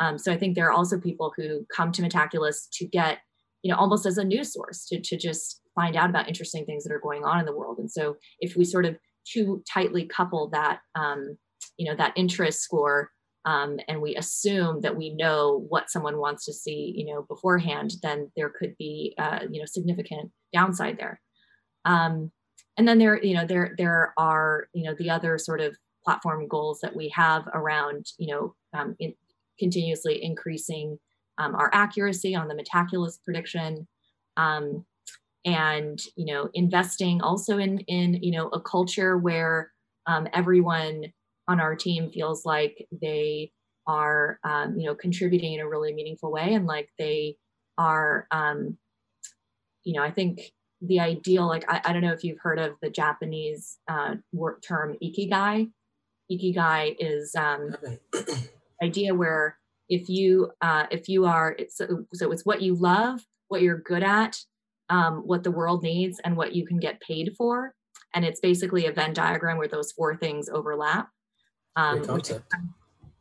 um, 0.00 0.18
so 0.18 0.32
I 0.32 0.38
think 0.38 0.54
there 0.54 0.66
are 0.66 0.72
also 0.72 0.98
people 0.98 1.32
who 1.36 1.66
come 1.74 1.92
to 1.92 2.02
Metaculus 2.02 2.68
to 2.72 2.86
get, 2.86 3.18
you 3.62 3.70
know, 3.70 3.78
almost 3.78 4.06
as 4.06 4.18
a 4.18 4.24
news 4.24 4.52
source 4.52 4.86
to, 4.86 5.00
to 5.00 5.16
just 5.16 5.60
find 5.74 5.96
out 5.96 6.10
about 6.10 6.28
interesting 6.28 6.64
things 6.64 6.84
that 6.84 6.92
are 6.92 7.00
going 7.00 7.24
on 7.24 7.40
in 7.40 7.46
the 7.46 7.56
world. 7.56 7.78
And 7.78 7.90
so 7.90 8.16
if 8.40 8.56
we 8.56 8.64
sort 8.64 8.84
of 8.84 8.96
too 9.24 9.62
tightly 9.72 10.04
couple 10.06 10.50
that, 10.50 10.80
um, 10.94 11.38
you 11.76 11.88
know, 11.88 11.96
that 11.96 12.12
interest 12.16 12.60
score 12.60 13.10
um, 13.44 13.78
and 13.88 14.00
we 14.00 14.16
assume 14.16 14.80
that 14.82 14.96
we 14.96 15.10
know 15.14 15.64
what 15.68 15.90
someone 15.90 16.18
wants 16.18 16.44
to 16.44 16.52
see, 16.52 16.92
you 16.96 17.06
know, 17.06 17.22
beforehand, 17.22 17.94
then 18.02 18.30
there 18.36 18.50
could 18.50 18.76
be, 18.78 19.14
uh, 19.18 19.40
you 19.50 19.60
know, 19.60 19.66
significant 19.66 20.30
downside 20.52 20.98
there. 20.98 21.20
Um, 21.84 22.30
and 22.76 22.86
then 22.86 22.98
there, 22.98 23.22
you 23.22 23.34
know, 23.34 23.46
there 23.46 23.74
there 23.76 24.14
are, 24.16 24.68
you 24.72 24.84
know, 24.84 24.94
the 24.98 25.10
other 25.10 25.38
sort 25.38 25.60
of 25.60 25.76
platform 26.04 26.48
goals 26.48 26.80
that 26.80 26.94
we 26.94 27.08
have 27.10 27.46
around, 27.52 28.06
you 28.18 28.32
know, 28.32 28.54
um, 28.74 28.96
in, 28.98 29.14
continuously 29.58 30.22
increasing 30.22 30.98
um, 31.42 31.54
our 31.54 31.70
accuracy 31.72 32.34
on 32.34 32.48
the 32.48 32.54
metaculus 32.54 33.18
prediction 33.24 33.86
um, 34.36 34.84
and 35.44 36.00
you 36.16 36.26
know 36.32 36.48
investing 36.54 37.20
also 37.20 37.58
in 37.58 37.78
in 37.80 38.14
you 38.22 38.32
know 38.32 38.48
a 38.48 38.60
culture 38.60 39.18
where 39.18 39.72
um, 40.06 40.28
everyone 40.32 41.04
on 41.48 41.60
our 41.60 41.74
team 41.74 42.10
feels 42.10 42.44
like 42.44 42.86
they 43.00 43.50
are 43.86 44.38
um, 44.44 44.78
you 44.78 44.86
know 44.86 44.94
contributing 44.94 45.54
in 45.54 45.60
a 45.60 45.68
really 45.68 45.92
meaningful 45.92 46.30
way 46.30 46.54
and 46.54 46.66
like 46.66 46.88
they 46.98 47.36
are 47.78 48.26
um, 48.30 48.78
you 49.84 49.94
know 49.94 50.02
i 50.02 50.10
think 50.10 50.52
the 50.80 51.00
ideal 51.00 51.46
like 51.46 51.64
I, 51.68 51.80
I 51.84 51.92
don't 51.92 52.02
know 52.02 52.12
if 52.12 52.24
you've 52.24 52.40
heard 52.40 52.58
of 52.58 52.72
the 52.82 52.90
japanese 52.90 53.78
uh, 53.88 54.16
work 54.32 54.62
term 54.66 54.96
ikigai. 55.02 55.70
Ikigai 56.30 56.96
is 56.98 57.34
um, 57.36 57.76
idea 58.82 59.14
where 59.14 59.58
if 59.92 60.08
you 60.08 60.50
uh, 60.62 60.86
if 60.90 61.08
you 61.08 61.26
are 61.26 61.56
so, 61.68 62.06
so 62.14 62.32
it's 62.32 62.46
what 62.46 62.62
you 62.62 62.74
love 62.74 63.20
what 63.48 63.60
you're 63.60 63.78
good 63.78 64.02
at 64.02 64.38
um, 64.88 65.22
what 65.26 65.44
the 65.44 65.50
world 65.50 65.82
needs 65.82 66.18
and 66.24 66.36
what 66.36 66.54
you 66.54 66.66
can 66.66 66.78
get 66.78 67.00
paid 67.00 67.34
for. 67.36 67.74
And 68.14 68.24
it's 68.24 68.40
basically 68.40 68.86
a 68.86 68.92
venn 68.92 69.12
diagram 69.12 69.58
where 69.58 69.68
those 69.68 69.92
four 69.92 70.16
things 70.16 70.48
overlap 70.48 71.08
um, 71.76 72.02
which, 72.02 72.30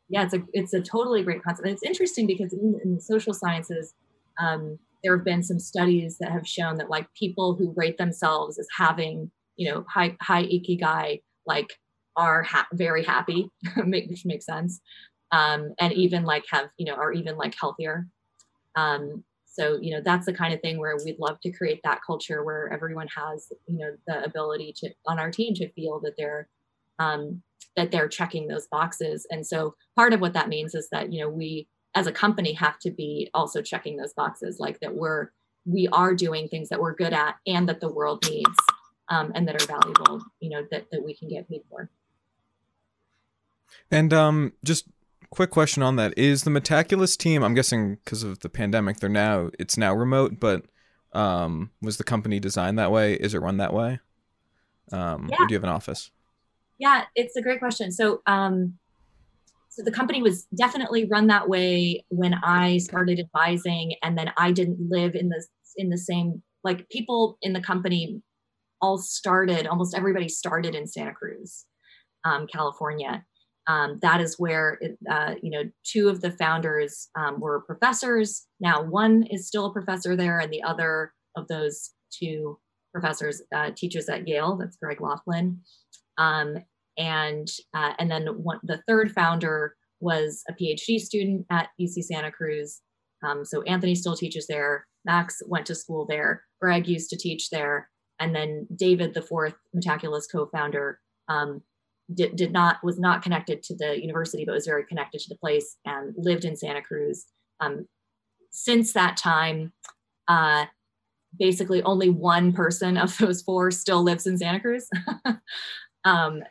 yeah 0.10 0.24
it's 0.24 0.34
a 0.34 0.44
it's 0.54 0.74
a 0.74 0.82
totally 0.82 1.24
great 1.24 1.44
concept. 1.44 1.68
And 1.68 1.74
it's 1.74 1.84
interesting 1.84 2.28
because 2.28 2.54
in, 2.54 2.80
in 2.84 2.96
the 2.96 3.02
social 3.02 3.34
sciences 3.34 3.94
um, 4.40 4.80
there 5.04 5.16
have 5.16 5.26
been 5.26 5.44
some 5.44 5.60
studies 5.60 6.18
that 6.20 6.32
have 6.32 6.48
shown 6.48 6.78
that 6.78 6.90
like 6.90 7.08
people 7.14 7.56
who 7.56 7.74
rate 7.76 7.98
themselves 7.98 8.58
as 8.58 8.68
having 8.78 9.32
you 9.58 9.70
know 9.70 9.86
high 9.90 10.16
high 10.22 10.44
ikigai 10.44 11.22
like 11.46 11.74
are 12.18 12.44
ha- 12.44 12.68
very 12.74 13.04
happy 13.04 13.50
which 13.78 14.26
makes 14.26 14.46
sense 14.46 14.80
um, 15.32 15.74
and 15.80 15.94
even 15.94 16.24
like 16.24 16.44
have 16.50 16.70
you 16.78 16.86
know 16.86 16.94
are 16.94 17.14
even 17.14 17.38
like 17.38 17.56
healthier 17.60 18.08
um, 18.76 19.24
so 19.46 19.78
you 19.82 19.94
know 19.94 20.02
that's 20.04 20.26
the 20.26 20.34
kind 20.34 20.54
of 20.54 20.62
thing 20.62 20.80
where 20.80 20.96
we'd 21.04 21.20
love 21.20 21.40
to 21.42 21.52
create 21.52 21.82
that 21.84 22.02
culture 22.06 22.44
where 22.44 22.72
everyone 22.72 23.08
has 23.16 23.52
you 23.68 23.78
know 23.78 23.96
the 24.08 24.24
ability 24.24 24.74
to 24.78 24.90
on 25.08 25.20
our 25.20 25.32
team 25.32 25.54
to 25.54 25.72
feel 25.74 26.00
that 26.00 26.14
they're 26.18 26.48
um, 27.00 27.42
that 27.76 27.92
they're 27.92 28.10
checking 28.10 28.48
those 28.48 28.68
boxes 28.68 29.26
and 29.32 29.46
so 29.46 29.76
part 29.96 30.14
of 30.14 30.22
what 30.22 30.34
that 30.34 30.50
means 30.50 30.76
is 30.76 30.90
that 30.92 31.12
you 31.12 31.22
know 31.22 31.30
we 31.30 31.68
as 31.96 32.08
a 32.08 32.12
company 32.12 32.54
have 32.54 32.80
to 32.80 32.90
be 32.90 33.30
also 33.34 33.62
checking 33.62 33.98
those 33.98 34.14
boxes 34.14 34.58
like 34.60 34.80
that 34.80 34.96
we're 34.96 35.30
we 35.66 35.88
are 35.90 36.14
doing 36.16 36.48
things 36.48 36.70
that 36.70 36.80
we're 36.80 36.96
good 36.96 37.14
at 37.14 37.36
and 37.46 37.68
that 37.70 37.80
the 37.80 37.92
world 37.92 38.26
needs 38.30 38.56
um, 39.10 39.32
and 39.36 39.48
that 39.48 39.62
are 39.62 39.66
valuable, 39.66 40.24
you 40.40 40.50
know, 40.50 40.66
that, 40.72 40.90
that 40.92 41.04
we 41.04 41.14
can 41.14 41.28
get 41.28 41.48
paid 41.50 41.62
for. 41.70 41.90
And 43.92 44.14
um, 44.14 44.54
just 44.64 44.86
quick 45.32 45.50
question 45.50 45.82
on 45.82 45.96
that. 45.96 46.14
Is 46.18 46.44
the 46.44 46.52
Metaculus 46.52 47.18
team 47.18 47.44
i'm 47.44 47.54
guessing 47.54 47.96
because 48.04 48.24
of 48.24 48.40
the 48.40 48.50
pandemic 48.50 48.98
they're 48.98 49.10
now 49.10 49.50
it's 49.58 49.78
now 49.78 49.94
remote 49.94 50.40
but 50.40 50.66
um, 51.14 51.72
was 51.82 51.98
the 51.98 52.06
company 52.06 52.40
designed 52.40 52.80
that 52.80 52.90
way? 52.90 53.16
Is 53.16 53.34
it 53.34 53.42
run 53.42 53.58
that 53.58 53.74
way? 53.74 54.00
Um, 54.94 55.28
yeah. 55.30 55.36
or 55.40 55.48
do 55.48 55.54
you 55.54 55.58
have 55.58 55.64
an 55.64 55.70
office? 55.70 56.12
Yeah 56.78 57.06
it's 57.16 57.36
a 57.36 57.42
great 57.42 57.60
question. 57.60 57.92
So 57.92 58.22
um, 58.28 58.78
so 59.72 59.82
the 59.84 59.92
company 59.92 60.22
was 60.22 60.44
definitely 60.54 61.06
run 61.06 61.28
that 61.28 61.48
way 61.48 62.04
when 62.10 62.36
i 62.44 62.78
started 62.78 63.20
advising 63.20 63.96
and 64.04 64.18
then 64.18 64.32
i 64.38 64.52
didn't 64.52 64.78
live 64.90 65.16
in 65.16 65.30
the 65.30 65.44
in 65.78 65.90
the 65.90 65.98
same 65.98 66.44
like 66.64 66.88
people 66.90 67.38
in 67.42 67.54
the 67.54 67.62
company 67.62 68.22
all 68.82 68.98
started 68.98 69.66
almost 69.66 69.96
everybody 69.96 70.28
started 70.28 70.76
in 70.76 70.86
santa 70.86 71.14
cruz 71.14 71.66
um, 72.26 72.46
california 72.48 73.26
um, 73.68 74.00
that 74.02 74.22
is 74.22 74.40
where 74.40 74.78
it, 74.82 74.98
uh, 75.10 75.36
you 75.42 75.52
know 75.52 75.64
two 75.84 76.10
of 76.10 76.22
the 76.22 76.32
founders 76.32 77.10
um, 77.18 77.40
were 77.40 77.62
professors. 77.62 78.48
Now 78.60 78.82
one 78.82 79.24
is 79.30 79.48
still 79.48 79.68
a 79.68 79.74
professor 79.74 80.16
there 80.16 80.40
and 80.40 80.52
the 80.52 80.64
other 80.64 81.14
of 81.36 81.48
those 81.48 81.92
two 82.12 82.58
professors 82.92 83.42
uh, 83.56 83.72
teaches 83.76 84.10
at 84.10 84.28
yale 84.28 84.58
that's 84.58 84.78
greg 84.78 85.02
laughlin. 85.02 85.60
Um, 86.18 86.58
and 86.98 87.48
uh, 87.74 87.94
and 88.00 88.10
then 88.10 88.28
one, 88.28 88.60
the 88.64 88.82
third 88.88 89.12
founder 89.12 89.76
was 90.00 90.44
a 90.50 90.54
phd 90.54 91.00
student 91.00 91.46
at 91.52 91.70
uc 91.80 92.04
santa 92.04 92.32
cruz. 92.32 92.82
Um, 93.24 93.46
so 93.46 93.62
anthony 93.64 93.96
still 93.96 94.16
teaches 94.16 94.48
there. 94.48 94.88
Max 95.06 95.42
went 95.48 95.66
to 95.68 95.76
school 95.76 96.06
there. 96.08 96.44
Greg 96.60 96.88
used 96.88 97.10
to 97.12 97.18
teach 97.18 97.50
there. 97.52 97.90
And 98.20 98.36
then 98.36 98.68
david 98.76 99.14
the 99.14 99.22
fourth 99.22 99.56
metaculus 99.76 100.24
co-founder 100.32 101.00
um, 101.30 101.62
did, 102.14 102.36
did 102.36 102.52
not 102.52 102.78
was 102.84 103.00
not 103.00 103.22
connected 103.22 103.64
to 103.64 103.76
the 103.76 104.00
university 104.00 104.46
but 104.46 104.54
was 104.54 104.66
very 104.66 104.86
connected 104.86 105.20
to 105.20 105.30
the 105.30 105.38
place 105.38 105.78
and 105.86 106.14
lived 106.18 106.46
in 106.46 106.56
santa 106.56 106.82
cruz. 106.82 107.26
Um, 107.60 107.88
since 108.52 108.94
that 108.94 109.18
time 109.18 109.74
uh, 110.28 110.66
basically 111.38 111.82
only 111.84 112.10
one 112.10 112.54
person 112.54 112.98
of 112.98 113.18
those 113.18 113.42
four 113.42 113.72
still 113.72 114.04
lives 114.04 114.28
in 114.28 114.38
santa 114.38 114.60
cruz. 114.60 114.88
Um, 116.04 116.42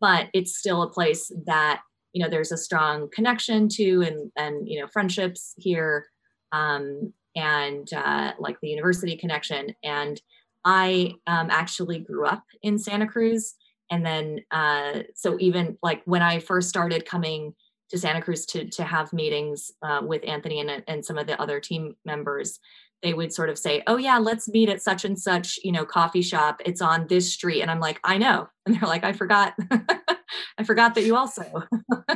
but 0.00 0.28
it's 0.32 0.56
still 0.56 0.82
a 0.82 0.90
place 0.90 1.32
that 1.46 1.82
you 2.12 2.22
know 2.22 2.30
there's 2.30 2.52
a 2.52 2.56
strong 2.56 3.08
connection 3.12 3.68
to 3.70 4.02
and 4.02 4.30
and 4.36 4.68
you 4.68 4.80
know 4.80 4.86
friendships 4.92 5.54
here 5.56 6.06
um, 6.52 7.12
and 7.34 7.92
uh, 7.92 8.32
like 8.38 8.56
the 8.60 8.68
university 8.68 9.16
connection. 9.16 9.74
And 9.82 10.20
i 10.66 11.12
um, 11.26 11.48
actually 11.50 11.98
grew 11.98 12.26
up 12.26 12.44
in 12.62 12.78
santa 12.78 13.06
cruz 13.06 13.54
and 13.90 14.04
then 14.04 14.40
uh, 14.50 15.00
so 15.14 15.36
even 15.40 15.76
like 15.82 16.02
when 16.04 16.22
i 16.22 16.38
first 16.38 16.68
started 16.68 17.04
coming 17.04 17.54
to 17.90 17.98
santa 17.98 18.20
cruz 18.20 18.46
to, 18.46 18.68
to 18.68 18.82
have 18.84 19.12
meetings 19.12 19.72
uh, 19.82 20.00
with 20.02 20.22
anthony 20.26 20.60
and, 20.60 20.82
and 20.86 21.04
some 21.04 21.18
of 21.18 21.26
the 21.26 21.40
other 21.40 21.60
team 21.60 21.94
members 22.04 22.60
they 23.04 23.12
would 23.12 23.32
sort 23.32 23.50
of 23.50 23.58
say 23.58 23.82
oh 23.86 23.98
yeah 23.98 24.18
let's 24.18 24.48
meet 24.48 24.68
at 24.68 24.82
such 24.82 25.04
and 25.04 25.16
such 25.16 25.58
you 25.62 25.70
know 25.70 25.84
coffee 25.84 26.22
shop. 26.22 26.60
It's 26.64 26.80
on 26.80 27.06
this 27.06 27.32
street. 27.32 27.60
And 27.60 27.70
i'm 27.70 27.78
like 27.78 28.00
i 28.02 28.18
know. 28.18 28.48
And 28.66 28.74
they're 28.74 28.88
like 28.88 29.04
i 29.04 29.12
forgot. 29.12 29.54
I 30.58 30.64
forgot 30.64 30.94
that 30.94 31.04
you 31.04 31.14
also 31.14 31.44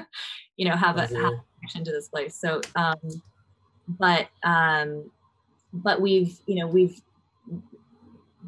you 0.56 0.68
know 0.68 0.74
have 0.74 0.96
a, 0.96 1.02
have 1.02 1.12
a 1.12 1.42
connection 1.60 1.84
to 1.84 1.92
this 1.92 2.08
place. 2.08 2.34
So 2.34 2.62
um 2.74 3.22
but 3.86 4.28
um 4.42 5.10
but 5.72 6.00
we've 6.00 6.40
you 6.46 6.56
know 6.56 6.66
we've 6.66 7.00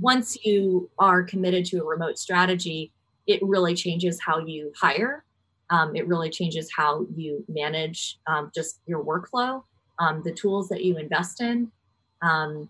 once 0.01 0.43
you 0.45 0.89
are 0.99 1.23
committed 1.23 1.67
to 1.67 1.83
a 1.83 1.85
remote 1.85 2.19
strategy 2.19 2.91
it 3.31 3.41
really 3.43 3.75
changes 3.75 4.21
how 4.21 4.39
you 4.39 4.73
hire. 4.77 5.25
Um, 5.71 5.95
it 5.95 6.09
really 6.09 6.31
changes 6.31 6.69
how 6.77 7.07
you 7.15 7.45
manage 7.49 8.19
um, 8.27 8.51
just 8.53 8.81
your 8.87 9.05
workflow, 9.05 9.63
um, 10.01 10.23
the 10.25 10.33
tools 10.33 10.69
that 10.69 10.83
you 10.83 10.97
invest 10.97 11.41
in, 11.41 11.71
um, 12.23 12.69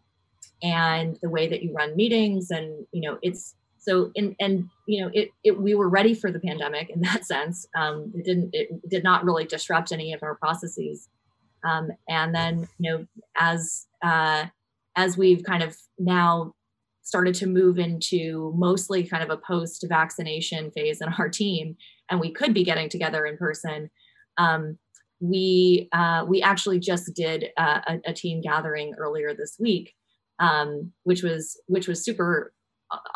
and 0.62 1.18
the 1.22 1.30
way 1.30 1.48
that 1.48 1.62
you 1.62 1.72
run 1.72 1.96
meetings. 1.96 2.50
And 2.50 2.86
you 2.92 3.00
know, 3.00 3.18
it's 3.22 3.54
so 3.78 4.12
and 4.14 4.36
and 4.38 4.68
you 4.86 5.02
know, 5.02 5.10
it, 5.14 5.30
it 5.42 5.58
we 5.58 5.74
were 5.74 5.88
ready 5.88 6.12
for 6.12 6.30
the 6.30 6.40
pandemic 6.40 6.90
in 6.90 7.00
that 7.00 7.24
sense. 7.32 7.66
Um, 7.74 8.12
it 8.14 8.24
didn't 8.26 8.50
it 8.52 8.88
did 8.88 9.02
not 9.02 9.24
really 9.24 9.46
disrupt 9.46 9.92
any 9.92 10.12
of 10.12 10.22
our 10.22 10.34
processes. 10.34 11.08
And 11.64 12.34
then 12.34 12.68
you 12.78 12.90
know, 12.90 13.06
as 13.34 13.86
uh, 14.02 14.46
as 14.94 15.16
we've 15.16 15.42
kind 15.42 15.62
of 15.62 15.74
now 15.98 16.54
started 17.10 17.34
to 17.34 17.46
move 17.48 17.76
into 17.76 18.54
mostly 18.56 19.02
kind 19.02 19.24
of 19.24 19.30
a 19.30 19.36
post 19.36 19.84
vaccination 19.88 20.70
phase 20.70 21.00
in 21.00 21.08
our 21.18 21.28
team 21.28 21.76
and 22.08 22.20
we 22.20 22.30
could 22.30 22.54
be 22.54 22.62
getting 22.62 22.88
together 22.88 23.26
in 23.26 23.36
person. 23.36 23.90
Um, 24.38 24.78
we 25.18 25.88
uh, 25.92 26.24
we 26.28 26.40
actually 26.40 26.78
just 26.78 27.12
did 27.16 27.46
uh, 27.56 27.80
a, 27.88 28.10
a, 28.10 28.12
team 28.12 28.40
gathering 28.40 28.94
earlier 28.96 29.34
this 29.34 29.56
week 29.58 29.92
um, 30.38 30.92
which 31.02 31.24
was 31.24 31.60
which 31.66 31.88
was 31.88 32.04
super 32.04 32.52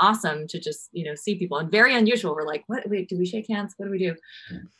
awesome 0.01 0.49
to 0.49 0.59
just 0.59 0.89
you 0.91 1.05
know 1.05 1.15
see 1.15 1.39
people 1.39 1.59
and 1.59 1.71
very 1.71 1.95
unusual. 1.95 2.35
We're 2.35 2.47
like 2.47 2.65
what? 2.67 2.89
Wait 2.91 3.09
do 3.09 3.17
we 3.17 3.27
shake 3.27 3.47
hands? 3.49 3.75
What 3.77 3.87
do 3.87 3.93
we 3.93 3.99
do? 3.99 4.17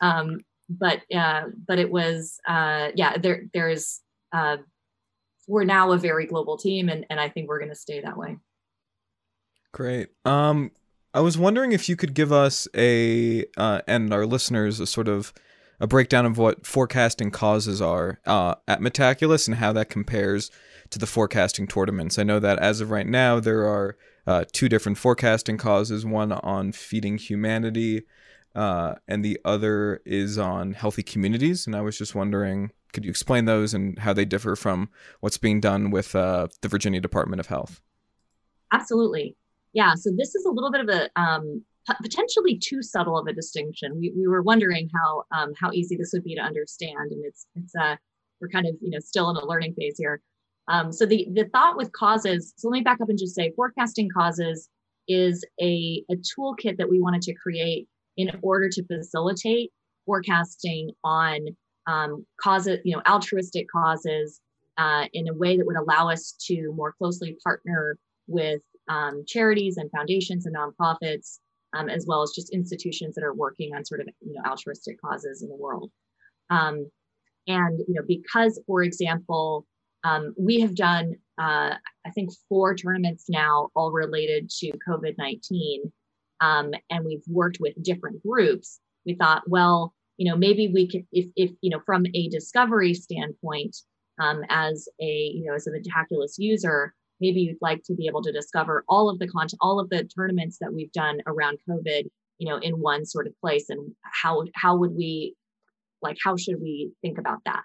Um, 0.01 0.39
but 0.69 1.01
uh, 1.15 1.45
but 1.65 1.79
it 1.79 1.89
was 1.89 2.37
uh, 2.47 2.89
yeah 2.95 3.17
there 3.17 3.43
there's 3.53 4.01
uh, 4.33 4.57
we're 5.47 5.63
now 5.63 5.91
a 5.91 5.97
very 5.97 6.25
global 6.25 6.57
team 6.57 6.89
and, 6.89 7.05
and 7.09 7.19
i 7.19 7.29
think 7.29 7.47
we're 7.47 7.59
going 7.59 7.69
to 7.69 7.75
stay 7.75 8.01
that 8.01 8.17
way 8.17 8.37
Great. 9.75 10.07
Um, 10.23 10.71
I 11.13 11.19
was 11.19 11.37
wondering 11.37 11.73
if 11.73 11.89
you 11.89 11.97
could 11.97 12.13
give 12.13 12.31
us 12.31 12.65
a 12.73 13.43
uh, 13.57 13.81
and 13.85 14.13
our 14.13 14.25
listeners 14.25 14.79
a 14.79 14.87
sort 14.87 15.09
of 15.09 15.33
a 15.81 15.85
breakdown 15.85 16.25
of 16.25 16.37
what 16.37 16.65
forecasting 16.65 17.29
causes 17.29 17.81
are 17.81 18.21
uh, 18.25 18.55
at 18.69 18.79
Metaculus 18.79 19.49
and 19.49 19.57
how 19.57 19.73
that 19.73 19.89
compares 19.89 20.49
to 20.91 20.97
the 20.97 21.05
forecasting 21.05 21.67
tournaments. 21.67 22.17
I 22.17 22.23
know 22.23 22.39
that 22.39 22.57
as 22.59 22.79
of 22.79 22.89
right 22.89 23.05
now, 23.05 23.41
there 23.41 23.67
are 23.67 23.97
uh, 24.25 24.45
two 24.53 24.69
different 24.69 24.97
forecasting 24.97 25.57
causes 25.57 26.05
one 26.05 26.31
on 26.31 26.71
feeding 26.71 27.17
humanity, 27.17 28.03
uh, 28.55 28.95
and 29.09 29.25
the 29.25 29.37
other 29.43 30.01
is 30.05 30.37
on 30.37 30.71
healthy 30.71 31.03
communities. 31.03 31.67
And 31.67 31.75
I 31.75 31.81
was 31.81 31.97
just 31.97 32.15
wondering, 32.15 32.71
could 32.93 33.03
you 33.03 33.09
explain 33.09 33.43
those 33.43 33.73
and 33.73 33.99
how 33.99 34.13
they 34.13 34.23
differ 34.23 34.55
from 34.55 34.87
what's 35.19 35.37
being 35.37 35.59
done 35.59 35.91
with 35.91 36.15
uh, 36.15 36.47
the 36.61 36.69
Virginia 36.69 37.01
Department 37.01 37.41
of 37.41 37.47
Health? 37.47 37.81
Absolutely 38.71 39.35
yeah, 39.75 39.93
so 39.93 40.09
this 40.15 40.33
is 40.35 40.45
a 40.45 40.49
little 40.49 40.71
bit 40.71 40.81
of 40.81 40.89
a 40.89 41.09
um, 41.21 41.61
potentially 42.01 42.57
too 42.57 42.81
subtle 42.81 43.17
of 43.17 43.27
a 43.27 43.33
distinction. 43.33 43.99
We, 43.99 44.11
we 44.15 44.25
were 44.25 44.41
wondering 44.41 44.89
how 44.95 45.23
um, 45.37 45.53
how 45.59 45.71
easy 45.73 45.97
this 45.97 46.11
would 46.13 46.23
be 46.23 46.33
to 46.35 46.41
understand, 46.41 47.11
and 47.11 47.23
it's 47.25 47.45
it's 47.55 47.75
uh, 47.75 47.97
we're 48.39 48.47
kind 48.47 48.65
of 48.65 48.75
you 48.81 48.89
know 48.89 48.99
still 48.99 49.29
in 49.29 49.35
a 49.35 49.45
learning 49.45 49.75
phase 49.77 49.97
here. 49.97 50.21
Um, 50.69 50.93
so 50.93 51.05
the 51.05 51.27
the 51.33 51.49
thought 51.53 51.75
with 51.75 51.91
causes. 51.91 52.53
So 52.55 52.69
let 52.69 52.77
me 52.77 52.83
back 52.83 53.01
up 53.01 53.09
and 53.09 53.19
just 53.19 53.35
say 53.35 53.51
forecasting 53.55 54.09
causes 54.09 54.69
is 55.09 55.43
a 55.61 56.03
a 56.09 56.15
toolkit 56.15 56.77
that 56.77 56.89
we 56.89 57.01
wanted 57.01 57.21
to 57.23 57.33
create 57.33 57.87
in 58.15 58.31
order 58.41 58.69
to 58.69 58.83
facilitate 58.85 59.73
forecasting 60.05 60.91
on 61.03 61.47
um, 61.85 62.25
causes, 62.41 62.79
you 62.85 62.95
know, 62.95 63.01
altruistic 63.05 63.67
causes 63.69 64.39
uh, 64.77 65.05
in 65.11 65.27
a 65.27 65.33
way 65.33 65.57
that 65.57 65.65
would 65.65 65.75
allow 65.75 66.09
us 66.09 66.33
to 66.47 66.71
more 66.77 66.93
closely 66.93 67.37
partner 67.43 67.97
with 68.27 68.61
um, 68.89 69.23
charities 69.27 69.77
and 69.77 69.89
foundations 69.91 70.45
and 70.45 70.55
nonprofits, 70.55 71.39
um, 71.75 71.89
as 71.89 72.05
well 72.07 72.21
as 72.21 72.31
just 72.31 72.53
institutions 72.53 73.15
that 73.15 73.23
are 73.23 73.33
working 73.33 73.75
on 73.75 73.85
sort 73.85 74.01
of 74.01 74.07
you 74.21 74.33
know 74.33 74.41
altruistic 74.49 74.99
causes 75.01 75.41
in 75.41 75.49
the 75.49 75.55
world. 75.55 75.91
Um, 76.49 76.89
and 77.47 77.79
you 77.87 77.93
know, 77.93 78.03
because 78.07 78.59
for 78.65 78.83
example, 78.83 79.65
um, 80.03 80.33
we 80.37 80.59
have 80.61 80.75
done 80.75 81.15
uh, 81.37 81.75
I 82.05 82.09
think 82.13 82.31
four 82.47 82.75
tournaments 82.75 83.25
now, 83.27 83.69
all 83.75 83.91
related 83.91 84.49
to 84.59 84.71
COVID 84.87 85.15
nineteen, 85.17 85.91
um, 86.41 86.71
and 86.89 87.05
we've 87.05 87.23
worked 87.27 87.57
with 87.59 87.81
different 87.83 88.21
groups. 88.23 88.79
We 89.05 89.15
thought, 89.15 89.43
well, 89.47 89.93
you 90.17 90.29
know, 90.29 90.37
maybe 90.37 90.71
we 90.73 90.87
could, 90.87 91.05
if 91.11 91.27
if 91.35 91.51
you 91.61 91.69
know, 91.69 91.81
from 91.85 92.05
a 92.13 92.29
discovery 92.29 92.93
standpoint, 92.93 93.75
um, 94.19 94.43
as 94.49 94.87
a 95.01 95.31
you 95.33 95.43
know 95.45 95.53
as 95.53 95.67
a 95.67 95.71
Metaculus 95.71 96.35
user 96.37 96.93
maybe 97.21 97.41
you'd 97.41 97.57
like 97.61 97.81
to 97.83 97.93
be 97.93 98.07
able 98.07 98.21
to 98.23 98.31
discover 98.31 98.83
all 98.87 99.09
of 99.09 99.19
the 99.19 99.27
content, 99.27 99.59
all 99.61 99.79
of 99.79 99.89
the 99.89 100.03
tournaments 100.03 100.57
that 100.59 100.73
we've 100.73 100.91
done 100.91 101.19
around 101.27 101.59
COVID, 101.69 102.03
you 102.37 102.49
know, 102.49 102.57
in 102.57 102.79
one 102.79 103.05
sort 103.05 103.27
of 103.27 103.39
place. 103.39 103.69
And 103.69 103.91
how 104.01 104.43
how 104.55 104.77
would 104.77 104.95
we, 104.95 105.35
like, 106.01 106.17
how 106.23 106.35
should 106.37 106.61
we 106.61 106.91
think 107.01 107.17
about 107.17 107.39
that? 107.45 107.63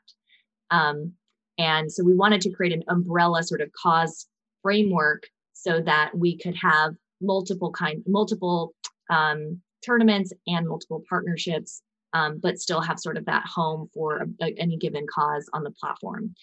Um, 0.70 1.12
and 1.58 1.92
so 1.92 2.04
we 2.04 2.14
wanted 2.14 2.40
to 2.42 2.50
create 2.50 2.72
an 2.72 2.84
umbrella 2.88 3.42
sort 3.42 3.60
of 3.60 3.70
cause 3.72 4.26
framework 4.62 5.24
so 5.52 5.80
that 5.82 6.16
we 6.16 6.38
could 6.38 6.56
have 6.56 6.94
multiple 7.20 7.70
kind, 7.70 8.02
multiple 8.06 8.72
um, 9.10 9.60
tournaments 9.84 10.32
and 10.46 10.66
multiple 10.66 11.02
partnerships, 11.08 11.82
um, 12.12 12.38
but 12.42 12.58
still 12.58 12.80
have 12.80 12.98
sort 12.98 13.16
of 13.16 13.26
that 13.26 13.44
home 13.46 13.90
for 13.92 14.18
a, 14.18 14.26
a, 14.44 14.54
any 14.56 14.76
given 14.76 15.06
cause 15.12 15.48
on 15.52 15.62
the 15.62 15.70
platform. 15.72 16.34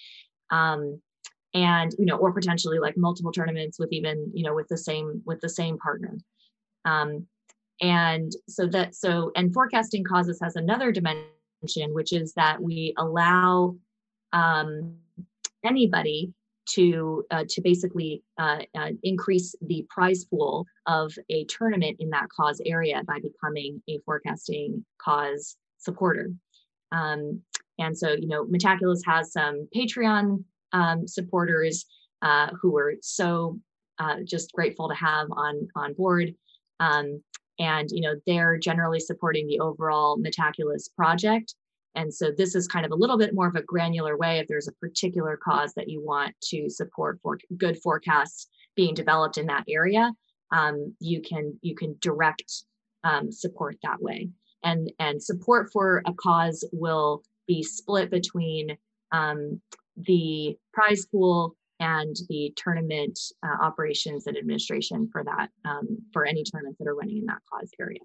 Um, 0.52 1.02
and 1.58 1.96
you 1.98 2.06
know 2.06 2.18
or 2.18 2.32
potentially 2.32 2.78
like 2.78 2.96
multiple 2.96 3.32
tournaments 3.32 3.80
with 3.80 3.92
even 3.92 4.32
you 4.34 4.44
know 4.44 4.54
with 4.54 4.68
the 4.68 4.78
same 4.78 5.22
with 5.26 5.42
the 5.42 5.50
same 5.50 5.78
partner 5.80 6.16
um, 6.86 7.26
and 7.82 8.32
so 8.48 8.68
that 8.68 8.94
so 8.94 9.32
and 9.36 9.54
forecasting 9.54 10.04
causes 10.04 10.40
has 10.42 10.56
another 10.56 10.92
dimension 10.92 11.94
which 11.94 12.14
is 12.14 12.32
that 12.34 12.62
we 12.62 12.94
allow 12.98 13.76
um, 14.34 14.96
anybody 15.66 16.32
to 16.68 17.26
uh, 17.32 17.44
to 17.50 17.62
basically 17.62 18.22
uh, 18.38 18.60
uh, 18.78 18.90
increase 19.02 19.56
the 19.62 19.84
prize 19.90 20.26
pool 20.26 20.66
of 20.86 21.12
a 21.30 21.44
tournament 21.46 21.98
in 22.00 22.10
that 22.12 22.28
cause 22.30 22.62
area 22.66 23.02
by 23.08 23.18
becoming 23.20 23.82
a 23.90 23.98
forecasting 24.06 24.86
cause 25.02 25.56
supporter. 25.80 26.30
Um, 26.92 27.42
and 27.80 27.98
so, 27.98 28.12
you 28.12 28.28
know, 28.28 28.46
Metaculus 28.46 29.00
has 29.06 29.32
some 29.32 29.68
Patreon 29.76 30.44
um, 30.74 31.08
supporters 31.08 31.86
uh, 32.22 32.50
who 32.62 32.72
were 32.72 32.96
so 33.02 33.60
uh, 34.00 34.18
just 34.24 34.52
grateful 34.54 34.90
to 34.90 34.96
have 34.96 35.28
on 35.32 35.68
on 35.76 35.94
board. 35.94 36.34
Um, 36.80 37.22
and 37.60 37.90
you 37.92 38.02
know, 38.02 38.16
they're 38.26 38.58
generally 38.58 39.00
supporting 39.00 39.48
the 39.48 39.60
overall 39.60 40.18
Metaculus 40.18 40.94
project. 40.96 41.56
And 41.96 42.14
so 42.14 42.32
this 42.32 42.54
is 42.54 42.68
kind 42.68 42.86
of 42.86 42.92
a 42.92 42.96
little 42.96 43.18
bit 43.18 43.34
more 43.34 43.48
of 43.48 43.56
a 43.56 43.64
granular 43.64 44.18
way 44.18 44.38
if 44.38 44.48
there's 44.48 44.68
a 44.68 44.74
particular 44.74 45.38
cause 45.44 45.74
that 45.74 45.90
you 45.90 46.00
want 46.06 46.36
to 46.50 46.70
support 46.70 47.20
for 47.24 47.40
good 47.58 47.80
forecasts 47.82 48.48
being 48.76 48.94
developed 48.94 49.40
in 49.40 49.48
that 49.48 49.66
area, 49.68 50.14
um, 50.52 50.94
you 51.00 51.22
can 51.22 51.58
you 51.62 51.76
can 51.76 51.96
direct 52.00 52.64
um, 53.04 53.32
support 53.32 53.78
that 53.84 54.00
way. 54.02 54.30
And 54.64 54.92
and 55.00 55.22
support 55.22 55.72
for 55.74 56.04
a 56.06 56.14
cause 56.14 56.64
will 56.72 57.24
be 57.48 57.64
split 57.64 58.12
between 58.12 58.78
um, 59.12 59.60
the 60.06 60.58
prize 60.74 61.06
pool 61.06 61.56
and 61.80 62.16
the 62.30 62.54
tournament 62.56 63.20
uh, 63.44 63.64
operations 63.64 64.28
and 64.28 64.38
administration 64.38 65.08
for 65.12 65.24
that 65.24 65.50
um, 65.66 65.98
for 66.12 66.26
any 66.26 66.44
tournaments 66.44 66.80
that 66.80 66.88
are 66.88 66.96
running 66.96 67.18
in 67.18 67.26
that 67.26 67.40
cause 67.52 67.70
area. 67.80 68.00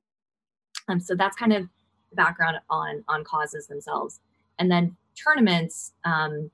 Um, 0.88 1.01
so 1.01 1.14
that's 1.14 1.36
kind 1.36 1.53
of 1.53 1.66
background 2.14 2.59
on 2.70 3.03
on 3.09 3.24
causes 3.24 3.66
themselves 3.66 4.20
and 4.59 4.70
then 4.70 4.97
tournaments 5.22 5.93
um, 6.05 6.51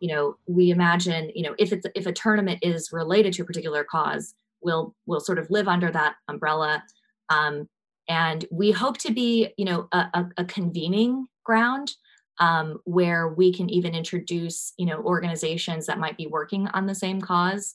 you 0.00 0.08
know 0.08 0.36
we 0.46 0.70
imagine 0.70 1.30
you 1.34 1.42
know 1.42 1.54
if 1.58 1.72
it's 1.72 1.86
if 1.94 2.06
a 2.06 2.12
tournament 2.12 2.58
is 2.62 2.92
related 2.92 3.32
to 3.34 3.42
a 3.42 3.44
particular 3.44 3.84
cause 3.84 4.34
we'll 4.60 4.94
will 5.06 5.20
sort 5.20 5.38
of 5.38 5.50
live 5.50 5.68
under 5.68 5.90
that 5.90 6.16
umbrella 6.28 6.82
um, 7.28 7.68
and 8.08 8.44
we 8.50 8.70
hope 8.70 8.98
to 8.98 9.12
be 9.12 9.52
you 9.56 9.64
know 9.64 9.88
a, 9.92 9.98
a, 10.14 10.26
a 10.38 10.44
convening 10.44 11.26
ground 11.44 11.92
um, 12.38 12.78
where 12.84 13.28
we 13.28 13.52
can 13.52 13.68
even 13.70 13.94
introduce 13.94 14.72
you 14.76 14.86
know 14.86 14.98
organizations 14.98 15.86
that 15.86 15.98
might 15.98 16.16
be 16.16 16.26
working 16.26 16.68
on 16.68 16.86
the 16.86 16.94
same 16.94 17.20
cause 17.20 17.74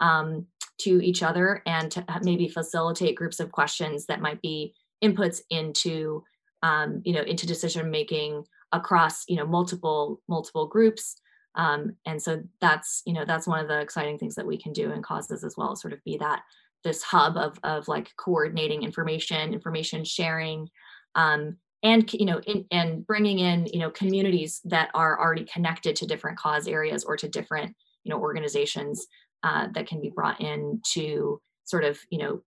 um, 0.00 0.46
to 0.78 1.02
each 1.04 1.22
other 1.22 1.62
and 1.66 1.90
to 1.90 2.04
maybe 2.22 2.48
facilitate 2.48 3.16
groups 3.16 3.40
of 3.40 3.52
questions 3.52 4.06
that 4.06 4.20
might 4.20 4.40
be 4.40 4.74
inputs 5.02 5.40
into 5.50 6.22
um, 6.62 7.02
you 7.04 7.12
know, 7.12 7.22
into 7.22 7.46
decision 7.46 7.90
making 7.90 8.44
across, 8.72 9.24
you 9.28 9.36
know, 9.36 9.46
multiple 9.46 10.20
multiple 10.28 10.66
groups. 10.66 11.16
Um, 11.54 11.96
and 12.06 12.20
so 12.20 12.42
that's, 12.60 13.02
you 13.06 13.12
know, 13.12 13.24
that's 13.24 13.46
one 13.46 13.60
of 13.60 13.68
the 13.68 13.80
exciting 13.80 14.18
things 14.18 14.34
that 14.36 14.46
we 14.46 14.58
can 14.58 14.72
do 14.72 14.92
in 14.92 15.02
causes 15.02 15.42
as 15.42 15.56
well, 15.56 15.74
sort 15.74 15.92
of 15.92 16.04
be 16.04 16.16
that 16.18 16.42
this 16.84 17.02
hub 17.02 17.36
of 17.36 17.58
of 17.62 17.88
like 17.88 18.12
coordinating 18.16 18.82
information, 18.82 19.52
information 19.52 20.04
sharing, 20.04 20.68
um, 21.14 21.56
and 21.82 22.12
you 22.12 22.26
know, 22.26 22.40
in, 22.46 22.64
and 22.70 23.06
bringing 23.06 23.38
in 23.38 23.66
you 23.72 23.80
know 23.80 23.90
communities 23.90 24.60
that 24.64 24.90
are 24.94 25.20
already 25.20 25.44
connected 25.44 25.96
to 25.96 26.06
different 26.06 26.38
cause 26.38 26.66
areas 26.66 27.04
or 27.04 27.16
to 27.16 27.28
different 27.28 27.74
you 28.04 28.10
know 28.10 28.20
organizations 28.20 29.06
uh, 29.42 29.68
that 29.74 29.86
can 29.86 30.00
be 30.00 30.10
brought 30.10 30.40
in 30.40 30.80
to 30.92 31.40
sort 31.64 31.84
of 31.84 31.98
you 32.10 32.18
know 32.18 32.42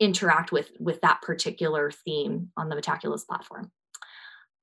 interact 0.00 0.52
with 0.52 0.70
with 0.78 1.00
that 1.00 1.22
particular 1.22 1.90
theme 1.90 2.50
on 2.56 2.68
the 2.68 2.76
Metaculus 2.76 3.26
platform. 3.26 3.70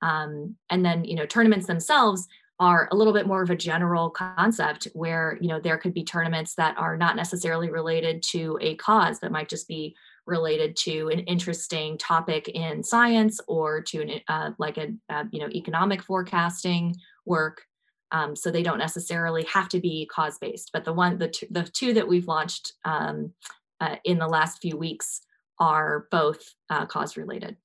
Um, 0.04 0.58
and 0.70 0.86
then, 0.86 1.06
you 1.06 1.16
know, 1.16 1.26
tournaments 1.26 1.66
themselves 1.66 2.28
are 2.60 2.88
a 2.92 2.96
little 2.96 3.14
bit 3.14 3.26
more 3.26 3.42
of 3.42 3.50
a 3.50 3.56
general 3.56 4.10
concept 4.10 4.88
where, 4.94 5.38
you 5.42 5.48
know, 5.48 5.60
there 5.60 5.78
could 5.78 5.94
be 5.94 6.04
tournaments 6.04 6.56
that 6.56 6.78
are 6.78 6.98
not 6.98 7.16
necessarily 7.16 7.72
related 7.72 8.22
to 8.22 8.58
a 8.62 8.76
cause 8.76 9.20
that 9.20 9.32
might 9.32 9.50
just 9.50 9.68
be 9.68 9.96
related 10.26 10.76
to 10.78 11.10
an 11.10 11.20
interesting 11.20 11.98
topic 11.98 12.48
in 12.50 12.84
science 12.84 13.40
or 13.48 13.82
to 13.82 14.02
an, 14.02 14.22
uh, 14.28 14.52
like 14.58 14.78
a, 14.78 14.94
a, 15.10 15.26
you 15.32 15.40
know, 15.40 15.50
economic 15.50 16.02
forecasting 16.02 16.96
work. 17.26 17.64
Um, 18.12 18.36
so 18.36 18.52
they 18.52 18.64
don't 18.64 18.78
necessarily 18.78 19.44
have 19.46 19.70
to 19.70 19.80
be 19.80 20.06
cause 20.06 20.38
based, 20.38 20.70
but 20.72 20.86
the 20.86 20.94
one, 20.94 21.18
the, 21.18 21.30
t- 21.30 21.48
the 21.50 21.64
two 21.64 21.94
that 21.96 22.08
we've 22.08 22.28
launched 22.28 22.74
um, 22.86 23.34
uh, 23.82 23.96
in 24.04 24.20
the 24.20 24.28
last 24.28 24.62
few 24.62 24.78
weeks 24.78 25.22
are 25.60 26.08
both 26.12 26.54
uh, 26.70 26.86
cause 26.86 27.18
related. 27.18 27.58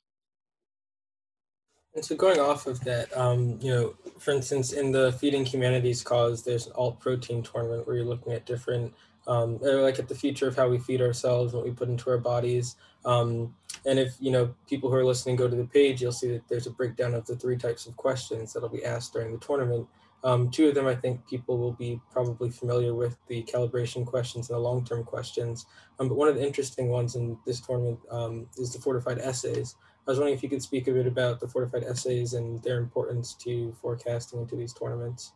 And 1.94 2.04
so 2.04 2.16
going 2.16 2.38
off 2.38 2.66
of 2.66 2.80
that, 2.84 3.14
um, 3.16 3.58
you 3.60 3.70
know, 3.70 3.94
for 4.18 4.30
instance, 4.30 4.72
in 4.72 4.92
the 4.92 5.12
Feeding 5.12 5.44
Humanities 5.44 6.02
cause, 6.02 6.44
there's 6.44 6.66
an 6.66 6.72
alt 6.76 7.00
protein 7.00 7.42
tournament 7.42 7.86
where 7.86 7.96
you're 7.96 8.04
looking 8.04 8.32
at 8.32 8.46
different, 8.46 8.94
um, 9.28 9.58
like 9.60 9.98
at 9.98 10.08
the 10.08 10.14
future 10.14 10.48
of 10.48 10.56
how 10.56 10.68
we 10.68 10.78
feed 10.78 11.02
ourselves, 11.02 11.52
what 11.52 11.64
we 11.64 11.70
put 11.70 11.88
into 11.88 12.10
our 12.10 12.18
bodies. 12.18 12.76
Um, 13.04 13.54
and 13.86 13.98
if, 13.98 14.14
you 14.18 14.32
know, 14.32 14.54
people 14.66 14.90
who 14.90 14.96
are 14.96 15.04
listening 15.04 15.36
go 15.36 15.48
to 15.48 15.54
the 15.54 15.66
page, 15.66 16.00
you'll 16.00 16.12
see 16.12 16.32
that 16.32 16.48
there's 16.48 16.66
a 16.66 16.70
breakdown 16.70 17.14
of 17.14 17.26
the 17.26 17.36
three 17.36 17.56
types 17.56 17.86
of 17.86 17.96
questions 17.96 18.52
that'll 18.52 18.68
be 18.68 18.84
asked 18.84 19.12
during 19.12 19.32
the 19.32 19.38
tournament. 19.38 19.86
Um, 20.24 20.50
two 20.50 20.68
of 20.68 20.74
them, 20.74 20.86
I 20.86 20.96
think 20.96 21.24
people 21.28 21.58
will 21.58 21.74
be 21.74 22.00
probably 22.10 22.50
familiar 22.50 22.94
with 22.94 23.16
the 23.28 23.44
calibration 23.44 24.04
questions 24.04 24.50
and 24.50 24.56
the 24.56 24.60
long-term 24.60 25.04
questions. 25.04 25.66
Um, 26.00 26.08
but 26.08 26.16
one 26.16 26.28
of 26.28 26.34
the 26.34 26.44
interesting 26.44 26.88
ones 26.88 27.14
in 27.14 27.38
this 27.46 27.60
tournament 27.60 28.00
um, 28.10 28.48
is 28.56 28.72
the 28.72 28.80
fortified 28.80 29.18
essays. 29.18 29.76
I 30.06 30.10
was 30.10 30.18
wondering 30.18 30.36
if 30.36 30.42
you 30.42 30.48
could 30.48 30.62
speak 30.62 30.88
a 30.88 30.92
bit 30.92 31.06
about 31.06 31.38
the 31.38 31.46
fortified 31.46 31.84
essays 31.84 32.32
and 32.32 32.60
their 32.62 32.78
importance 32.78 33.34
to 33.44 33.76
forecasting 33.80 34.40
into 34.40 34.56
these 34.56 34.72
tournaments. 34.72 35.34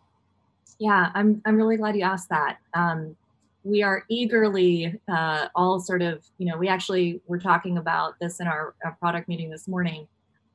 Yeah, 0.79 1.11
I'm, 1.15 1.43
I'm 1.45 1.57
really 1.57 1.77
glad 1.77 1.95
you 1.95 2.03
asked 2.03 2.31
that. 2.31 2.59
Um, 2.75 3.15
we 3.65 3.83
are 3.83 4.05
eagerly 4.09 5.01
uh, 5.09 5.49
all 5.55 5.81
sort 5.81 6.03
of, 6.03 6.25
you 6.39 6.47
know, 6.47 6.57
we 6.57 6.69
actually 6.69 7.21
were 7.27 7.39
talking 7.39 7.79
about 7.79 8.15
this 8.21 8.41
in 8.41 8.47
our, 8.47 8.75
our 8.85 8.93
product 8.93 9.29
meeting 9.29 9.51
this 9.51 9.69
morning. 9.69 10.07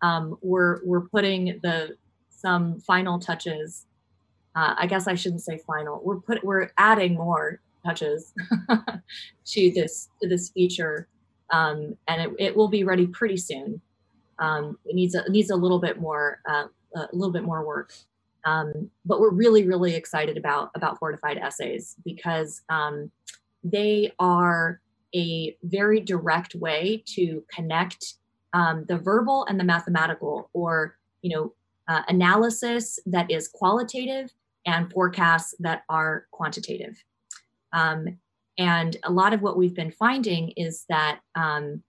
Um, 0.01 0.37
we're, 0.41 0.79
we're 0.85 1.07
putting 1.07 1.59
the 1.63 1.95
some 2.29 2.79
final 2.81 3.19
touches 3.19 3.87
uh, 4.57 4.73
I 4.75 4.87
guess 4.87 5.07
I 5.07 5.13
shouldn't 5.13 5.43
say 5.43 5.59
final. 5.67 6.01
We're 6.03 6.19
put 6.19 6.43
we're 6.43 6.71
adding 6.79 7.13
more 7.13 7.61
touches 7.85 8.33
to 9.45 9.71
this 9.71 10.09
to 10.19 10.27
this 10.27 10.49
feature, 10.49 11.07
um, 11.51 11.95
and 12.07 12.23
it, 12.23 12.31
it 12.39 12.57
will 12.57 12.67
be 12.67 12.83
ready 12.83 13.05
pretty 13.05 13.37
soon. 13.37 13.79
Um, 14.39 14.79
it 14.85 14.95
needs 14.95 15.13
a 15.13 15.19
it 15.25 15.31
needs 15.31 15.51
a 15.51 15.55
little 15.55 15.77
bit 15.77 16.01
more 16.01 16.39
uh, 16.49 16.65
a 16.95 17.07
little 17.13 17.31
bit 17.31 17.43
more 17.43 17.63
work, 17.63 17.93
um, 18.47 18.89
but 19.05 19.19
we're 19.19 19.33
really 19.43 19.67
really 19.67 19.93
excited 19.95 20.37
about 20.37 20.71
about 20.75 20.97
fortified 20.97 21.37
essays 21.37 21.95
because 22.05 22.61
um, 22.69 23.11
they 23.63 24.11
are 24.19 24.79
a 25.15 25.55
very 25.63 25.99
direct 25.99 26.55
way 26.55 27.03
to 27.07 27.43
connect 27.53 28.15
um, 28.53 28.85
the 28.87 28.97
verbal 28.97 29.45
and 29.45 29.59
the 29.59 29.63
mathematical, 29.63 30.49
or 30.53 30.97
you 31.21 31.35
know, 31.35 31.53
uh, 31.87 32.03
analysis 32.07 32.99
that 33.05 33.29
is 33.29 33.47
qualitative 33.47 34.31
and 34.65 34.91
forecasts 34.91 35.53
that 35.59 35.83
are 35.89 36.27
quantitative. 36.31 37.03
Um, 37.73 38.17
and 38.57 38.97
a 39.03 39.11
lot 39.11 39.33
of 39.33 39.41
what 39.41 39.57
we've 39.57 39.75
been 39.75 39.91
finding 39.91 40.51
is 40.51 40.85
that 40.89 41.19
um, 41.35 41.83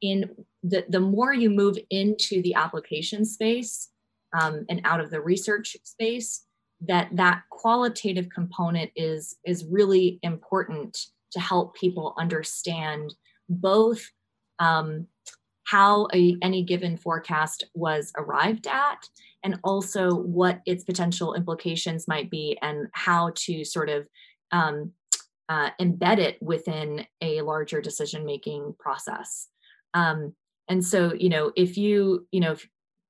in 0.00 0.30
the, 0.62 0.84
the 0.88 1.00
more 1.00 1.34
you 1.34 1.50
move 1.50 1.78
into 1.90 2.40
the 2.42 2.54
application 2.54 3.24
space 3.24 3.90
um, 4.38 4.64
and 4.68 4.80
out 4.84 5.00
of 5.00 5.10
the 5.10 5.20
research 5.20 5.76
space, 5.84 6.44
that 6.80 7.08
that 7.12 7.42
qualitative 7.50 8.28
component 8.30 8.90
is 8.96 9.36
is 9.44 9.64
really 9.64 10.18
important 10.22 10.98
to 11.32 11.40
help 11.40 11.74
people 11.74 12.14
understand 12.18 13.14
both 13.48 14.10
um, 14.58 15.06
how 15.66 16.06
a, 16.14 16.36
any 16.42 16.62
given 16.62 16.96
forecast 16.96 17.64
was 17.74 18.12
arrived 18.16 18.66
at 18.66 19.08
and 19.42 19.58
also 19.64 20.14
what 20.14 20.60
its 20.66 20.84
potential 20.84 21.34
implications 21.34 22.06
might 22.06 22.30
be 22.30 22.56
and 22.62 22.86
how 22.92 23.32
to 23.34 23.64
sort 23.64 23.88
of 23.88 24.06
um, 24.52 24.92
uh, 25.48 25.70
embed 25.80 26.18
it 26.18 26.40
within 26.42 27.06
a 27.20 27.40
larger 27.42 27.80
decision 27.80 28.24
making 28.24 28.74
process. 28.78 29.48
Um, 29.94 30.34
and 30.68 30.84
so 30.84 31.12
you 31.12 31.28
know 31.28 31.52
if 31.56 31.76
you 31.76 32.26
you 32.30 32.40
know 32.40 32.52
if, 32.52 32.66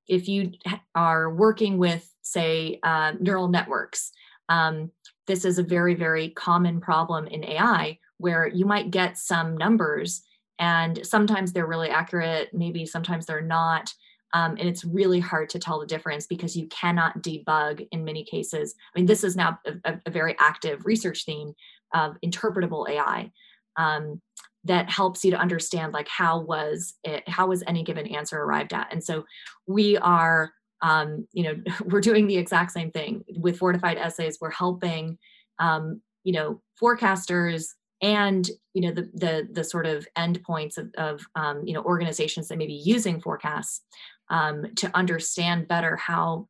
if 0.07 0.27
you 0.27 0.51
are 0.93 1.29
working 1.33 1.77
with 1.77 2.09
say 2.21 2.79
uh, 2.83 3.13
neural 3.19 3.47
networks 3.47 4.11
um, 4.49 4.91
this 5.27 5.45
is 5.45 5.59
a 5.59 5.63
very 5.63 5.95
very 5.95 6.29
common 6.29 6.79
problem 6.79 7.27
in 7.27 7.43
ai 7.45 7.97
where 8.17 8.47
you 8.47 8.65
might 8.65 8.91
get 8.91 9.17
some 9.17 9.57
numbers 9.57 10.21
and 10.59 11.05
sometimes 11.05 11.51
they're 11.51 11.67
really 11.67 11.89
accurate 11.89 12.49
maybe 12.53 12.85
sometimes 12.85 13.25
they're 13.25 13.41
not 13.41 13.93
Um, 14.35 14.57
and 14.59 14.67
it's 14.67 14.83
really 14.83 15.21
hard 15.21 15.49
to 15.51 15.59
tell 15.59 15.79
the 15.79 15.85
difference 15.87 16.27
because 16.27 16.57
you 16.57 16.67
cannot 16.67 17.21
debug 17.23 17.87
in 17.91 18.03
many 18.03 18.23
cases. 18.25 18.75
I 18.93 18.99
mean, 18.99 19.07
this 19.07 19.23
is 19.23 19.35
now 19.35 19.59
a, 19.85 19.99
a 20.05 20.11
very 20.11 20.35
active 20.39 20.85
research 20.85 21.23
theme 21.23 21.53
of 21.93 22.17
interpretable 22.19 22.83
AI 22.89 23.31
um, 23.77 24.21
that 24.65 24.89
helps 24.89 25.23
you 25.23 25.31
to 25.31 25.37
understand 25.37 25.93
like 25.93 26.07
how 26.07 26.39
was 26.39 26.95
it, 27.03 27.27
how 27.29 27.47
was 27.47 27.63
any 27.67 27.83
given 27.83 28.07
answer 28.07 28.37
arrived 28.37 28.73
at. 28.73 28.91
And 28.91 29.03
so 29.03 29.25
we 29.67 29.97
are, 29.97 30.51
um, 30.81 31.27
you 31.33 31.43
know, 31.43 31.55
we're 31.85 32.01
doing 32.01 32.27
the 32.27 32.37
exact 32.37 32.71
same 32.71 32.91
thing 32.91 33.23
with 33.37 33.57
fortified 33.57 33.97
essays. 33.97 34.39
We're 34.41 34.51
helping, 34.51 35.17
um, 35.59 36.01
you 36.23 36.33
know, 36.33 36.61
forecasters 36.81 37.67
and 38.01 38.49
you 38.73 38.81
know 38.81 38.91
the 38.91 39.09
the 39.13 39.47
the 39.51 39.63
sort 39.63 39.85
of 39.85 40.05
endpoints 40.17 40.77
of, 40.77 40.93
of 40.97 41.25
um, 41.35 41.61
you 41.65 41.73
know 41.73 41.81
organizations 41.83 42.47
that 42.47 42.57
may 42.57 42.67
be 42.67 42.73
using 42.73 43.21
forecasts 43.21 43.81
um, 44.29 44.65
to 44.75 44.91
understand 44.95 45.67
better 45.67 45.95
how 45.95 46.47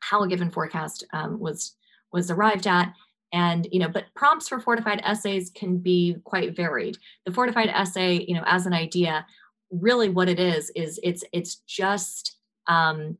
how 0.00 0.22
a 0.22 0.28
given 0.28 0.50
forecast 0.50 1.04
um, 1.12 1.38
was 1.38 1.76
was 2.12 2.30
arrived 2.30 2.66
at 2.66 2.92
and 3.34 3.68
you 3.70 3.80
know 3.80 3.88
but 3.88 4.06
prompts 4.14 4.48
for 4.48 4.58
fortified 4.60 5.02
essays 5.04 5.50
can 5.50 5.76
be 5.76 6.16
quite 6.24 6.56
varied. 6.56 6.96
The 7.26 7.32
fortified 7.32 7.68
essay 7.68 8.24
you 8.26 8.34
know 8.34 8.44
as 8.46 8.64
an 8.64 8.72
idea 8.72 9.26
really 9.70 10.08
what 10.08 10.28
it 10.28 10.38
is 10.38 10.70
is 10.74 10.98
it's 11.02 11.24
it's 11.32 11.56
just 11.66 12.38
um, 12.68 13.18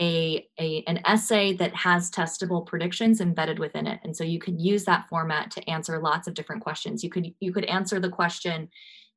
a, 0.00 0.48
a 0.58 0.82
an 0.86 1.00
essay 1.04 1.52
that 1.54 1.74
has 1.74 2.10
testable 2.10 2.64
predictions 2.64 3.20
embedded 3.20 3.58
within 3.58 3.86
it. 3.86 4.00
And 4.04 4.16
so 4.16 4.24
you 4.24 4.38
could 4.38 4.58
use 4.58 4.84
that 4.84 5.08
format 5.10 5.50
to 5.50 5.68
answer 5.68 6.00
lots 6.00 6.26
of 6.26 6.32
different 6.32 6.62
questions. 6.62 7.04
You 7.04 7.10
could 7.10 7.34
you 7.40 7.52
could 7.52 7.64
answer 7.64 8.00
the 8.00 8.08
question 8.08 8.70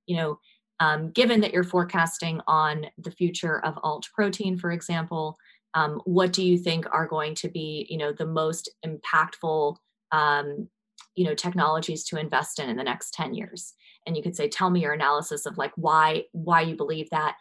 you 0.05 0.17
know 0.17 0.39
um, 0.79 1.11
given 1.11 1.41
that 1.41 1.53
you're 1.53 1.63
forecasting 1.63 2.41
on 2.47 2.87
the 2.97 3.11
future 3.11 3.63
of 3.63 3.77
alt 3.83 4.07
protein 4.13 4.57
for 4.57 4.71
example 4.71 5.37
um, 5.75 6.01
what 6.05 6.33
do 6.33 6.43
you 6.43 6.57
think 6.57 6.85
are 6.91 7.07
going 7.07 7.35
to 7.35 7.49
be 7.49 7.85
you 7.89 7.97
know 7.97 8.11
the 8.11 8.25
most 8.25 8.69
impactful 8.85 9.77
um, 10.13 10.69
you 11.15 11.25
know 11.25 11.35
technologies 11.35 12.05
to 12.05 12.17
invest 12.17 12.59
in 12.59 12.69
in 12.69 12.77
the 12.77 12.83
next 12.83 13.13
10 13.13 13.33
years 13.33 13.73
and 14.07 14.15
you 14.15 14.23
could 14.23 14.35
say 14.35 14.47
tell 14.47 14.69
me 14.69 14.81
your 14.81 14.93
analysis 14.93 15.45
of 15.45 15.57
like 15.57 15.73
why 15.75 16.23
why 16.31 16.61
you 16.61 16.75
believe 16.75 17.09
that 17.09 17.35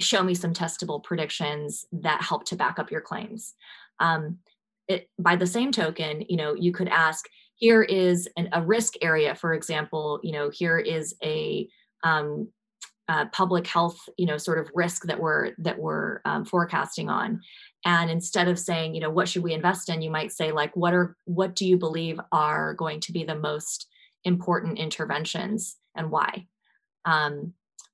show 0.00 0.22
me 0.22 0.34
some 0.34 0.52
testable 0.52 1.02
predictions 1.02 1.86
that 1.92 2.22
help 2.22 2.44
to 2.46 2.56
back 2.56 2.78
up 2.78 2.90
your 2.90 3.00
claims. 3.00 3.54
Um, 4.00 4.38
it, 4.88 5.08
by 5.18 5.36
the 5.36 5.46
same 5.46 5.72
token, 5.72 6.24
you 6.28 6.36
know, 6.36 6.54
you 6.54 6.72
could 6.72 6.88
ask, 6.88 7.26
here 7.56 7.82
is 7.82 8.28
an, 8.36 8.48
a 8.52 8.62
risk 8.62 8.94
area, 9.00 9.34
for 9.34 9.54
example, 9.54 10.20
you 10.22 10.32
know, 10.32 10.50
here 10.50 10.78
is 10.78 11.14
a 11.22 11.68
um, 12.02 12.48
uh, 13.08 13.26
public 13.26 13.66
health, 13.66 13.98
you 14.18 14.26
know, 14.26 14.36
sort 14.36 14.58
of 14.58 14.68
risk 14.74 15.04
that 15.04 15.20
we're 15.20 15.52
that 15.58 15.78
we're 15.78 16.20
um, 16.24 16.44
forecasting 16.44 17.08
on. 17.08 17.40
And 17.84 18.10
instead 18.10 18.48
of 18.48 18.58
saying, 18.58 18.94
you 18.94 19.00
know, 19.00 19.10
what 19.10 19.28
should 19.28 19.42
we 19.42 19.52
invest 19.52 19.88
in, 19.88 20.00
you 20.00 20.10
might 20.10 20.32
say, 20.32 20.52
like, 20.52 20.74
what 20.74 20.94
are 20.94 21.16
what 21.24 21.54
do 21.54 21.66
you 21.66 21.76
believe 21.76 22.18
are 22.32 22.74
going 22.74 23.00
to 23.00 23.12
be 23.12 23.24
the 23.24 23.34
most 23.34 23.88
important 24.24 24.78
interventions 24.78 25.76
and 25.94 26.10
why? 26.10 26.46
Um, 27.04 27.52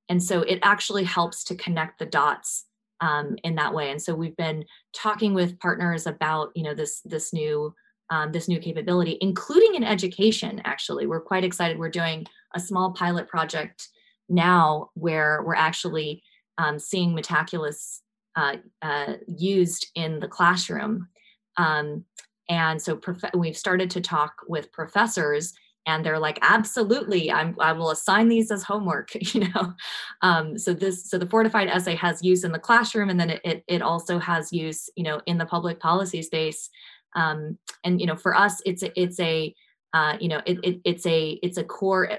and 0.09 0.23
so 0.23 0.43
it 0.43 0.61
actually 0.63 1.05
helps 1.05 1.45
to 1.45 1.57
connect 1.57 1.99
the 1.99 2.07
dots 2.07 2.67
um, 3.01 3.37
in 3.43 3.55
that 3.57 3.75
way. 3.75 3.91
And 3.91 4.01
so 4.01 4.15
we've 4.15 4.37
been 4.37 4.65
talking 4.93 5.35
with 5.35 5.59
partners 5.59 6.07
about 6.07 6.51
you 6.55 6.63
know 6.63 6.75
this 6.75 7.01
this 7.05 7.33
new 7.33 7.75
um, 8.11 8.33
this 8.33 8.49
new 8.49 8.59
capability 8.59 9.19
including 9.21 9.75
in 9.75 9.85
education 9.85 10.61
actually. 10.65 11.07
We're 11.07 11.21
quite 11.21 11.45
excited. 11.45 11.79
We're 11.79 11.91
doing 11.91 12.27
a 12.55 12.61
small 12.61 12.93
pilot 12.93 13.29
project 13.29 13.89
now 14.29 14.91
where 14.95 15.43
we're 15.45 15.55
actually 15.55 16.23
um, 16.59 16.79
seeing 16.79 17.17
metaculus 17.17 18.01
uh, 18.41 18.57
uh, 18.83 19.15
used 19.27 19.89
in 19.95 20.19
the 20.19 20.29
classroom. 20.29 21.09
Um, 21.57 22.05
and 22.49 22.81
so 22.81 22.97
prof- 22.97 23.35
we've 23.35 23.57
started 23.57 23.91
to 23.91 24.01
talk 24.01 24.33
with 24.49 24.73
professors 24.73 25.53
and 25.87 26.05
they're 26.05 26.19
like 26.19 26.39
absolutely 26.43 27.31
I'm, 27.31 27.57
i 27.59 27.73
will 27.73 27.91
assign 27.91 28.29
these 28.29 28.51
as 28.51 28.63
homework 28.63 29.09
you 29.35 29.49
know? 29.49 29.75
Um, 30.23 30.59
so 30.59 30.73
this 30.73 31.11
so 31.11 31.19
the 31.19 31.27
fortified 31.27 31.69
essay 31.69 31.95
has 31.97 32.23
use 32.23 32.45
in 32.45 32.53
the 32.53 32.59
classroom 32.59 33.11
and 33.11 33.21
then 33.21 33.31
it, 33.31 33.41
it, 33.45 33.65
it 33.67 33.83
also 33.83 34.19
has 34.19 34.53
use 34.53 34.89
you 34.97 35.05
know 35.05 35.21
in 35.27 35.39
the 35.39 35.47
public 35.47 35.79
policy 35.79 36.23
space. 36.23 36.71
Um, 37.15 37.59
and 37.85 38.01
you 38.01 38.07
know 38.07 38.17
for 38.17 38.35
us 38.35 38.63
it's 38.65 38.83
a, 38.83 39.01
it's 39.01 39.21
a 39.21 39.55
uh, 39.93 40.17
you 40.21 40.29
know 40.29 40.41
it, 40.47 40.59
it, 40.63 40.81
it's 40.85 41.07
a 41.07 41.39
it's 41.43 41.59
a 41.59 41.65
core 41.65 42.11
eh, 42.11 42.19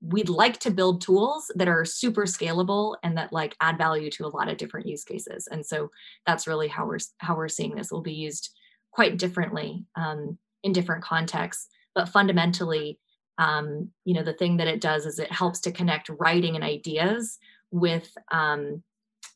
we'd 0.00 0.28
like 0.28 0.58
to 0.60 0.70
build 0.70 1.00
tools 1.00 1.50
that 1.54 1.68
are 1.68 1.84
super 1.84 2.22
scalable 2.22 2.96
and 3.02 3.16
that 3.16 3.32
like 3.32 3.56
add 3.60 3.78
value 3.78 4.10
to 4.10 4.26
a 4.26 4.28
lot 4.28 4.48
of 4.48 4.56
different 4.56 4.86
use 4.86 5.04
cases. 5.04 5.48
And 5.50 5.64
so 5.64 5.90
that's 6.26 6.46
really 6.46 6.68
how 6.68 6.86
we're 6.86 6.98
how 7.18 7.36
we're 7.36 7.48
seeing 7.48 7.74
this. 7.74 7.92
Will 7.92 8.02
be 8.02 8.12
used 8.12 8.50
quite 8.92 9.18
differently 9.18 9.84
um, 9.96 10.38
in 10.62 10.72
different 10.72 11.04
contexts. 11.04 11.68
But 11.94 12.08
fundamentally 12.08 12.98
um, 13.38 13.90
you 14.04 14.14
know 14.14 14.22
the 14.22 14.32
thing 14.32 14.56
that 14.56 14.68
it 14.68 14.80
does 14.80 15.06
is 15.06 15.18
it 15.18 15.30
helps 15.30 15.60
to 15.60 15.72
connect 15.72 16.08
writing 16.08 16.54
and 16.54 16.64
ideas 16.64 17.38
with 17.70 18.10
um, 18.32 18.82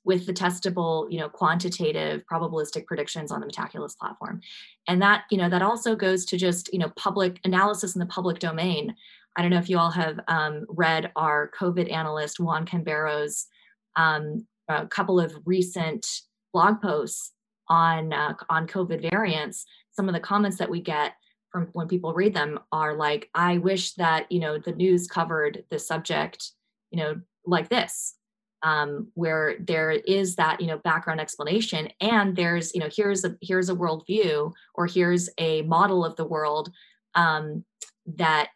with 0.04 0.26
the 0.26 0.32
testable 0.32 1.10
you 1.10 1.18
know 1.18 1.28
quantitative 1.28 2.22
probabilistic 2.30 2.86
predictions 2.86 3.30
on 3.30 3.40
the 3.40 3.46
metaculus 3.46 3.96
platform. 3.96 4.40
And 4.88 5.00
that 5.02 5.24
you 5.30 5.38
know 5.38 5.48
that 5.48 5.62
also 5.62 5.94
goes 5.94 6.24
to 6.26 6.36
just 6.36 6.72
you 6.72 6.78
know 6.78 6.90
public 6.96 7.40
analysis 7.44 7.94
in 7.94 8.00
the 8.00 8.06
public 8.06 8.38
domain. 8.38 8.94
I 9.36 9.42
don't 9.42 9.50
know 9.50 9.58
if 9.58 9.70
you 9.70 9.78
all 9.78 9.90
have 9.90 10.20
um, 10.28 10.66
read 10.68 11.12
our 11.16 11.50
covid 11.58 11.92
analyst 11.92 12.40
juan 12.40 12.66
cambeiro's 12.66 13.46
um, 13.96 14.46
a 14.68 14.86
couple 14.86 15.20
of 15.20 15.36
recent 15.44 16.06
blog 16.52 16.80
posts 16.80 17.32
on 17.68 18.12
uh, 18.12 18.34
on 18.48 18.66
covid 18.66 19.08
variants. 19.10 19.66
Some 19.92 20.08
of 20.08 20.14
the 20.14 20.20
comments 20.20 20.58
that 20.58 20.70
we 20.70 20.80
get 20.80 21.14
from 21.50 21.68
when 21.72 21.88
people 21.88 22.14
read 22.14 22.32
them 22.34 22.58
are 22.72 22.94
like 22.94 23.28
i 23.34 23.58
wish 23.58 23.94
that 23.94 24.30
you 24.30 24.40
know 24.40 24.58
the 24.58 24.72
news 24.72 25.06
covered 25.06 25.64
the 25.70 25.78
subject 25.78 26.52
you 26.90 26.98
know 26.98 27.20
like 27.44 27.68
this 27.68 28.14
um, 28.62 29.08
where 29.14 29.56
there 29.60 29.90
is 29.90 30.36
that 30.36 30.60
you 30.60 30.66
know 30.66 30.78
background 30.78 31.20
explanation 31.20 31.88
and 32.00 32.36
there's 32.36 32.74
you 32.74 32.80
know 32.80 32.88
here's 32.94 33.24
a 33.24 33.36
here's 33.40 33.68
a 33.68 33.74
worldview 33.74 34.52
or 34.74 34.86
here's 34.86 35.28
a 35.38 35.62
model 35.62 36.04
of 36.04 36.16
the 36.16 36.26
world 36.26 36.70
um, 37.14 37.64
that 38.06 38.50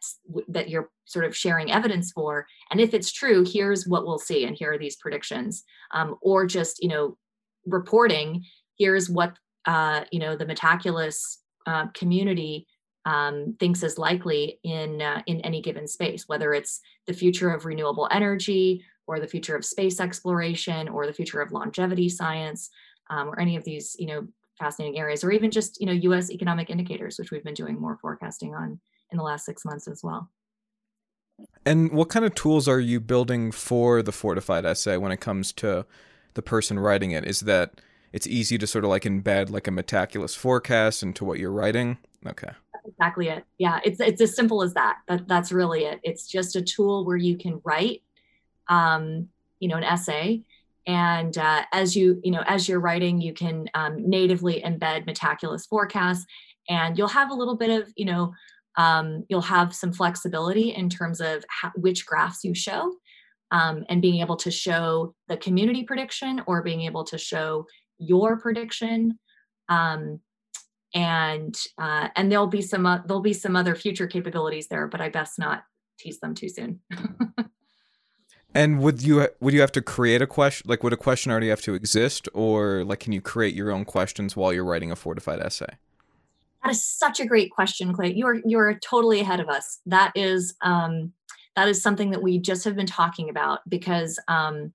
that 0.47 0.69
you're 0.69 0.89
sort 1.05 1.25
of 1.25 1.35
sharing 1.35 1.71
evidence 1.71 2.11
for. 2.11 2.47
And 2.71 2.81
if 2.81 2.93
it's 2.93 3.11
true 3.11 3.45
here's 3.47 3.87
what 3.87 4.05
we'll 4.05 4.19
see 4.19 4.45
and 4.45 4.55
here 4.55 4.73
are 4.73 4.77
these 4.77 4.95
predictions. 4.95 5.63
Um, 5.91 6.17
or 6.21 6.45
just 6.45 6.81
you 6.81 6.89
know 6.89 7.17
reporting 7.65 8.43
here's 8.77 9.09
what 9.09 9.35
uh, 9.65 10.03
you 10.11 10.19
know 10.19 10.35
the 10.35 10.45
metaculus 10.45 11.37
uh, 11.65 11.87
community 11.93 12.67
um, 13.05 13.55
thinks 13.59 13.83
is 13.83 13.97
likely 13.97 14.59
in 14.63 15.01
uh, 15.01 15.21
in 15.27 15.39
any 15.41 15.61
given 15.61 15.87
space, 15.87 16.27
whether 16.27 16.53
it's 16.53 16.81
the 17.05 17.13
future 17.13 17.51
of 17.51 17.65
renewable 17.65 18.07
energy 18.11 18.83
or 19.07 19.19
the 19.19 19.27
future 19.27 19.55
of 19.55 19.63
space 19.63 19.99
exploration 19.99 20.89
or 20.89 21.05
the 21.05 21.13
future 21.13 21.39
of 21.39 21.51
longevity 21.51 22.09
science 22.09 22.71
um, 23.11 23.29
or 23.29 23.39
any 23.39 23.55
of 23.55 23.63
these 23.63 23.95
you 23.99 24.07
know 24.07 24.27
fascinating 24.57 24.97
areas, 24.97 25.23
or 25.23 25.31
even 25.31 25.51
just 25.51 25.79
you 25.79 25.85
know 25.85 25.93
U.S. 25.93 26.31
economic 26.31 26.69
indicators, 26.69 27.19
which 27.19 27.31
we've 27.31 27.43
been 27.43 27.53
doing 27.53 27.79
more 27.79 27.97
forecasting 28.01 28.55
on 28.55 28.79
in 29.11 29.17
the 29.17 29.23
last 29.23 29.45
six 29.45 29.63
months 29.63 29.87
as 29.87 30.01
well. 30.03 30.29
And 31.65 31.91
what 31.91 32.09
kind 32.09 32.25
of 32.25 32.33
tools 32.33 32.67
are 32.67 32.79
you 32.79 32.99
building 32.99 33.51
for 33.51 34.01
the 34.01 34.13
fortified 34.13 34.65
essay 34.65 34.97
when 34.97 35.11
it 35.11 35.19
comes 35.19 35.51
to 35.53 35.85
the 36.33 36.41
person 36.41 36.79
writing 36.79 37.11
it? 37.11 37.25
Is 37.25 37.41
that 37.41 37.81
it's 38.13 38.25
easy 38.25 38.57
to 38.57 38.65
sort 38.65 38.85
of 38.85 38.89
like 38.89 39.03
embed 39.03 39.49
like 39.51 39.67
a 39.67 39.71
metaculus 39.71 40.35
forecast 40.35 41.03
into 41.03 41.23
what 41.23 41.37
you're 41.37 41.51
writing? 41.51 41.97
Okay 42.25 42.51
exactly 42.87 43.29
it. 43.29 43.43
Yeah, 43.57 43.79
it's 43.83 43.99
it's 43.99 44.21
as 44.21 44.35
simple 44.35 44.63
as 44.63 44.73
that. 44.73 44.97
That 45.07 45.27
that's 45.27 45.51
really 45.51 45.85
it. 45.85 45.99
It's 46.03 46.27
just 46.27 46.55
a 46.55 46.61
tool 46.61 47.05
where 47.05 47.17
you 47.17 47.37
can 47.37 47.61
write, 47.63 48.03
um, 48.67 49.29
you 49.59 49.67
know, 49.67 49.77
an 49.77 49.83
essay, 49.83 50.43
and 50.87 51.37
uh, 51.37 51.63
as 51.71 51.95
you 51.95 52.19
you 52.23 52.31
know 52.31 52.43
as 52.47 52.67
you're 52.67 52.79
writing, 52.79 53.21
you 53.21 53.33
can 53.33 53.69
um, 53.73 54.09
natively 54.09 54.61
embed 54.61 55.07
Metaculus 55.07 55.67
forecasts, 55.67 56.25
and 56.69 56.97
you'll 56.97 57.07
have 57.07 57.31
a 57.31 57.35
little 57.35 57.55
bit 57.55 57.69
of 57.69 57.91
you 57.95 58.05
know 58.05 58.33
um, 58.77 59.25
you'll 59.29 59.41
have 59.41 59.73
some 59.73 59.93
flexibility 59.93 60.73
in 60.73 60.89
terms 60.89 61.21
of 61.21 61.43
how, 61.49 61.71
which 61.75 62.05
graphs 62.05 62.43
you 62.43 62.53
show. 62.53 62.93
Um, 63.51 63.85
and 63.89 64.01
being 64.01 64.21
able 64.21 64.35
to 64.37 64.49
show 64.49 65.13
the 65.27 65.37
community 65.37 65.83
prediction 65.83 66.41
or 66.47 66.63
being 66.63 66.81
able 66.81 67.03
to 67.05 67.17
show 67.17 67.67
your 67.99 68.37
prediction 68.37 69.19
um, 69.69 70.19
and 70.95 71.55
uh, 71.77 72.07
and 72.15 72.31
there'll 72.31 72.47
be 72.47 72.61
some 72.61 72.85
uh, 72.85 72.99
there'll 73.05 73.21
be 73.21 73.33
some 73.33 73.55
other 73.55 73.75
future 73.75 74.07
capabilities 74.07 74.67
there, 74.67 74.87
but 74.87 75.01
I 75.01 75.09
best 75.09 75.37
not 75.37 75.63
tease 75.99 76.19
them 76.19 76.33
too 76.33 76.49
soon. 76.49 76.79
and 78.55 78.79
would 78.79 79.03
you 79.03 79.27
would 79.41 79.53
you 79.53 79.59
have 79.59 79.73
to 79.73 79.81
create 79.81 80.21
a 80.21 80.27
question? 80.27 80.67
Like, 80.67 80.83
would 80.83 80.93
a 80.93 80.97
question 80.97 81.31
already 81.31 81.49
have 81.49 81.61
to 81.63 81.73
exist, 81.73 82.29
or 82.33 82.85
like, 82.85 83.01
can 83.01 83.11
you 83.11 83.21
create 83.21 83.53
your 83.53 83.71
own 83.71 83.83
questions 83.83 84.35
while 84.35 84.53
you're 84.53 84.65
writing 84.65 84.89
a 84.89 84.95
fortified 84.95 85.41
essay? 85.41 85.77
That 86.63 86.71
is 86.71 86.83
such 86.83 87.19
a 87.19 87.25
great 87.25 87.51
question, 87.51 87.93
Clay. 87.93 88.13
You're 88.13 88.41
you're 88.45 88.79
totally 88.79 89.19
ahead 89.19 89.41
of 89.41 89.49
us. 89.49 89.81
That 89.85 90.13
is 90.15 90.55
um, 90.61 91.11
that 91.57 91.67
is 91.67 91.81
something 91.81 92.11
that 92.11 92.23
we 92.23 92.39
just 92.39 92.63
have 92.63 92.77
been 92.77 92.87
talking 92.87 93.29
about 93.29 93.59
because 93.67 94.17
um, 94.29 94.73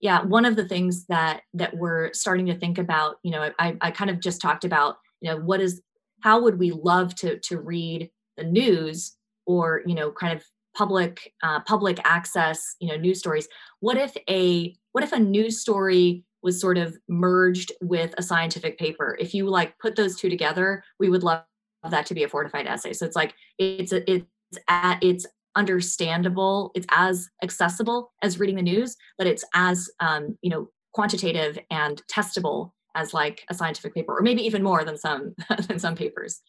yeah, 0.00 0.22
one 0.22 0.44
of 0.44 0.56
the 0.56 0.66
things 0.66 1.06
that 1.06 1.42
that 1.54 1.76
we're 1.76 2.12
starting 2.12 2.46
to 2.46 2.58
think 2.58 2.78
about, 2.78 3.16
you 3.22 3.32
know, 3.32 3.50
I, 3.58 3.76
I 3.80 3.90
kind 3.90 4.10
of 4.10 4.20
just 4.20 4.40
talked 4.40 4.64
about, 4.64 4.96
you 5.20 5.30
know, 5.30 5.36
what 5.36 5.60
is 5.60 5.80
how 6.20 6.40
would 6.42 6.58
we 6.58 6.70
love 6.70 7.14
to 7.16 7.38
to 7.38 7.60
read 7.60 8.10
the 8.36 8.44
news 8.44 9.16
or 9.46 9.82
you 9.86 9.94
know 9.94 10.10
kind 10.10 10.36
of 10.36 10.44
public 10.76 11.32
uh, 11.42 11.60
public 11.60 11.98
access 12.04 12.76
you 12.80 12.88
know 12.88 12.96
news 12.96 13.18
stories? 13.18 13.48
What 13.80 13.96
if 13.96 14.16
a 14.28 14.74
what 14.92 15.04
if 15.04 15.12
a 15.12 15.18
news 15.18 15.60
story 15.60 16.24
was 16.42 16.60
sort 16.60 16.78
of 16.78 16.96
merged 17.08 17.72
with 17.82 18.14
a 18.18 18.22
scientific 18.22 18.78
paper? 18.78 19.16
If 19.20 19.34
you 19.34 19.48
like 19.48 19.78
put 19.78 19.96
those 19.96 20.16
two 20.16 20.30
together 20.30 20.84
we 20.98 21.08
would 21.08 21.22
love 21.22 21.44
that 21.88 22.06
to 22.06 22.14
be 22.14 22.24
a 22.24 22.28
fortified 22.28 22.66
essay. 22.66 22.92
So 22.92 23.06
it's 23.06 23.16
like 23.16 23.34
it's 23.58 23.92
a, 23.92 24.10
it's 24.10 24.26
at 24.68 25.02
it's 25.02 25.26
understandable 25.56 26.70
it's 26.74 26.86
as 26.90 27.28
accessible 27.42 28.12
as 28.22 28.38
reading 28.38 28.54
the 28.54 28.62
news 28.62 28.96
but 29.18 29.26
it's 29.26 29.44
as 29.54 29.90
um, 29.98 30.38
you 30.42 30.50
know 30.50 30.68
quantitative 30.92 31.58
and 31.70 32.02
testable 32.06 32.70
as 32.94 33.14
like 33.14 33.44
a 33.48 33.54
scientific 33.54 33.94
paper 33.94 34.16
or 34.16 34.22
maybe 34.22 34.42
even 34.42 34.62
more 34.62 34.84
than 34.84 34.96
some 34.96 35.34
than 35.68 35.78
some 35.78 35.94
papers. 35.94 36.40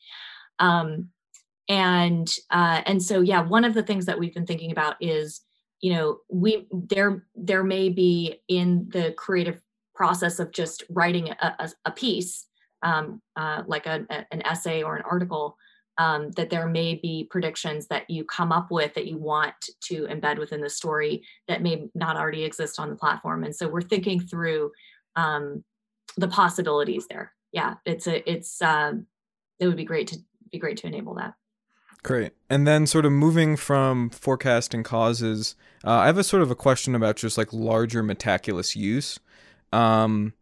Um, 0.60 1.10
and 1.70 2.34
uh, 2.50 2.82
and 2.86 3.02
so 3.02 3.22
yeah 3.22 3.42
one 3.42 3.64
of 3.64 3.74
the 3.74 3.84
things 3.84 4.06
that 4.06 4.20
we've 4.20 4.34
been 4.34 4.46
thinking 4.46 4.72
about 4.72 4.96
is 5.00 5.42
you 5.80 5.94
know 5.94 6.18
we 6.30 6.68
there 6.72 7.26
there 7.36 7.64
may 7.64 7.90
be 7.90 8.42
in 8.48 8.88
the 8.90 9.14
creative 9.18 9.62
process 9.96 10.40
of 10.40 10.52
just 10.52 10.84
writing 10.90 11.30
a, 11.30 11.56
a, 11.60 11.70
a 11.86 11.92
piece 11.92 12.48
um, 12.84 13.22
uh, 13.36 13.62
like 13.68 13.86
a, 13.86 14.06
an 14.32 14.42
essay 14.46 14.82
or 14.82 14.96
an 14.96 15.04
article 15.10 15.56
um, 15.98 16.32
that 16.32 16.50
there 16.50 16.68
may 16.68 16.96
be 16.96 17.28
predictions 17.30 17.88
that 17.88 18.10
you 18.10 18.24
come 18.24 18.52
up 18.52 18.72
with 18.72 18.94
that 18.96 19.08
you 19.08 19.18
want 19.18 19.54
to 19.82 20.08
embed 20.08 20.40
within 20.40 20.62
the 20.62 20.70
story 20.70 21.24
that 21.48 21.62
may 21.62 21.88
not 21.94 22.16
already 22.16 22.44
exist 22.44 22.80
on 22.80 22.90
the 22.90 22.96
platform. 22.96 23.44
And 23.44 23.56
so 23.56 23.68
we're 23.68 23.82
thinking 23.82 24.20
through 24.20 24.72
um, 25.16 25.64
the 26.18 26.28
possibilities 26.28 27.08
there 27.08 27.34
yeah 27.52 27.76
it's 27.86 28.08
a 28.08 28.30
it's 28.30 28.62
um, 28.62 29.06
it 29.60 29.68
would 29.68 29.78
be 29.78 29.86
great 29.86 30.08
to 30.08 30.18
be 30.52 30.60
great 30.60 30.78
to 30.78 30.88
enable 30.88 31.16
that 31.16 31.34
Great. 32.04 32.32
And 32.50 32.68
then 32.68 32.88
sort 32.88 33.06
of 33.06 33.12
moving 33.12 33.56
from 33.56 34.10
forecasting 34.10 34.82
causes, 34.82 35.56
uh, 35.86 35.92
I 35.92 36.08
have 36.08 36.18
a 36.18 36.24
sort 36.24 36.42
of 36.42 36.50
a 36.50 36.56
question 36.56 36.96
about 36.96 37.16
just 37.16 37.38
like 37.38 37.54
larger 37.54 38.02
Metaculus 38.02 38.76
use. 38.76 39.20
Um, 39.72 40.34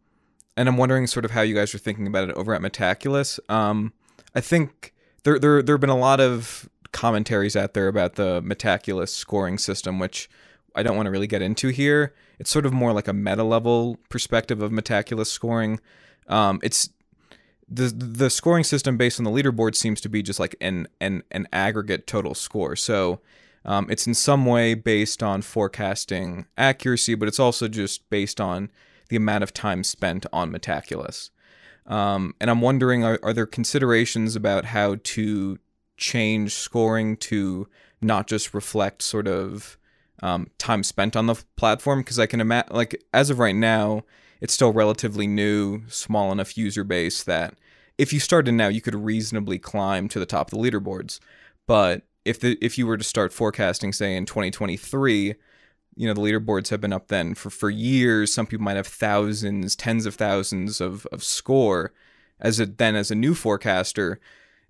and 0.56 0.68
I'm 0.68 0.78
wondering 0.78 1.06
sort 1.06 1.24
of 1.24 1.32
how 1.32 1.42
you 1.42 1.54
guys 1.54 1.74
are 1.74 1.78
thinking 1.78 2.06
about 2.06 2.30
it 2.30 2.36
over 2.36 2.54
at 2.54 2.62
Metaculus. 2.62 3.38
Um, 3.50 3.92
I 4.34 4.40
think 4.40 4.94
there, 5.24 5.38
there, 5.38 5.62
there 5.62 5.74
have 5.74 5.80
been 5.80 5.90
a 5.90 5.98
lot 5.98 6.18
of 6.18 6.68
commentaries 6.92 7.56
out 7.56 7.74
there 7.74 7.88
about 7.88 8.14
the 8.14 8.40
Metaculus 8.42 9.10
scoring 9.10 9.58
system, 9.58 9.98
which 9.98 10.30
I 10.74 10.82
don't 10.82 10.96
want 10.96 11.06
to 11.06 11.10
really 11.10 11.26
get 11.26 11.42
into 11.42 11.68
here. 11.68 12.14
It's 12.40 12.50
sort 12.50 12.64
of 12.64 12.72
more 12.72 12.92
like 12.94 13.06
a 13.06 13.12
meta 13.12 13.44
level 13.44 13.98
perspective 14.08 14.62
of 14.62 14.72
Metaculus 14.72 15.26
scoring. 15.26 15.78
Um, 16.26 16.58
it's 16.62 16.88
the 17.68 17.84
the 17.84 18.30
scoring 18.30 18.64
system 18.64 18.96
based 18.96 19.20
on 19.20 19.24
the 19.24 19.30
leaderboard 19.30 19.76
seems 19.76 20.00
to 20.00 20.08
be 20.08 20.22
just 20.22 20.40
like 20.40 20.56
an 20.60 20.88
an 21.00 21.22
an 21.30 21.46
aggregate 21.52 22.06
total 22.06 22.34
score. 22.34 22.76
So 22.76 23.20
um, 23.66 23.88
it's 23.90 24.06
in 24.06 24.14
some 24.14 24.46
way 24.46 24.72
based 24.72 25.22
on 25.22 25.42
forecasting 25.42 26.46
accuracy, 26.56 27.14
but 27.14 27.28
it's 27.28 27.38
also 27.38 27.68
just 27.68 28.08
based 28.08 28.40
on 28.40 28.70
the 29.10 29.16
amount 29.16 29.44
of 29.44 29.52
time 29.52 29.84
spent 29.84 30.24
on 30.32 30.50
Metaculus. 30.50 31.28
Um, 31.86 32.34
and 32.40 32.48
I'm 32.48 32.62
wondering, 32.62 33.04
are, 33.04 33.18
are 33.22 33.34
there 33.34 33.46
considerations 33.46 34.34
about 34.34 34.64
how 34.64 34.96
to 35.02 35.58
change 35.98 36.54
scoring 36.54 37.18
to 37.18 37.68
not 38.00 38.26
just 38.28 38.54
reflect 38.54 39.02
sort 39.02 39.28
of 39.28 39.76
um, 40.22 40.50
time 40.58 40.82
spent 40.82 41.16
on 41.16 41.26
the 41.26 41.42
platform? 41.56 42.00
Because 42.00 42.18
I 42.18 42.26
can 42.26 42.40
imagine, 42.40 42.74
like, 42.74 43.02
as 43.12 43.30
of 43.30 43.38
right 43.38 43.54
now, 43.54 44.04
it's 44.40 44.54
still 44.54 44.72
relatively 44.72 45.26
new, 45.26 45.82
small 45.88 46.32
enough 46.32 46.56
user 46.56 46.84
base 46.84 47.22
that 47.24 47.54
if 47.98 48.12
you 48.12 48.20
started 48.20 48.52
now, 48.52 48.68
you 48.68 48.80
could 48.80 48.94
reasonably 48.94 49.58
climb 49.58 50.08
to 50.08 50.18
the 50.18 50.26
top 50.26 50.50
of 50.50 50.58
the 50.58 50.70
leaderboards. 50.70 51.20
But 51.66 52.02
if 52.24 52.40
the 52.40 52.56
if 52.62 52.78
you 52.78 52.86
were 52.86 52.96
to 52.96 53.04
start 53.04 53.32
forecasting, 53.32 53.92
say 53.92 54.16
in 54.16 54.26
2023, 54.26 55.34
you 55.96 56.06
know 56.06 56.14
the 56.14 56.20
leaderboards 56.20 56.70
have 56.70 56.80
been 56.80 56.92
up 56.92 57.08
then 57.08 57.34
for 57.34 57.50
for 57.50 57.68
years. 57.68 58.32
Some 58.32 58.46
people 58.46 58.64
might 58.64 58.76
have 58.76 58.86
thousands, 58.86 59.76
tens 59.76 60.06
of 60.06 60.14
thousands 60.14 60.80
of 60.80 61.06
of 61.12 61.22
score. 61.22 61.92
As 62.40 62.58
a 62.58 62.64
then 62.64 62.96
as 62.96 63.10
a 63.10 63.14
new 63.14 63.34
forecaster, 63.34 64.18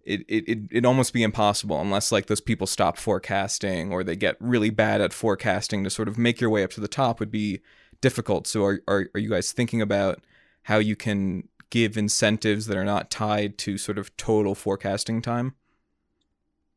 it 0.04 0.20
it 0.28 0.48
it 0.48 0.58
it'd 0.70 0.86
almost 0.86 1.12
be 1.12 1.22
impossible 1.22 1.80
unless 1.80 2.12
like 2.12 2.26
those 2.26 2.40
people 2.40 2.66
stop 2.66 2.98
forecasting 2.98 3.92
or 3.92 4.02
they 4.02 4.16
get 4.16 4.36
really 4.40 4.70
bad 4.70 5.00
at 5.00 5.12
forecasting 5.12 5.84
to 5.84 5.90
sort 5.90 6.08
of 6.08 6.18
make 6.18 6.40
your 6.40 6.50
way 6.50 6.62
up 6.62 6.70
to 6.70 6.80
the 6.80 6.88
top 6.88 7.20
would 7.20 7.30
be 7.30 7.60
difficult. 8.00 8.46
So 8.46 8.64
are, 8.64 8.82
are, 8.88 9.10
are 9.14 9.20
you 9.20 9.30
guys 9.30 9.52
thinking 9.52 9.82
about 9.82 10.24
how 10.64 10.78
you 10.78 10.96
can 10.96 11.48
give 11.70 11.96
incentives 11.96 12.66
that 12.66 12.76
are 12.76 12.84
not 12.84 13.10
tied 13.10 13.56
to 13.58 13.78
sort 13.78 13.98
of 13.98 14.16
total 14.16 14.54
forecasting 14.54 15.22
time? 15.22 15.54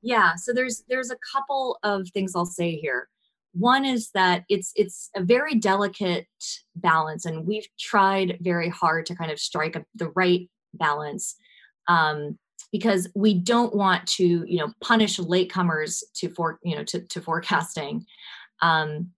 Yeah, 0.01 0.36
so 0.36 0.53
there's 0.53 0.84
there's 0.89 1.11
a 1.11 1.17
couple 1.34 1.80
of 1.84 2.09
things 2.09 2.34
I'll 2.36 2.45
say 2.45 2.76
here. 2.76 3.07
One 3.53 3.86
is 3.86 4.09
that 4.11 4.43
it's 4.49 4.74
it's 4.76 5.09
a 5.15 5.24
very 5.24 5.55
delicate 5.55 6.28
balance, 6.76 7.26
and 7.26 7.47
we've 7.47 7.67
tried 7.80 8.38
very 8.41 8.67
hard 8.67 9.05
to 9.07 9.15
kind 9.15 9.32
of 9.32 9.39
strike 9.39 9.76
a, 9.76 9.86
the 9.95 10.09
right 10.09 10.49
balance 10.74 11.38
um, 11.88 12.38
because 12.74 13.07
we 13.13 13.36
don't 13.36 13.76
want 13.76 14.05
to 14.07 14.43
you 14.45 14.57
know 14.57 14.74
punish 14.82 15.17
latecomers 15.19 16.03
to 16.15 16.28
for 16.30 16.59
you 16.63 16.76
know 16.76 16.84
to, 16.84 16.99
to 17.01 17.21
forecasting. 17.21 18.05
Um, 18.61 19.11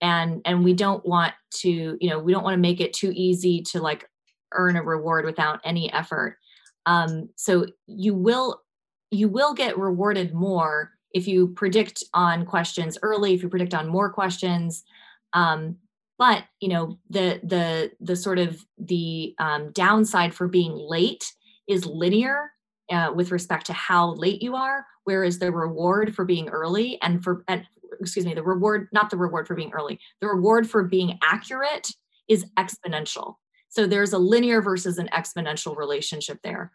and 0.00 0.40
and 0.46 0.64
we 0.64 0.72
don't 0.72 1.04
want 1.04 1.34
to 1.56 1.98
you 2.00 2.08
know 2.08 2.18
we 2.18 2.32
don't 2.32 2.44
want 2.44 2.54
to 2.54 2.60
make 2.60 2.80
it 2.80 2.94
too 2.94 3.12
easy 3.14 3.60
to 3.72 3.82
like 3.82 4.08
earn 4.52 4.76
a 4.76 4.82
reward 4.82 5.26
without 5.26 5.60
any 5.64 5.92
effort. 5.92 6.38
Um, 6.86 7.28
so 7.36 7.66
you 7.86 8.14
will 8.14 8.62
you 9.10 9.28
will 9.28 9.52
get 9.54 9.76
rewarded 9.76 10.32
more 10.32 10.92
if 11.12 11.26
you 11.26 11.48
predict 11.48 12.04
on 12.14 12.46
questions 12.46 12.96
early 13.02 13.34
if 13.34 13.42
you 13.42 13.48
predict 13.48 13.74
on 13.74 13.88
more 13.88 14.10
questions. 14.10 14.84
Um, 15.32 15.76
but 16.16 16.44
you 16.60 16.68
know 16.68 17.00
the 17.10 17.40
the 17.42 17.90
the 18.00 18.14
sort 18.14 18.38
of 18.38 18.64
the 18.78 19.34
um, 19.40 19.72
downside 19.72 20.32
for 20.32 20.46
being 20.46 20.76
late 20.76 21.24
is 21.66 21.84
linear 21.84 22.52
uh, 22.90 23.12
with 23.12 23.30
respect 23.30 23.66
to 23.66 23.72
how 23.72 24.14
late 24.14 24.42
you 24.42 24.54
are 24.54 24.84
whereas 25.04 25.38
the 25.38 25.50
reward 25.50 26.14
for 26.14 26.24
being 26.24 26.48
early 26.48 27.00
and 27.02 27.24
for 27.24 27.42
and 27.48 27.66
excuse 28.00 28.24
me, 28.24 28.34
the 28.34 28.42
reward, 28.42 28.88
not 28.92 29.10
the 29.10 29.16
reward 29.16 29.46
for 29.46 29.54
being 29.54 29.72
early, 29.72 29.98
the 30.20 30.26
reward 30.26 30.68
for 30.68 30.84
being 30.84 31.18
accurate 31.22 31.88
is 32.28 32.46
exponential. 32.58 33.34
So 33.68 33.86
there's 33.86 34.12
a 34.12 34.18
linear 34.18 34.62
versus 34.62 34.98
an 34.98 35.08
exponential 35.12 35.76
relationship 35.76 36.38
there. 36.42 36.72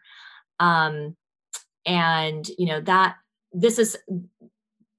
Um, 0.60 1.16
and, 1.84 2.48
you 2.58 2.66
know, 2.66 2.80
that 2.82 3.16
this 3.52 3.78
is 3.78 3.96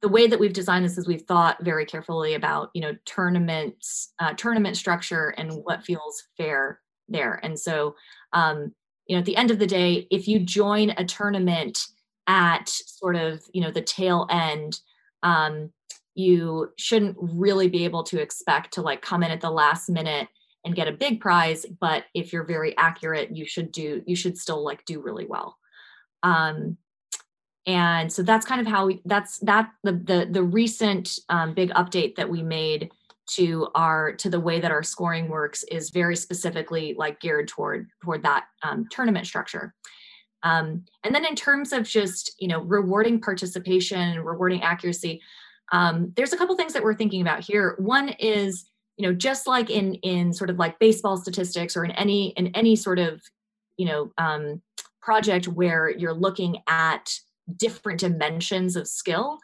the 0.01 0.07
way 0.07 0.28
that 0.28 0.39
we've 0.39 0.53
designed 0.53 0.86
this 0.86 0.97
is 0.97 1.07
we've 1.07 1.24
thought 1.24 1.63
very 1.63 1.86
carefully 1.86 2.36
about, 2.36 2.70
you 2.74 2.82
know, 2.82 2.95
tournaments, 3.05 4.13
uh, 4.20 4.34
tournament 4.34 4.78
structure 4.78 5.30
and 5.38 5.51
what 5.51 5.84
feels 5.84 6.24
fair 6.38 6.80
there. 7.07 7.39
And 7.43 7.59
so, 7.59 7.95
um, 8.34 8.74
you 9.08 9.16
know, 9.16 9.20
at 9.20 9.26
the 9.26 9.38
end 9.38 9.51
of 9.51 9.60
the 9.60 9.68
day, 9.68 10.08
if 10.12 10.28
you 10.28 10.39
join 10.39 10.91
a 10.91 11.05
tournament 11.05 11.80
at 12.28 12.68
sort 12.68 13.16
of, 13.16 13.41
you 13.53 13.62
know, 13.62 13.72
the 13.72 13.82
tail 13.82 14.28
end, 14.30 14.80
um, 15.24 15.72
you 16.18 16.72
shouldn't 16.78 17.16
really 17.20 17.70
be 17.70 17.86
able 17.86 18.03
to 18.03 18.20
expect 18.20 18.74
to 18.74 18.82
like 18.82 19.03
come 19.03 19.22
in 19.22 19.30
at 19.30 19.39
the 19.39 19.51
last 19.51 19.88
minute 19.88 20.28
and 20.66 20.76
get 20.76 20.88
a 20.88 20.91
big 20.91 21.22
prize 21.22 21.66
but 21.80 22.05
if 22.16 22.34
you're 22.34 22.43
very 22.43 22.76
accurate 22.78 23.36
you 23.36 23.45
should 23.45 23.72
do 23.72 24.01
you 24.08 24.16
should 24.16 24.38
still 24.38 24.64
like 24.64 24.84
do 24.86 24.99
really 24.99 25.26
well. 25.26 25.58
Um 26.24 26.78
and 27.68 28.12
so 28.12 28.24
that's 28.24 28.45
kind 28.45 28.62
of 28.62 28.68
how 28.68 28.88
we 28.88 29.01
that's 29.05 29.38
that 29.39 29.70
the 29.84 29.91
the, 29.91 30.28
the 30.32 30.43
recent 30.43 31.20
um, 31.30 31.53
big 31.53 31.70
update 31.72 32.16
that 32.16 32.30
we 32.30 32.41
made 32.41 32.89
to 33.28 33.67
our 33.75 34.13
to 34.13 34.30
the 34.30 34.39
way 34.39 34.59
that 34.59 34.71
our 34.71 34.84
scoring 34.84 35.30
works 35.30 35.63
is 35.65 35.89
very 35.89 36.15
specifically 36.15 36.95
like 36.97 37.19
geared 37.19 37.47
toward 37.47 37.88
toward 38.03 38.23
that 38.23 38.45
um, 38.63 38.86
tournament 38.89 39.25
structure 39.25 39.73
um, 40.43 40.86
and 41.03 41.13
then 41.13 41.25
in 41.25 41.36
terms 41.36 41.73
of 41.73 41.84
just 41.84 42.36
you 42.39 42.47
know 42.47 42.61
rewarding 42.61 43.19
participation 43.19 43.99
and 43.99 44.25
rewarding 44.25 44.61
accuracy 44.61 45.21
um, 45.71 46.13
there's 46.15 46.34
a 46.34 46.38
couple 46.38 46.55
things 46.55 46.73
that 46.73 46.84
we're 46.84 46.93
thinking 46.93 47.21
about 47.21 47.43
here. 47.43 47.75
One 47.80 48.09
is, 48.19 48.65
you 48.97 49.07
know, 49.07 49.13
just 49.13 49.47
like 49.47 49.69
in 49.69 49.95
in 49.95 50.34
sort 50.34 50.49
of 50.49 50.57
like 50.57 50.80
baseball 50.80 51.17
statistics 51.17 51.75
or 51.75 51.84
in 51.84 51.91
any 51.91 52.30
in 52.32 52.47
any 52.55 52.75
sort 52.75 52.99
of, 52.99 53.21
you 53.78 53.86
know, 53.86 54.11
um, 54.17 54.61
project 55.01 55.47
where 55.47 55.89
you're 55.89 56.13
looking 56.13 56.57
at 56.67 57.11
different 57.55 57.99
dimensions 57.99 58.75
of 58.75 58.88
skill, 58.88 59.39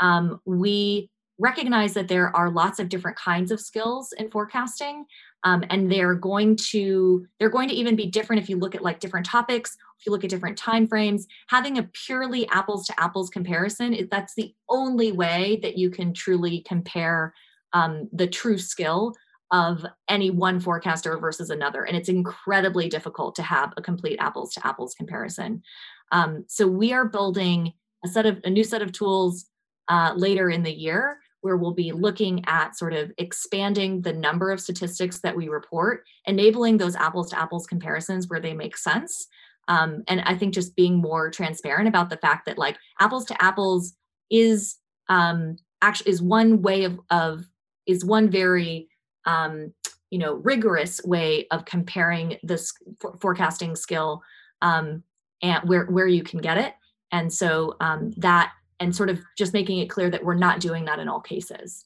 um, 0.00 0.40
we 0.44 1.10
recognize 1.38 1.94
that 1.94 2.08
there 2.08 2.34
are 2.34 2.50
lots 2.50 2.78
of 2.78 2.88
different 2.88 3.16
kinds 3.16 3.50
of 3.50 3.60
skills 3.60 4.12
in 4.18 4.30
forecasting 4.30 5.04
um, 5.44 5.62
and 5.70 5.90
they're 5.92 6.14
going 6.14 6.56
to 6.56 7.26
they're 7.38 7.50
going 7.50 7.68
to 7.68 7.74
even 7.74 7.94
be 7.94 8.06
different 8.06 8.42
if 8.42 8.48
you 8.48 8.56
look 8.56 8.74
at 8.74 8.82
like 8.82 9.00
different 9.00 9.26
topics 9.26 9.76
if 9.98 10.06
you 10.06 10.12
look 10.12 10.24
at 10.24 10.30
different 10.30 10.56
time 10.56 10.86
frames 10.86 11.26
having 11.48 11.78
a 11.78 11.82
purely 11.92 12.48
apples 12.48 12.86
to 12.86 13.00
apples 13.00 13.28
comparison 13.28 13.92
is 13.92 14.08
that's 14.10 14.34
the 14.34 14.54
only 14.68 15.12
way 15.12 15.58
that 15.62 15.76
you 15.76 15.90
can 15.90 16.14
truly 16.14 16.62
compare 16.66 17.34
um, 17.72 18.08
the 18.12 18.26
true 18.26 18.58
skill 18.58 19.14
of 19.52 19.86
any 20.08 20.30
one 20.30 20.58
forecaster 20.58 21.16
versus 21.18 21.50
another. 21.50 21.84
And 21.84 21.96
it's 21.96 22.08
incredibly 22.08 22.88
difficult 22.88 23.34
to 23.36 23.42
have 23.42 23.72
a 23.76 23.82
complete 23.82 24.18
apples 24.18 24.52
to 24.54 24.66
apples 24.66 24.94
comparison. 24.94 25.62
Um, 26.10 26.44
so 26.48 26.66
we 26.66 26.92
are 26.92 27.04
building 27.04 27.72
a 28.04 28.08
set 28.08 28.26
of 28.26 28.40
a 28.44 28.50
new 28.50 28.64
set 28.64 28.82
of 28.82 28.92
tools 28.92 29.46
uh, 29.88 30.14
later 30.16 30.50
in 30.50 30.62
the 30.62 30.72
year 30.72 31.18
where 31.40 31.56
we'll 31.56 31.74
be 31.74 31.92
looking 31.92 32.44
at 32.46 32.76
sort 32.76 32.92
of 32.92 33.12
expanding 33.18 34.02
the 34.02 34.12
number 34.12 34.50
of 34.50 34.60
statistics 34.60 35.20
that 35.20 35.36
we 35.36 35.48
report, 35.48 36.04
enabling 36.26 36.76
those 36.76 36.96
apples 36.96 37.30
to 37.30 37.38
apples 37.38 37.66
comparisons 37.66 38.28
where 38.28 38.40
they 38.40 38.52
make 38.52 38.76
sense. 38.76 39.28
Um, 39.68 40.02
and 40.08 40.20
I 40.22 40.36
think 40.36 40.54
just 40.54 40.76
being 40.76 40.96
more 40.96 41.30
transparent 41.30 41.88
about 41.88 42.10
the 42.10 42.16
fact 42.18 42.46
that 42.46 42.58
like 42.58 42.76
apples 43.00 43.24
to 43.26 43.42
apples 43.42 43.94
is 44.30 44.76
um, 45.08 45.56
actually 45.82 46.10
is 46.12 46.22
one 46.22 46.62
way 46.62 46.84
of, 46.84 46.98
of 47.10 47.46
is 47.86 48.04
one 48.04 48.30
very 48.30 48.88
um, 49.24 49.72
you 50.10 50.18
know 50.18 50.34
rigorous 50.34 51.00
way 51.04 51.46
of 51.50 51.64
comparing 51.64 52.38
this 52.42 52.72
for- 53.00 53.16
forecasting 53.18 53.74
skill 53.74 54.22
um, 54.62 55.02
and 55.42 55.68
where 55.68 55.86
where 55.86 56.06
you 56.06 56.22
can 56.22 56.40
get 56.40 56.58
it 56.58 56.74
and 57.12 57.32
so 57.32 57.74
um, 57.80 58.12
that 58.16 58.52
and 58.80 58.94
sort 58.94 59.08
of 59.08 59.20
just 59.36 59.52
making 59.52 59.78
it 59.78 59.90
clear 59.90 60.10
that 60.10 60.24
we're 60.24 60.34
not 60.34 60.60
doing 60.60 60.84
that 60.84 60.98
in 60.98 61.08
all 61.08 61.20
cases. 61.20 61.84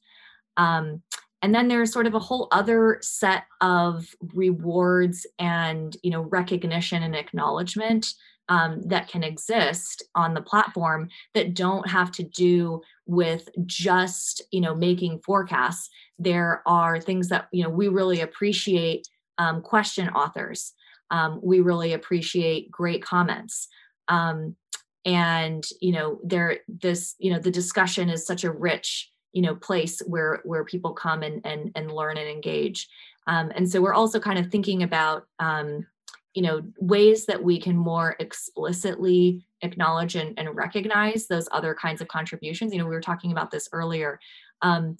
Um, 0.57 1.03
and 1.43 1.55
then 1.55 1.69
there's 1.69 1.93
sort 1.93 2.07
of 2.07 2.15
a 2.15 2.19
whole 2.19 2.49
other 2.51 2.99
set 3.01 3.45
of 3.61 4.07
rewards 4.35 5.27
and 5.39 5.97
you 6.03 6.11
know 6.11 6.23
recognition 6.23 7.03
and 7.03 7.17
acknowledgement 7.17 8.07
um, 8.49 8.83
that 8.83 9.09
can 9.09 9.23
exist 9.23 10.03
on 10.15 10.35
the 10.35 10.43
platform 10.43 11.09
that 11.35 11.55
don't 11.55 11.89
have 11.89 12.11
to 12.13 12.25
do 12.25 12.83
with 13.07 13.49
just 13.65 14.43
you 14.51 14.61
know 14.61 14.75
making 14.75 15.21
forecasts. 15.21 15.89
There 16.19 16.63
are 16.67 17.01
things 17.01 17.29
that 17.29 17.49
you 17.53 17.63
know 17.63 17.71
we 17.71 17.89
really 17.89 18.21
appreciate 18.21 19.09
um, 19.39 19.63
question 19.63 20.09
authors. 20.11 20.75
Um, 21.11 21.41
we 21.43 21.61
really 21.61 21.95
appreciate 21.95 22.71
great 22.71 23.03
comments. 23.03 23.69
Um, 24.09 24.57
and 25.05 25.67
you 25.81 25.93
know 25.93 26.21
there 26.23 26.59
this 26.69 27.15
you 27.19 27.33
know 27.33 27.39
the 27.39 27.51
discussion 27.51 28.11
is 28.11 28.27
such 28.27 28.45
a 28.45 28.51
rich 28.51 29.11
you 29.33 29.43
know 29.43 29.55
place 29.55 30.01
where 30.07 30.41
where 30.45 30.65
people 30.65 30.93
come 30.93 31.23
and 31.23 31.41
and, 31.45 31.71
and 31.75 31.93
learn 31.93 32.17
and 32.17 32.29
engage. 32.29 32.89
Um, 33.27 33.53
and 33.55 33.71
so 33.71 33.81
we're 33.81 33.95
also 33.95 34.19
kind 34.19 34.39
of 34.39 34.51
thinking 34.51 34.83
about 34.83 35.27
um, 35.39 35.87
you 36.35 36.43
know 36.43 36.63
ways 36.79 37.27
that 37.27 37.43
we 37.43 37.61
can 37.61 37.77
more 37.77 38.17
explicitly 38.19 39.47
acknowledge 39.63 40.17
and, 40.17 40.39
and 40.39 40.55
recognize 40.57 41.27
those 41.27 41.49
other 41.53 41.75
kinds 41.75 42.01
of 42.01 42.09
contributions. 42.09 42.73
You 42.73 42.79
know 42.79 42.87
we 42.87 42.95
were 42.95 43.01
talking 43.01 43.33
about 43.33 43.51
this 43.51 43.69
earlier. 43.73 44.19
Um, 44.63 44.97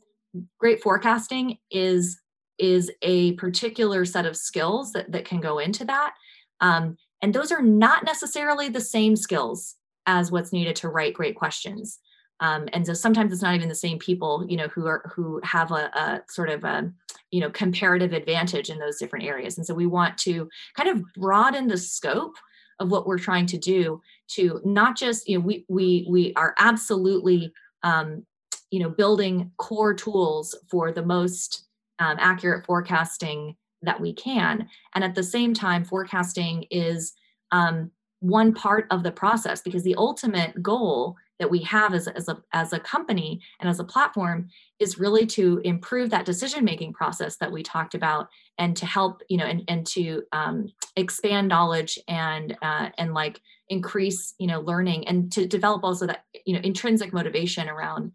great 0.59 0.83
forecasting 0.83 1.59
is 1.71 2.21
is 2.59 2.93
a 3.03 3.33
particular 3.33 4.05
set 4.05 4.27
of 4.27 4.37
skills 4.37 4.93
that, 4.93 5.11
that 5.11 5.25
can 5.25 5.41
go 5.41 5.59
into 5.59 5.83
that. 5.87 6.13
Um, 6.61 6.99
and 7.23 7.35
those 7.35 7.51
are 7.51 7.63
not 7.63 8.05
necessarily 8.05 8.69
the 8.69 8.83
same 8.83 9.17
skills 9.17 9.77
as 10.11 10.33
what's 10.33 10.53
needed 10.53 10.77
to 10.77 10.89
write 10.89 11.15
great 11.15 11.37
questions. 11.37 11.99
Um, 12.41 12.69
and 12.73 12.87
so 12.87 12.95
sometimes 12.95 13.33
it's 13.33 13.43
not 13.43 13.55
even 13.55 13.69
the 13.69 13.75
same 13.75 13.99
people 13.99 14.47
you 14.49 14.57
know 14.57 14.69
who 14.69 14.87
are 14.87 15.03
who 15.15 15.41
have 15.45 15.71
a, 15.73 15.91
a 15.95 16.23
sort 16.29 16.49
of 16.49 16.65
a 16.65 16.91
you 17.31 17.41
know 17.41 17.51
comparative 17.51 18.13
advantage 18.13 18.71
in 18.71 18.79
those 18.79 18.99
different 18.99 19.27
areas. 19.27 19.57
And 19.57 19.67
so 19.67 19.75
we 19.75 19.87
want 19.87 20.17
to 20.19 20.49
kind 20.75 20.89
of 20.89 21.03
broaden 21.15 21.69
the 21.69 21.79
scope 21.79 22.37
of 22.81 22.91
what 22.91 23.07
we're 23.07 23.19
trying 23.19 23.47
to 23.47 23.59
do 23.59 24.01
to 24.29 24.61
not 24.65 24.97
just 24.97 25.29
you 25.29 25.39
know 25.39 25.45
we 25.45 25.65
we 25.69 26.07
we 26.09 26.33
are 26.35 26.55
absolutely 26.59 27.53
um, 27.83 28.27
you 28.71 28.81
know 28.81 28.91
building 28.91 29.53
core 29.59 29.95
tools 29.95 30.57
for 30.71 30.93
the 30.93 31.05
most 31.05 31.67
um, 31.99 32.17
accurate 32.19 32.65
forecasting 32.65 33.55
that 33.83 34.01
we 34.01 34.13
can. 34.13 34.69
And 34.95 35.05
at 35.05 35.15
the 35.15 35.23
same 35.23 35.55
time 35.55 35.85
forecasting 35.85 36.65
is 36.71 37.13
um, 37.53 37.91
one 38.21 38.55
part 38.55 38.87
of 38.91 39.03
the 39.03 39.13
process 39.13 39.63
because 39.63 39.83
the 39.83 39.97
ultimate 39.97 40.63
goal 40.63 41.17
that 41.39 41.51
we 41.51 41.61
have 41.61 41.95
as, 41.95 42.07
as, 42.09 42.29
a, 42.29 42.37
as 42.53 42.73
a 42.75 42.79
company 42.81 43.41
and 43.61 43.69
as 43.69 43.81
a 43.81 43.85
platform 43.85 44.47
is 44.79 44.99
really 44.99 45.25
to 45.25 45.59
improve 45.65 46.11
that 46.11 46.27
decision 46.27 46.65
making 46.65 46.93
process 46.93 47.37
that 47.37 47.51
we 47.51 47.63
talked 47.63 47.95
about 47.95 48.29
and 48.59 48.77
to 48.77 48.85
help 48.85 49.23
you 49.31 49.39
know 49.39 49.47
and, 49.47 49.65
and 49.69 49.87
to 49.87 50.23
um, 50.33 50.67
expand 50.97 51.49
knowledge 51.49 51.99
and 52.09 52.57
uh, 52.63 52.91
and 52.99 53.15
like 53.15 53.41
increase 53.71 54.35
you 54.39 54.47
know 54.47 54.61
learning 54.61 55.09
and 55.09 55.33
to 55.33 55.47
develop 55.47 55.83
also 55.83 56.07
that 56.07 56.25
you 56.45 56.55
know 56.55 56.61
intrinsic 56.63 57.13
motivation 57.13 57.69
around 57.69 58.13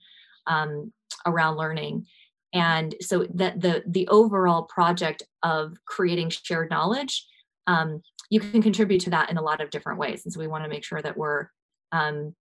um, 0.48 0.92
around 1.26 1.58
learning. 1.58 2.06
And 2.54 2.96
so 3.02 3.26
that 3.34 3.62
the 3.62 3.84
the 3.86 4.08
overall 4.08 4.64
project 4.64 5.24
of 5.44 5.78
creating 5.86 6.30
shared 6.30 6.70
knowledge 6.70 7.26
um, 7.68 8.02
you 8.30 8.40
can 8.40 8.62
contribute 8.62 9.02
to 9.02 9.10
that 9.12 9.30
in 9.30 9.38
a 9.38 9.42
lot 9.42 9.62
of 9.62 9.70
different 9.70 10.00
ways. 10.00 10.24
And 10.26 10.34
so 10.34 10.40
we 10.40 10.48
want 10.48 10.64
to 10.64 10.70
make 10.70 10.84
sure 10.84 11.02
that 11.02 11.18
we're 11.18 11.48
um, 11.92 12.36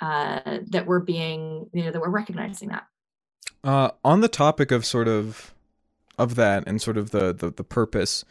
uh, 0.00 0.58
that 0.70 0.86
we're 0.86 1.00
being 1.00 1.68
you 1.72 1.84
know 1.84 1.90
that 1.90 2.00
we're 2.00 2.10
recognizing 2.10 2.68
that. 2.68 2.84
Uh, 3.64 3.90
on 4.04 4.20
the 4.20 4.28
topic 4.28 4.70
of 4.70 4.84
sort 4.84 5.08
of 5.08 5.54
of 6.18 6.34
that 6.34 6.64
and 6.66 6.80
sort 6.82 6.96
of 6.96 7.10
the 7.10 7.32
the, 7.32 7.50
the 7.50 7.64
purpose 7.64 8.24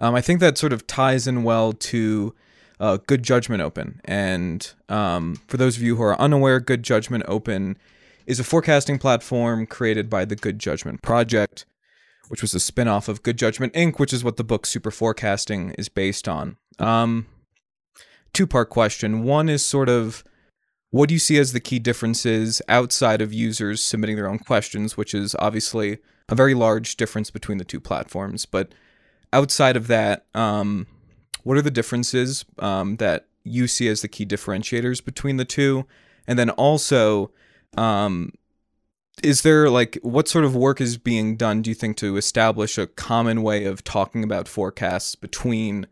um, 0.00 0.14
i 0.14 0.20
think 0.20 0.40
that 0.40 0.58
sort 0.58 0.72
of 0.72 0.86
ties 0.86 1.26
in 1.26 1.44
well 1.44 1.72
to 1.72 2.34
uh, 2.80 2.98
good 3.06 3.22
judgment 3.22 3.62
open. 3.62 4.00
And 4.04 4.70
um, 4.88 5.40
for 5.46 5.56
those 5.56 5.76
of 5.76 5.82
you 5.82 5.96
who 5.96 6.02
are 6.02 6.20
unaware 6.20 6.60
good 6.60 6.82
judgment 6.82 7.24
open 7.26 7.76
is 8.26 8.38
a 8.38 8.44
forecasting 8.44 8.98
platform 8.98 9.66
created 9.66 10.10
by 10.10 10.24
the 10.24 10.36
good 10.36 10.58
judgment 10.58 11.02
project 11.02 11.64
which 12.28 12.42
was 12.42 12.54
a 12.54 12.60
spin-off 12.60 13.08
of 13.08 13.22
good 13.22 13.36
judgment 13.36 13.72
inc 13.74 13.98
which 13.98 14.12
is 14.12 14.22
what 14.22 14.36
the 14.36 14.44
book 14.44 14.66
super 14.66 14.90
forecasting 14.90 15.74
is 15.78 15.88
based 15.88 16.28
on 16.28 16.56
um, 16.78 17.26
two 18.32 18.46
part 18.46 18.70
question 18.70 19.24
one 19.24 19.48
is 19.48 19.64
sort 19.64 19.88
of 19.88 20.22
what 20.90 21.08
do 21.08 21.14
you 21.14 21.18
see 21.18 21.38
as 21.38 21.52
the 21.52 21.60
key 21.60 21.78
differences 21.78 22.62
outside 22.68 23.20
of 23.20 23.32
users 23.32 23.82
submitting 23.82 24.16
their 24.16 24.28
own 24.28 24.38
questions, 24.38 24.96
which 24.96 25.12
is 25.12 25.36
obviously 25.38 25.98
a 26.28 26.34
very 26.34 26.54
large 26.54 26.96
difference 26.96 27.30
between 27.30 27.58
the 27.58 27.64
two 27.64 27.80
platforms? 27.80 28.46
But 28.46 28.72
outside 29.32 29.76
of 29.76 29.86
that, 29.88 30.24
um, 30.34 30.86
what 31.42 31.58
are 31.58 31.62
the 31.62 31.70
differences 31.70 32.46
um, 32.58 32.96
that 32.96 33.26
you 33.44 33.66
see 33.66 33.88
as 33.88 34.00
the 34.00 34.08
key 34.08 34.24
differentiators 34.24 35.04
between 35.04 35.36
the 35.36 35.44
two? 35.44 35.86
And 36.26 36.38
then 36.38 36.50
also, 36.50 37.32
um, 37.76 38.32
is 39.22 39.42
there 39.42 39.70
like 39.70 39.98
what 40.02 40.28
sort 40.28 40.44
of 40.44 40.54
work 40.54 40.80
is 40.80 40.96
being 40.96 41.36
done, 41.36 41.62
do 41.62 41.70
you 41.70 41.74
think, 41.74 41.96
to 41.98 42.16
establish 42.16 42.78
a 42.78 42.86
common 42.86 43.42
way 43.42 43.64
of 43.64 43.84
talking 43.84 44.24
about 44.24 44.48
forecasts 44.48 45.14
between 45.14 45.86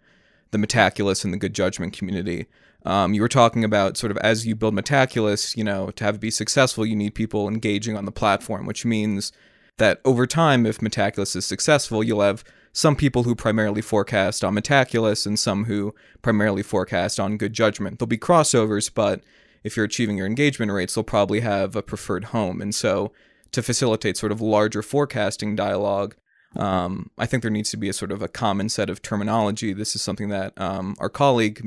the 0.51 0.59
Metaculus 0.59 1.25
and 1.25 1.33
the 1.33 1.39
good 1.39 1.55
judgment 1.55 1.93
community? 1.93 2.47
Um, 2.85 3.15
you 3.15 3.21
were 3.21 3.29
talking 3.29 3.65
about 3.65 3.97
sort 3.97 4.13
of 4.13 4.19
as 4.19 4.47
you 4.47 4.55
build 4.55 4.75
Metaculus, 4.75 5.57
you 5.57 5.65
know, 5.65 5.91
to 5.91 6.05
have 6.05 6.17
it 6.17 6.21
be 6.21 6.31
successful, 6.31 6.87
you 6.87 6.95
need 6.95 7.15
people 7.15 7.49
engaging 7.49 7.97
on 7.97 8.05
the 8.05 8.13
platform, 8.13 8.65
which 8.65 8.85
means 8.85 9.33
that 9.79 10.01
over 10.05 10.27
time, 10.27 10.65
if 10.65 10.79
Metaculus 10.79 11.35
is 11.37 11.45
successful, 11.45 12.05
you'll 12.05 12.23
have 12.23 12.45
some 12.73 12.95
people 12.95 13.23
who 13.23 13.35
primarily 13.35 13.83
forecast 13.83 14.45
on 14.45 14.55
Metaculus 14.55 15.27
and 15.27 15.39
some 15.39 15.65
who 15.65 15.95
primarily 16.23 16.63
forecast 16.63 17.19
on 17.19 17.39
good 17.39 17.53
judgment. 17.53 17.99
There'll 17.99 18.07
be 18.07 18.19
crossovers, 18.19 18.91
but 18.93 19.23
if 19.67 19.77
you're 19.77 19.85
achieving 19.85 20.17
your 20.17 20.29
engagement 20.29 20.71
rates, 20.71 20.95
they'll 20.95 21.03
probably 21.03 21.41
have 21.41 21.75
a 21.75 21.83
preferred 21.83 22.27
home. 22.27 22.63
And 22.63 22.73
so 22.73 23.11
to 23.51 23.65
facilitate 23.65 24.17
sort 24.17 24.31
of 24.31 24.41
larger 24.41 24.81
forecasting 24.81 25.57
dialogue, 25.57 26.15
um, 26.55 27.11
I 27.19 27.27
think 27.27 27.43
there 27.43 27.51
needs 27.51 27.71
to 27.73 27.77
be 27.77 27.89
a 27.89 27.93
sort 27.93 28.13
of 28.13 28.23
a 28.23 28.29
common 28.29 28.69
set 28.69 28.89
of 28.89 29.03
terminology. 29.03 29.73
This 29.73 29.97
is 29.97 30.03
something 30.03 30.29
that 30.29 30.53
um, 30.57 30.95
our 31.01 31.09
colleague 31.09 31.61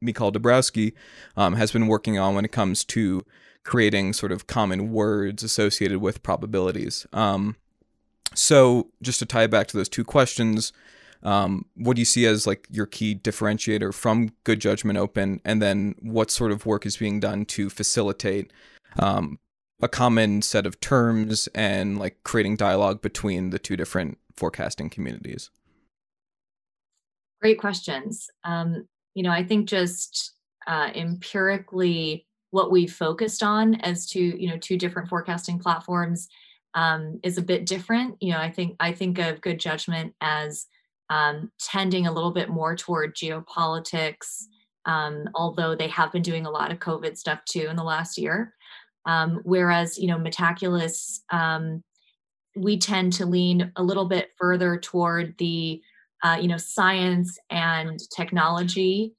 Mikhail 0.00 0.32
Dubrawski 0.32 0.92
um, 1.36 1.54
has 1.54 1.70
been 1.70 1.86
working 1.86 2.18
on 2.18 2.34
when 2.34 2.44
it 2.44 2.50
comes 2.50 2.84
to 2.86 3.24
creating 3.62 4.12
sort 4.12 4.32
of 4.32 4.48
common 4.48 4.92
words 4.92 5.44
associated 5.44 5.98
with 5.98 6.24
probabilities. 6.24 7.06
Um, 7.12 7.54
so, 8.34 8.88
just 9.00 9.20
to 9.20 9.26
tie 9.26 9.46
back 9.46 9.68
to 9.68 9.76
those 9.76 9.88
two 9.88 10.04
questions, 10.04 10.72
um, 11.22 11.66
what 11.74 11.96
do 11.96 12.00
you 12.00 12.06
see 12.06 12.26
as 12.26 12.46
like 12.46 12.66
your 12.70 12.86
key 12.86 13.14
differentiator 13.14 13.92
from 13.92 14.32
Good 14.44 14.60
Judgment 14.60 14.98
Open, 14.98 15.40
and 15.44 15.60
then 15.60 15.94
what 16.00 16.30
sort 16.30 16.52
of 16.52 16.66
work 16.66 16.86
is 16.86 16.96
being 16.96 17.20
done 17.20 17.44
to 17.46 17.70
facilitate 17.70 18.52
um, 18.98 19.38
a 19.80 19.88
common 19.88 20.42
set 20.42 20.66
of 20.66 20.80
terms 20.80 21.48
and 21.54 21.98
like 21.98 22.18
creating 22.24 22.56
dialogue 22.56 23.02
between 23.02 23.50
the 23.50 23.58
two 23.58 23.76
different 23.76 24.18
forecasting 24.36 24.90
communities? 24.90 25.50
Great 27.40 27.58
questions. 27.58 28.28
Um, 28.44 28.86
you 29.14 29.22
know, 29.22 29.30
I 29.30 29.44
think 29.44 29.68
just 29.68 30.34
uh, 30.66 30.90
empirically 30.94 32.26
what 32.50 32.70
we 32.70 32.86
focused 32.86 33.42
on 33.42 33.74
as 33.76 34.06
to 34.06 34.20
you 34.20 34.48
know 34.48 34.58
two 34.58 34.78
different 34.78 35.08
forecasting 35.08 35.58
platforms 35.58 36.28
um, 36.74 37.18
is 37.22 37.38
a 37.38 37.42
bit 37.42 37.66
different. 37.66 38.16
You 38.20 38.32
know, 38.32 38.38
I 38.38 38.50
think 38.50 38.76
I 38.80 38.92
think 38.92 39.18
of 39.18 39.40
good 39.40 39.58
judgment 39.58 40.14
as 40.20 40.66
um, 41.10 41.50
tending 41.60 42.06
a 42.06 42.12
little 42.12 42.32
bit 42.32 42.48
more 42.48 42.76
toward 42.76 43.14
geopolitics, 43.14 44.44
um, 44.84 45.28
although 45.34 45.74
they 45.74 45.88
have 45.88 46.12
been 46.12 46.22
doing 46.22 46.46
a 46.46 46.50
lot 46.50 46.72
of 46.72 46.78
COVID 46.78 47.16
stuff 47.16 47.40
too 47.44 47.66
in 47.68 47.76
the 47.76 47.84
last 47.84 48.18
year. 48.18 48.54
Um, 49.04 49.40
whereas 49.44 49.98
you 49.98 50.08
know 50.08 50.18
Metaculus 50.18 51.20
um, 51.30 51.82
we 52.56 52.78
tend 52.78 53.12
to 53.14 53.26
lean 53.26 53.70
a 53.76 53.82
little 53.82 54.06
bit 54.06 54.30
further 54.38 54.78
toward 54.78 55.36
the 55.38 55.80
uh, 56.24 56.38
you 56.40 56.48
know 56.48 56.56
science 56.56 57.38
and 57.50 58.00
technology 58.14 59.14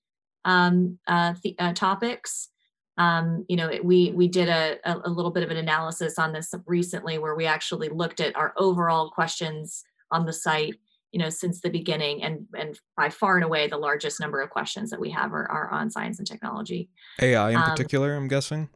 um, 0.46 0.98
uh, 1.08 1.34
uh, 1.60 1.74
topics. 1.74 2.50
Um, 2.98 3.46
you 3.48 3.56
know, 3.56 3.70
it, 3.70 3.86
we 3.86 4.12
we 4.12 4.28
did 4.28 4.50
a, 4.50 4.80
a 4.84 5.10
little 5.10 5.30
bit 5.30 5.44
of 5.44 5.52
an 5.52 5.58
analysis 5.58 6.18
on 6.18 6.34
this 6.34 6.54
recently, 6.66 7.20
where 7.20 7.36
we 7.36 7.46
actually 7.46 7.90
looked 7.90 8.20
at 8.20 8.36
our 8.36 8.54
overall 8.58 9.12
questions 9.12 9.84
on 10.12 10.26
the 10.26 10.34
site. 10.34 10.76
You 11.12 11.20
know, 11.20 11.30
since 11.30 11.62
the 11.62 11.70
beginning, 11.70 12.24
and 12.24 12.46
and 12.58 12.78
by 12.96 13.10
far 13.10 13.36
and 13.36 13.46
away, 13.46 13.68
the 13.68 13.78
largest 13.78 14.20
number 14.20 14.42
of 14.42 14.50
questions 14.50 14.90
that 14.90 15.00
we 15.00 15.10
have 15.12 15.34
are, 15.34 15.50
are 15.50 15.70
on 15.70 15.90
science 15.90 16.20
and 16.20 16.28
technology. 16.28 16.90
AI 17.22 17.52
in 17.52 17.58
um, 17.58 17.64
particular, 17.64 18.16
I'm 18.16 18.28
guessing. 18.28 18.70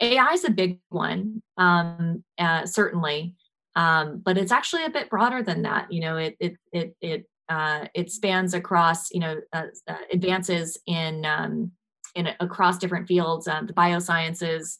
AI 0.00 0.32
is 0.32 0.44
a 0.44 0.50
big 0.50 0.78
one, 0.88 1.42
um, 1.58 2.24
uh, 2.38 2.64
certainly, 2.64 3.34
um, 3.76 4.22
but 4.24 4.38
it's 4.38 4.52
actually 4.52 4.84
a 4.84 4.90
bit 4.90 5.10
broader 5.10 5.42
than 5.42 5.62
that. 5.62 5.92
You 5.92 6.00
know, 6.00 6.16
it 6.16 6.36
it 6.40 6.56
it 6.72 6.96
it 7.00 7.26
uh, 7.48 7.86
it 7.94 8.10
spans 8.10 8.54
across 8.54 9.10
you 9.10 9.20
know 9.20 9.40
uh, 9.52 9.64
uh 9.88 9.96
advances 10.12 10.78
in 10.86 11.24
um, 11.26 11.72
in 12.14 12.28
across 12.40 12.78
different 12.78 13.08
fields, 13.08 13.46
um, 13.48 13.66
the 13.66 13.72
biosciences, 13.72 14.78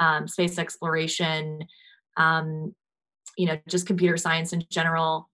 um, 0.00 0.28
space 0.28 0.58
exploration, 0.58 1.60
um, 2.16 2.74
you 3.36 3.46
know, 3.46 3.56
just 3.68 3.86
computer 3.86 4.16
science 4.16 4.52
in 4.52 4.64
general, 4.70 5.27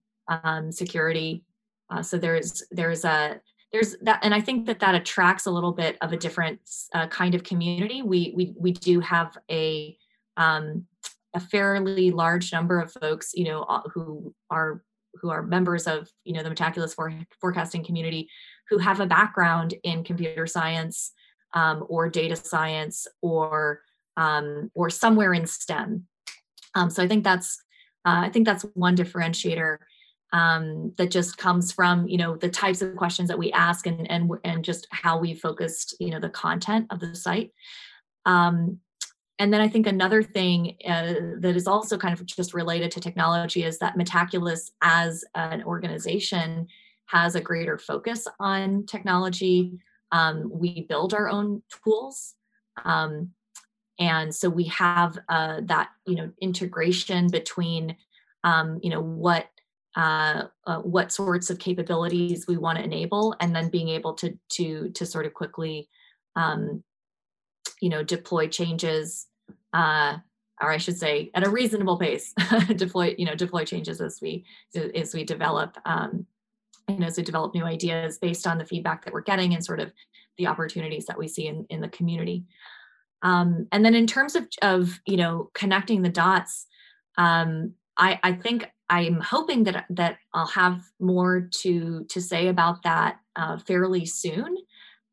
security. 0.69 1.43
Uh, 1.89 2.01
so 2.01 2.17
there's 2.17 2.63
there's 2.71 3.05
a 3.05 3.39
there's 3.71 3.95
that 4.01 4.19
and 4.23 4.33
i 4.33 4.39
think 4.39 4.65
that 4.65 4.79
that 4.79 4.95
attracts 4.95 5.45
a 5.45 5.51
little 5.51 5.73
bit 5.73 5.97
of 6.01 6.13
a 6.13 6.17
different 6.17 6.59
uh, 6.93 7.07
kind 7.07 7.35
of 7.35 7.43
community. 7.43 8.01
We 8.01 8.33
we 8.35 8.53
we 8.57 8.71
do 8.71 8.99
have 9.01 9.37
a 9.51 9.97
um, 10.37 10.85
a 11.33 11.39
fairly 11.39 12.11
large 12.11 12.51
number 12.51 12.79
of 12.79 12.91
folks 12.93 13.31
you 13.33 13.45
know 13.45 13.63
uh, 13.63 13.81
who 13.93 14.33
are 14.49 14.83
who 15.21 15.29
are 15.29 15.43
members 15.43 15.87
of 15.87 16.09
you 16.23 16.33
know 16.33 16.43
the 16.43 16.49
metaculus 16.49 16.95
for, 16.95 17.13
forecasting 17.39 17.83
community 17.83 18.29
who 18.69 18.77
have 18.77 18.99
a 18.99 19.05
background 19.05 19.75
in 19.83 20.03
computer 20.03 20.47
science 20.47 21.11
um, 21.53 21.85
or 21.87 22.09
data 22.09 22.35
science 22.35 23.07
or 23.21 23.81
um, 24.17 24.71
or 24.73 24.89
somewhere 24.89 25.33
in 25.33 25.45
stem. 25.45 26.07
Um, 26.73 26.89
so 26.89 27.03
i 27.03 27.07
think 27.07 27.23
that's 27.23 27.61
uh, 28.05 28.21
i 28.23 28.29
think 28.29 28.45
that's 28.45 28.65
one 28.73 28.95
differentiator 28.95 29.77
um, 30.33 30.93
that 30.97 31.11
just 31.11 31.37
comes 31.37 31.71
from 31.71 32.07
you 32.07 32.17
know 32.17 32.35
the 32.35 32.49
types 32.49 32.81
of 32.81 32.95
questions 32.95 33.29
that 33.29 33.39
we 33.39 33.51
ask 33.51 33.87
and 33.87 34.09
and 34.09 34.29
and 34.43 34.63
just 34.63 34.87
how 34.91 35.17
we 35.17 35.33
focused 35.33 35.95
you 35.99 36.09
know 36.09 36.19
the 36.19 36.29
content 36.29 36.87
of 36.89 36.99
the 36.99 37.15
site. 37.15 37.51
Um, 38.25 38.79
and 39.37 39.53
then 39.53 39.59
i 39.59 39.67
think 39.67 39.85
another 39.85 40.23
thing 40.23 40.77
uh, 40.87 41.13
that 41.39 41.57
is 41.57 41.67
also 41.67 41.97
kind 41.97 42.13
of 42.13 42.25
just 42.25 42.53
related 42.53 42.89
to 42.89 43.01
technology 43.01 43.63
is 43.63 43.77
that 43.79 43.97
metaculus 43.97 44.71
as 44.81 45.25
an 45.35 45.61
organization 45.63 46.67
has 47.07 47.35
a 47.35 47.41
greater 47.41 47.77
focus 47.77 48.27
on 48.39 48.83
technology. 48.87 49.77
Um, 50.11 50.49
we 50.51 50.81
build 50.89 51.13
our 51.13 51.29
own 51.29 51.61
tools 51.83 52.33
um, 52.83 53.31
and 53.99 54.33
so 54.35 54.49
we 54.49 54.65
have 54.65 55.17
uh, 55.29 55.61
that 55.63 55.89
you 56.05 56.15
know 56.15 56.31
integration 56.41 57.27
between 57.29 57.95
um, 58.43 58.79
you 58.83 58.89
know 58.89 59.01
what 59.01 59.47
uh, 59.95 60.43
uh, 60.67 60.79
what 60.79 61.11
sorts 61.11 61.49
of 61.49 61.59
capabilities 61.59 62.45
we 62.47 62.57
want 62.57 62.77
to 62.77 62.83
enable, 62.83 63.35
and 63.39 63.55
then 63.55 63.69
being 63.69 63.89
able 63.89 64.13
to 64.13 64.37
to 64.49 64.89
to 64.89 65.05
sort 65.05 65.25
of 65.25 65.33
quickly, 65.33 65.89
um, 66.35 66.83
you 67.81 67.89
know, 67.89 68.03
deploy 68.03 68.47
changes, 68.47 69.27
uh, 69.73 70.17
or 70.61 70.71
I 70.71 70.77
should 70.77 70.97
say, 70.97 71.31
at 71.33 71.47
a 71.47 71.49
reasonable 71.49 71.97
pace, 71.97 72.33
deploy 72.75 73.15
you 73.17 73.25
know 73.25 73.35
deploy 73.35 73.63
changes 73.65 74.01
as 74.01 74.19
we 74.21 74.45
as 74.95 75.13
we 75.13 75.23
develop. 75.23 75.77
Um, 75.85 76.25
and 76.87 77.03
as 77.03 77.17
we 77.17 77.23
develop 77.23 77.55
new 77.55 77.63
ideas 77.63 78.19
based 78.19 78.45
on 78.45 78.59
the 78.59 78.65
feedback 78.65 79.03
that 79.03 79.13
we're 79.13 79.21
getting 79.21 79.55
and 79.55 79.65
sort 79.65 79.79
of 79.79 79.91
the 80.37 80.45
opportunities 80.45 81.07
that 81.07 81.17
we 81.17 81.27
see 81.27 81.47
in, 81.47 81.65
in 81.71 81.81
the 81.81 81.87
community. 81.87 82.43
Um, 83.23 83.67
and 83.71 83.83
then 83.83 83.95
in 83.95 84.05
terms 84.05 84.35
of, 84.35 84.47
of 84.61 84.99
you 85.07 85.17
know 85.17 85.49
connecting 85.53 86.01
the 86.01 86.09
dots, 86.09 86.67
um, 87.17 87.73
I, 87.97 88.19
I 88.21 88.33
think 88.33 88.69
I'm 88.89 89.19
hoping 89.19 89.63
that 89.63 89.85
that 89.89 90.17
I'll 90.33 90.47
have 90.47 90.83
more 90.99 91.41
to 91.41 92.05
to 92.05 92.21
say 92.21 92.47
about 92.47 92.83
that 92.83 93.19
uh, 93.35 93.57
fairly 93.57 94.05
soon. 94.05 94.57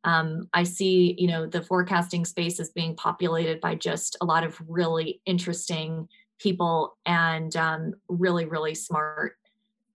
Um, 0.05 0.49
I 0.53 0.64
see, 0.64 1.14
you 1.16 1.29
know, 1.29 1.47
the 1.47 1.62
forecasting 1.62 2.25
space 2.25 2.59
is 2.59 2.70
being 2.70 2.97
populated 2.97 3.61
by 3.61 3.77
just 3.77 4.16
a 4.20 4.25
lot 4.25 4.43
of 4.45 4.61
really 4.66 5.20
interesting 5.27 6.09
people 6.41 6.97
and 7.07 7.55
um, 7.57 7.95
really, 8.09 8.45
really 8.45 8.75
smart, 8.75 9.37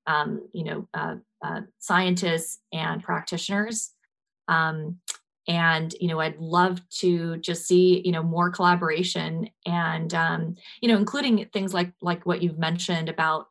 um, 0.07 0.47
you 0.53 0.63
know, 0.63 0.87
uh, 0.93 1.15
uh, 1.41 1.61
scientists 1.79 2.59
and 2.71 3.03
practitioners. 3.03 3.91
Um, 4.47 4.99
and 5.49 5.95
you 6.01 6.09
know 6.09 6.19
i'd 6.19 6.37
love 6.39 6.81
to 6.89 7.37
just 7.37 7.65
see 7.65 8.01
you 8.03 8.11
know 8.11 8.21
more 8.21 8.49
collaboration 8.49 9.49
and 9.65 10.13
um, 10.13 10.55
you 10.81 10.89
know 10.89 10.97
including 10.97 11.45
things 11.53 11.73
like 11.73 11.91
like 12.01 12.25
what 12.25 12.41
you've 12.41 12.59
mentioned 12.59 13.07
about 13.07 13.47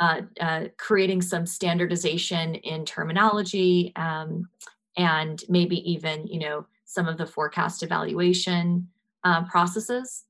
uh, 0.00 0.22
uh, 0.40 0.64
creating 0.76 1.22
some 1.22 1.46
standardization 1.46 2.56
in 2.56 2.84
terminology 2.84 3.92
um, 3.96 4.48
and 4.96 5.42
maybe 5.48 5.76
even 5.90 6.26
you 6.26 6.40
know 6.40 6.66
some 6.84 7.06
of 7.06 7.18
the 7.18 7.26
forecast 7.26 7.82
evaluation 7.82 8.88
uh, 9.24 9.44
processes. 9.44 10.24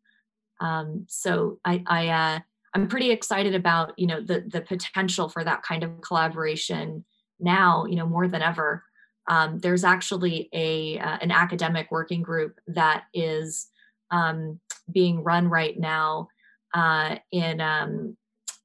Um, 0.61 1.05
so 1.09 1.59
i, 1.65 1.83
I 1.87 2.09
uh, 2.09 2.39
i'm 2.75 2.87
pretty 2.87 3.11
excited 3.11 3.55
about 3.55 3.93
you 3.99 4.07
know 4.07 4.21
the 4.21 4.45
the 4.47 4.61
potential 4.61 5.29
for 5.29 5.43
that 5.43 5.63
kind 5.63 5.83
of 5.83 6.01
collaboration 6.01 7.05
now 7.41 7.85
you 7.87 7.97
know 7.97 8.07
more 8.07 8.29
than 8.29 8.43
ever. 8.43 8.85
Um, 9.27 9.59
there's 9.59 9.85
actually 9.85 10.51
a 10.53 10.99
uh, 10.99 11.19
an 11.23 11.31
academic 11.31 11.91
working 11.91 12.23
group 12.23 12.61
that 12.67 13.05
is 13.15 13.69
um, 14.11 14.61
being 14.93 15.23
run 15.23 15.49
right 15.49 15.79
now 15.79 16.29
uh, 16.75 17.17
in 17.33 17.61
um, 17.61 18.17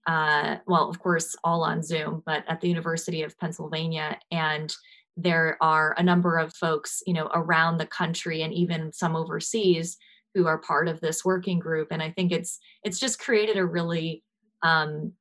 uh, 0.10 0.58
well, 0.66 0.90
of 0.90 0.98
course, 0.98 1.36
all 1.44 1.64
on 1.64 1.84
Zoom, 1.84 2.24
but 2.26 2.44
at 2.48 2.62
the 2.62 2.68
University 2.68 3.22
of 3.22 3.38
Pennsylvania, 3.38 4.18
and 4.32 4.76
there 5.16 5.56
are 5.62 5.94
a 6.00 6.04
number 6.04 6.38
of 6.38 6.52
folks, 6.56 7.04
you 7.06 7.14
know, 7.14 7.30
around 7.36 7.78
the 7.78 7.86
country 7.86 8.42
and 8.42 8.52
even 8.52 8.92
some 8.92 9.16
overseas 9.16 9.98
who 10.34 10.48
are 10.48 10.58
part 10.58 10.88
of 10.88 11.00
this 11.00 11.24
working 11.24 11.60
group. 11.60 11.90
And 11.92 12.02
I 12.02 12.10
think 12.10 12.32
it's 12.32 12.58
it's 12.84 13.00
just 13.00 13.20
created 13.20 13.58
a 13.58 13.66
really 13.66 14.24
um, 14.64 15.14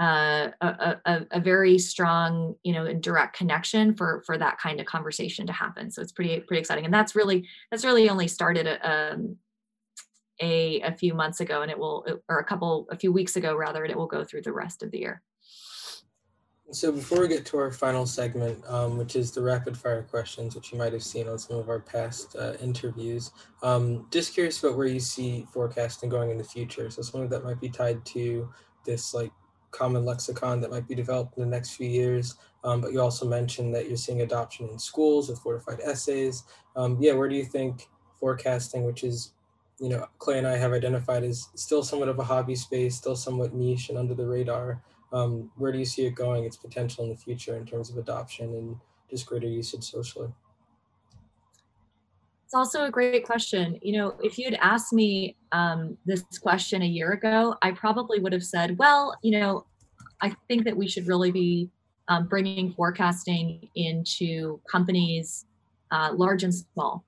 uh, 0.00 0.52
a, 0.62 0.96
a, 1.04 1.26
a, 1.32 1.40
very 1.40 1.78
strong, 1.78 2.54
you 2.62 2.72
know, 2.72 2.90
direct 2.94 3.36
connection 3.36 3.94
for 3.94 4.22
for 4.24 4.38
that 4.38 4.58
kind 4.58 4.80
of 4.80 4.86
conversation 4.86 5.46
to 5.48 5.52
happen. 5.52 5.90
So 5.90 6.00
it's 6.00 6.12
pretty 6.12 6.40
pretty 6.40 6.60
exciting, 6.60 6.86
and 6.86 6.94
that's 6.94 7.14
really 7.14 7.46
that's 7.70 7.84
really 7.84 8.08
only 8.08 8.28
started 8.28 8.66
a, 8.66 9.12
um, 9.12 9.36
a 10.40 10.80
a 10.80 10.92
few 10.92 11.14
months 11.14 11.40
ago, 11.40 11.62
and 11.62 11.70
it 11.70 11.78
will 11.78 12.06
or 12.28 12.38
a 12.38 12.44
couple 12.44 12.86
a 12.90 12.96
few 12.96 13.12
weeks 13.12 13.36
ago 13.36 13.56
rather, 13.56 13.82
and 13.84 13.90
it 13.90 13.96
will 13.96 14.06
go 14.06 14.24
through 14.24 14.42
the 14.42 14.52
rest 14.52 14.82
of 14.82 14.90
the 14.90 14.98
year. 14.98 15.22
So 16.70 16.92
before 16.92 17.20
we 17.20 17.28
get 17.28 17.46
to 17.46 17.56
our 17.56 17.72
final 17.72 18.04
segment, 18.04 18.62
um, 18.68 18.98
which 18.98 19.16
is 19.16 19.32
the 19.32 19.40
rapid 19.40 19.74
fire 19.74 20.02
questions, 20.02 20.54
which 20.54 20.70
you 20.70 20.76
might 20.76 20.92
have 20.92 21.02
seen 21.02 21.26
on 21.26 21.38
some 21.38 21.56
of 21.56 21.70
our 21.70 21.80
past 21.80 22.36
uh, 22.36 22.54
interviews, 22.60 23.30
um, 23.62 24.06
just 24.10 24.34
curious 24.34 24.62
about 24.62 24.76
where 24.76 24.86
you 24.86 25.00
see 25.00 25.46
forecasting 25.50 26.10
going 26.10 26.30
in 26.30 26.36
the 26.36 26.44
future. 26.44 26.90
So 26.90 27.00
something 27.00 27.30
that 27.30 27.42
might 27.42 27.58
be 27.58 27.70
tied 27.70 28.04
to 28.06 28.52
this 28.84 29.14
like 29.14 29.32
common 29.70 30.04
lexicon 30.04 30.60
that 30.60 30.70
might 30.70 30.86
be 30.86 30.94
developed 30.94 31.38
in 31.38 31.42
the 31.42 31.48
next 31.48 31.70
few 31.70 31.88
years. 31.88 32.36
Um, 32.64 32.82
but 32.82 32.92
you 32.92 33.00
also 33.00 33.26
mentioned 33.26 33.74
that 33.74 33.88
you're 33.88 33.96
seeing 33.96 34.20
adoption 34.20 34.68
in 34.68 34.78
schools 34.78 35.30
with 35.30 35.38
fortified 35.38 35.80
essays. 35.80 36.42
Um, 36.76 36.98
yeah, 37.00 37.14
where 37.14 37.30
do 37.30 37.36
you 37.36 37.46
think 37.46 37.88
forecasting, 38.20 38.84
which 38.84 39.04
is, 39.04 39.32
you 39.80 39.88
know, 39.88 40.06
Clay 40.18 40.38
and 40.38 40.46
I 40.46 40.56
have 40.56 40.72
identified 40.72 41.22
as 41.22 41.48
still 41.54 41.82
somewhat 41.82 42.08
of 42.08 42.18
a 42.18 42.24
hobby 42.24 42.54
space, 42.56 42.96
still 42.96 43.16
somewhat 43.16 43.54
niche 43.54 43.88
and 43.90 43.98
under 43.98 44.14
the 44.14 44.26
radar. 44.26 44.82
Um, 45.12 45.50
where 45.56 45.72
do 45.72 45.78
you 45.78 45.84
see 45.84 46.06
it 46.06 46.14
going, 46.14 46.44
its 46.44 46.56
potential 46.56 47.04
in 47.04 47.10
the 47.10 47.16
future 47.16 47.56
in 47.56 47.64
terms 47.64 47.90
of 47.90 47.96
adoption 47.96 48.54
and 48.54 48.76
just 49.10 49.26
greater 49.26 49.46
usage 49.46 49.84
socially? 49.84 50.28
It's 52.44 52.54
also 52.54 52.86
a 52.86 52.90
great 52.90 53.24
question. 53.24 53.78
You 53.82 53.98
know, 53.98 54.16
if 54.22 54.38
you'd 54.38 54.54
asked 54.54 54.92
me 54.92 55.36
um, 55.52 55.96
this 56.06 56.24
question 56.40 56.82
a 56.82 56.86
year 56.86 57.12
ago, 57.12 57.54
I 57.62 57.72
probably 57.72 58.20
would 58.20 58.32
have 58.32 58.44
said, 58.44 58.78
well, 58.78 59.16
you 59.22 59.38
know, 59.38 59.66
I 60.22 60.34
think 60.48 60.64
that 60.64 60.76
we 60.76 60.88
should 60.88 61.06
really 61.06 61.30
be 61.30 61.70
um, 62.08 62.26
bringing 62.26 62.72
forecasting 62.72 63.68
into 63.74 64.60
companies, 64.70 65.44
uh, 65.90 66.12
large 66.14 66.42
and 66.42 66.54
small. 66.54 67.04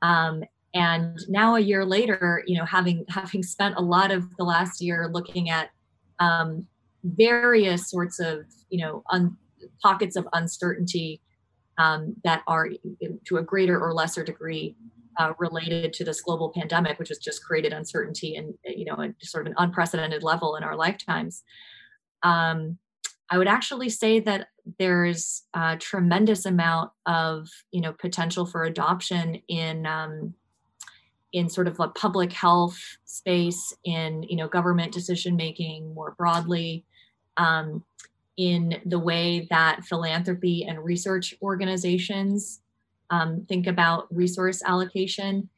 Um, 0.00 0.44
and 0.74 1.18
now, 1.28 1.56
a 1.56 1.60
year 1.60 1.84
later, 1.84 2.42
you 2.46 2.58
know, 2.58 2.64
having 2.64 3.04
having 3.08 3.42
spent 3.42 3.76
a 3.76 3.82
lot 3.82 4.10
of 4.10 4.24
the 4.36 4.44
last 4.44 4.80
year 4.80 5.08
looking 5.12 5.50
at 5.50 5.70
um, 6.18 6.66
various 7.04 7.90
sorts 7.90 8.18
of, 8.20 8.44
you 8.70 8.84
know, 8.84 9.02
un- 9.10 9.36
pockets 9.82 10.16
of 10.16 10.28
uncertainty 10.32 11.20
um, 11.78 12.14
that 12.24 12.42
are 12.46 12.68
to 13.26 13.36
a 13.36 13.42
greater 13.42 13.80
or 13.80 13.94
lesser 13.94 14.24
degree 14.24 14.76
uh, 15.18 15.32
related 15.38 15.92
to 15.92 16.04
this 16.04 16.20
global 16.20 16.50
pandemic, 16.50 16.98
which 16.98 17.08
has 17.08 17.18
just 17.18 17.44
created 17.44 17.72
uncertainty 17.72 18.36
and 18.36 18.54
you 18.64 18.84
know 18.84 18.94
a, 18.94 19.14
sort 19.24 19.46
of 19.46 19.50
an 19.50 19.56
unprecedented 19.58 20.22
level 20.22 20.56
in 20.56 20.64
our 20.64 20.76
lifetimes. 20.76 21.42
Um, 22.22 22.78
I 23.30 23.38
would 23.38 23.48
actually 23.48 23.90
say 23.90 24.20
that 24.20 24.48
there's 24.78 25.42
a 25.54 25.76
tremendous 25.76 26.44
amount 26.44 26.90
of 27.06 27.48
you 27.70 27.80
know 27.80 27.92
potential 27.92 28.44
for 28.44 28.64
adoption 28.64 29.40
in 29.48 29.86
um, 29.86 30.34
in 31.32 31.48
sort 31.48 31.68
of 31.68 31.78
a 31.80 31.88
public 31.88 32.32
health 32.32 32.78
space, 33.04 33.74
in 33.84 34.22
you 34.24 34.36
know 34.36 34.48
government 34.48 34.92
decision 34.92 35.36
making 35.36 35.94
more 35.94 36.14
broadly, 36.16 36.84
um, 37.36 37.84
in 38.36 38.80
the 38.86 38.98
way 38.98 39.46
that 39.50 39.84
philanthropy 39.84 40.64
and 40.64 40.84
research 40.84 41.34
organizations 41.42 42.60
um, 43.10 43.44
think 43.48 43.66
about 43.66 44.06
resource 44.14 44.62
allocation, 44.64 45.48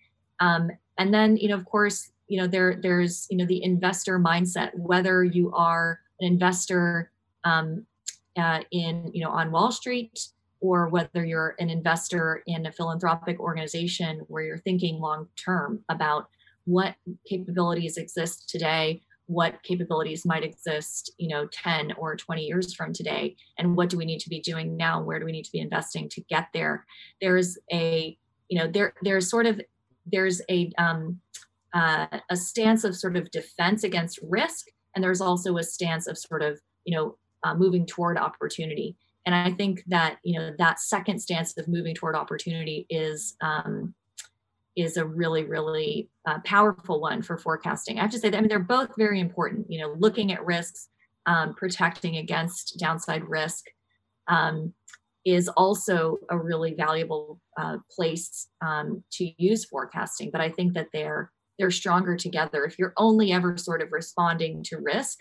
um, 0.41 0.71
and 0.99 1.13
then 1.13 1.37
you 1.37 1.49
know 1.49 1.57
of 1.57 1.65
course 1.65 2.11
you 2.29 2.41
know 2.41 2.47
there 2.47 2.79
there's 2.81 3.27
you 3.31 3.37
know 3.37 3.47
the 3.47 3.63
investor 3.63 4.19
mindset 4.19 4.71
whether 4.75 5.25
you 5.25 5.53
are 5.53 6.01
an 6.21 6.27
investor 6.27 7.11
um, 7.45 7.87
uh, 8.37 8.61
in 8.71 9.11
you 9.13 9.23
know 9.23 9.31
on 9.31 9.51
Wall 9.51 9.73
Street 9.73 10.29
or 10.61 10.89
whether 10.89 11.25
you're 11.25 11.55
an 11.59 11.71
investor 11.71 12.43
in 12.47 12.67
a 12.67 12.73
philanthropic 12.73 13.41
organization 13.41 14.21
where 14.29 14.43
you're 14.43 14.59
thinking 14.59 15.01
long 15.01 15.27
term 15.37 15.83
about 15.89 16.29
what 16.65 16.95
capabilities 17.29 17.97
exist 17.97 18.49
today 18.49 19.03
what 19.27 19.63
capabilities 19.63 20.27
might 20.27 20.43
exist 20.43 21.13
you 21.19 21.29
know 21.29 21.47
10 21.53 21.93
or 21.93 22.17
20 22.17 22.43
years 22.43 22.75
from 22.75 22.93
today 22.93 23.37
and 23.59 23.77
what 23.77 23.89
do 23.89 23.97
we 23.97 24.05
need 24.05 24.19
to 24.19 24.29
be 24.29 24.41
doing 24.41 24.77
now 24.77 25.03
where 25.03 25.19
do 25.19 25.25
we 25.25 25.33
need 25.33 25.45
to 25.45 25.53
be 25.53 25.61
investing 25.61 26.09
to 26.09 26.21
get 26.23 26.49
there 26.53 26.85
there's 27.21 27.57
a 27.73 28.17
you 28.49 28.59
know 28.59 28.67
there 28.67 28.93
there's 29.03 29.31
sort 29.31 29.47
of 29.47 29.61
there's 30.07 30.43
a 30.51 30.71
um, 30.79 31.21
uh, 31.73 32.07
a 32.31 32.37
stance 32.37 32.83
of 32.83 32.97
sort 32.97 33.17
of 33.17 33.31
defense 33.31 33.85
against 33.85 34.19
risk 34.29 34.67
and 34.95 35.05
there's 35.05 35.21
also 35.21 35.57
a 35.57 35.63
stance 35.63 36.07
of 36.07 36.19
sort 36.19 36.43
of 36.43 36.61
you 36.85 36.97
know 36.97 37.17
uh, 37.43 37.55
moving 37.55 37.87
toward 37.87 38.19
opportunity. 38.19 38.97
And 39.27 39.35
I 39.35 39.53
think 39.53 39.83
that 39.89 40.19
you 40.23 40.39
know 40.39 40.53
that 40.59 40.81
second 40.81 41.21
stance 41.21 41.57
of 41.57 41.69
moving 41.69 41.95
toward 41.95 42.17
opportunity 42.17 42.87
is 42.89 43.37
um, 43.41 43.95
is 44.77 44.97
a 44.97 45.05
really 45.05 45.45
really 45.45 46.09
uh, 46.27 46.39
powerful 46.45 47.01
one 47.01 47.23
for 47.23 47.37
forecasting. 47.37 47.99
I 47.99 48.03
have 48.03 48.11
to 48.13 48.19
say 48.19 48.31
that 48.31 48.37
I 48.37 48.41
mean 48.41 48.49
they're 48.49 48.59
both 48.59 48.91
very 48.97 49.21
important. 49.21 49.67
You 49.71 49.81
know, 49.81 49.95
looking 49.99 50.33
at 50.33 50.45
risks, 50.45 50.89
um, 51.27 51.55
protecting 51.55 52.17
against 52.17 52.79
downside 52.79 53.25
risk. 53.29 53.67
Um, 54.29 54.75
is 55.27 55.49
also 55.49 56.17
a 56.31 56.39
really 56.39 56.73
valuable 56.73 57.41
uh, 57.59 57.77
place 57.95 58.49
um, 58.63 59.05
to 59.11 59.31
use 59.37 59.67
forecasting. 59.67 60.31
But 60.31 60.41
I 60.41 60.49
think 60.49 60.73
that 60.75 60.89
they're 60.93 61.31
they're 61.59 61.71
stronger 61.71 62.17
together. 62.17 62.65
If 62.65 62.79
you're 62.79 62.95
only 62.97 63.33
ever 63.33 63.59
sort 63.59 63.83
of 63.83 63.93
responding 63.93 64.63
to 64.65 64.79
risk, 64.79 65.19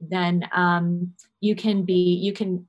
then 0.00 0.48
um, 0.52 1.12
you 1.40 1.56
can 1.56 1.82
be 1.82 2.14
you 2.14 2.32
can 2.32 2.68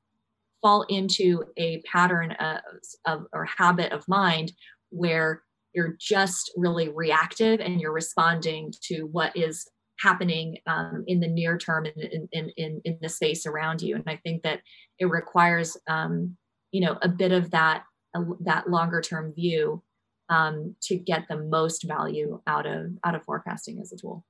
fall 0.62 0.84
into 0.89 1.43
a 1.57 1.82
pattern 1.82 2.32
of, 2.34 2.59
of 3.05 3.26
or 3.34 3.45
habit 3.45 3.91
of 3.91 4.07
mind 4.07 4.51
where 4.89 5.41
you're 5.74 5.95
just 5.99 6.51
really 6.57 6.89
reactive 6.89 7.59
and 7.59 7.80
you're 7.80 7.93
responding 7.93 8.74
to 8.84 9.03
what 9.03 9.36
is 9.36 9.68
happening 9.99 10.57
um, 10.68 11.03
in 11.07 11.20
the 11.20 11.28
near 11.28 11.57
term 11.57 11.86
in, 11.86 12.28
in, 12.32 12.51
in, 12.57 12.82
in 12.84 12.97
the 13.01 13.09
space 13.09 13.45
around 13.45 13.82
you. 13.82 13.95
And 13.95 14.03
i 14.07 14.20
think 14.24 14.43
that 14.43 14.62
it 14.99 15.05
requires 15.05 15.78
um, 15.88 16.38
you 16.72 16.82
know 16.82 16.97
a 17.01 17.09
bit 17.09 17.32
of 17.32 17.51
that 17.51 17.84
uh, 18.16 18.24
that 18.41 18.70
longer 18.70 19.01
term 19.01 19.34
view 19.34 19.84
um, 20.30 20.76
to 20.84 20.97
get 20.97 21.28
the 21.30 21.38
most 21.38 21.84
value 21.84 22.41
out 22.47 22.66
of 22.66 22.91
out 23.05 23.16
of 23.16 23.24
forecasting 23.24 23.80
as 23.82 23.91
a 23.91 23.97
tool. 23.97 24.26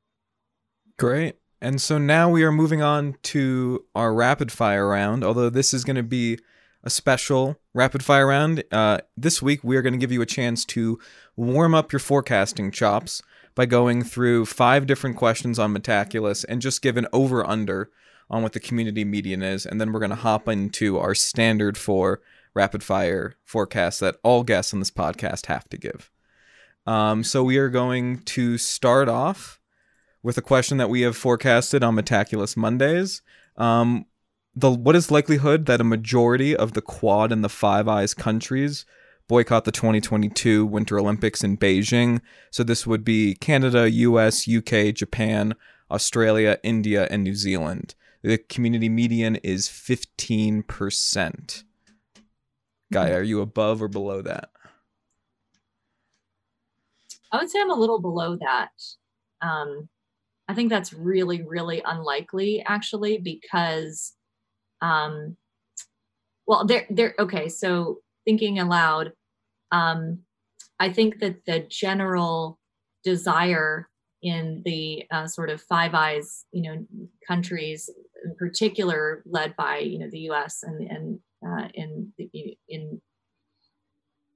Great 0.98 1.36
and 1.62 1.80
so 1.82 1.98
now 1.98 2.30
we 2.30 2.44
are 2.44 2.52
moving 2.52 2.82
on 2.82 3.16
to 3.24 3.86
our 3.96 4.14
rapid 4.14 4.52
fire 4.52 4.88
round, 4.88 5.24
although 5.24 5.50
this 5.50 5.74
is 5.74 5.84
going 5.84 5.96
to 5.96 6.04
be 6.04 6.40
a 6.84 6.90
special 6.90 7.58
rapid 7.74 8.04
fire 8.04 8.28
round. 8.28 8.64
Uh, 8.72 9.00
this 9.16 9.42
week, 9.42 9.64
we 9.64 9.78
are 9.78 9.82
going 9.82 9.94
to 9.94 10.00
give 10.00 10.12
you 10.12 10.22
a 10.22 10.26
chance 10.26 10.66
to 10.66 11.00
warm 11.36 11.76
up 11.76 11.92
your 11.92 12.00
forecasting 12.00 12.72
chops 12.72 13.22
by 13.54 13.66
going 13.66 14.04
through 14.04 14.46
five 14.46 14.88
different 14.88 15.18
questions 15.18 15.60
on 15.60 15.74
Metaculus 15.74 16.44
and 16.50 16.62
just 16.62 16.82
give 16.82 16.98
an 16.98 17.08
over 17.14 17.48
under 17.48 17.92
on 18.30 18.42
what 18.42 18.54
the 18.54 18.60
community 18.60 19.04
median 19.04 19.44
is. 19.44 19.66
And 19.66 19.80
then 19.80 19.92
we're 19.92 20.00
going 20.00 20.10
to 20.10 20.16
hop 20.16 20.48
into 20.48 20.98
our 20.98 21.14
standard 21.14 21.78
for 21.78 22.22
rapid 22.54 22.84
fire 22.84 23.36
forecast 23.44 24.00
that 24.00 24.18
all 24.24 24.44
guests 24.44 24.74
on 24.74 24.80
this 24.80 24.92
podcast 24.92 25.46
have 25.46 25.70
to 25.70 25.78
give. 25.78 26.10
Um, 26.88 27.24
so 27.24 27.44
we 27.44 27.58
are 27.58 27.70
going 27.70 28.20
to 28.24 28.58
start 28.58 29.08
off 29.08 29.61
with 30.24 30.38
a 30.38 30.42
question 30.42 30.78
that 30.78 30.90
we 30.90 31.02
have 31.02 31.18
forecasted 31.18 31.84
on 31.84 31.96
Metaculus 31.96 32.56
Mondays. 32.56 33.22
Um, 33.58 34.06
the 34.56 34.70
what 34.70 34.96
is 34.96 35.12
likelihood 35.12 35.66
that 35.66 35.82
a 35.82 35.86
majority 35.86 36.56
of 36.56 36.74
the 36.74 36.82
Quad 36.82 37.32
and 37.32 37.44
the 37.44 37.50
Five 37.50 37.88
Eyes 37.88 38.14
countries 38.14 38.86
boycott 39.28 39.64
the 39.64 39.72
2022 39.72 40.66
Winter 40.66 41.00
Olympics 41.00 41.44
in 41.44 41.58
Beijing? 41.58 42.20
So 42.52 42.64
this 42.64 42.86
would 42.86 43.06
be 43.06 43.36
Canada, 43.36 43.90
U.S., 43.90 44.48
U.K., 44.48 44.92
Japan, 44.92 45.56
Australia, 45.90 46.60
India, 46.64 47.08
and 47.10 47.24
New 47.24 47.36
Zealand. 47.36 47.96
The 48.24 48.38
community 48.38 48.90
median 48.90 49.38
is 49.38 49.68
15%. 49.68 51.64
Gaia, 52.94 53.16
are 53.16 53.24
you 53.24 53.42
above 53.42 53.82
or 53.82 53.88
below 53.88 54.22
that? 54.22 54.50
I 57.32 57.38
would 57.38 57.50
say 57.50 57.62
I'm 57.62 57.72
a 57.72 57.76
little 57.76 58.00
below 58.02 58.36
that. 58.36 58.72
Um, 59.42 59.88
I 60.52 60.54
think 60.54 60.70
that's 60.70 60.92
really, 60.92 61.44
really 61.44 61.82
unlikely 61.86 62.62
actually, 62.68 63.18
because, 63.18 64.12
um, 64.82 65.38
well, 66.46 66.66
there, 66.66 66.86
there, 66.90 67.16
okay. 67.18 67.48
So 67.48 68.00
thinking 68.26 68.60
aloud, 68.60 69.14
um, 69.72 70.20
I 70.78 70.92
think 70.92 71.20
that 71.20 71.46
the 71.46 71.62
general 71.70 72.60
desire 73.06 73.88
in 74.22 74.62
the 74.66 75.06
uh, 75.10 75.26
sort 75.28 75.50
of 75.50 75.62
Five 75.62 75.94
Eyes, 75.94 76.44
you 76.52 76.64
know, 76.64 76.86
countries, 77.26 77.90
in 78.26 78.36
particular, 78.36 79.24
led 79.26 79.56
by 79.56 79.78
you 79.78 80.00
know 80.00 80.10
the 80.12 80.20
U.S. 80.32 80.64
and 80.64 80.82
and 80.92 81.20
uh, 81.48 81.70
in 81.74 82.12
in 82.68 83.02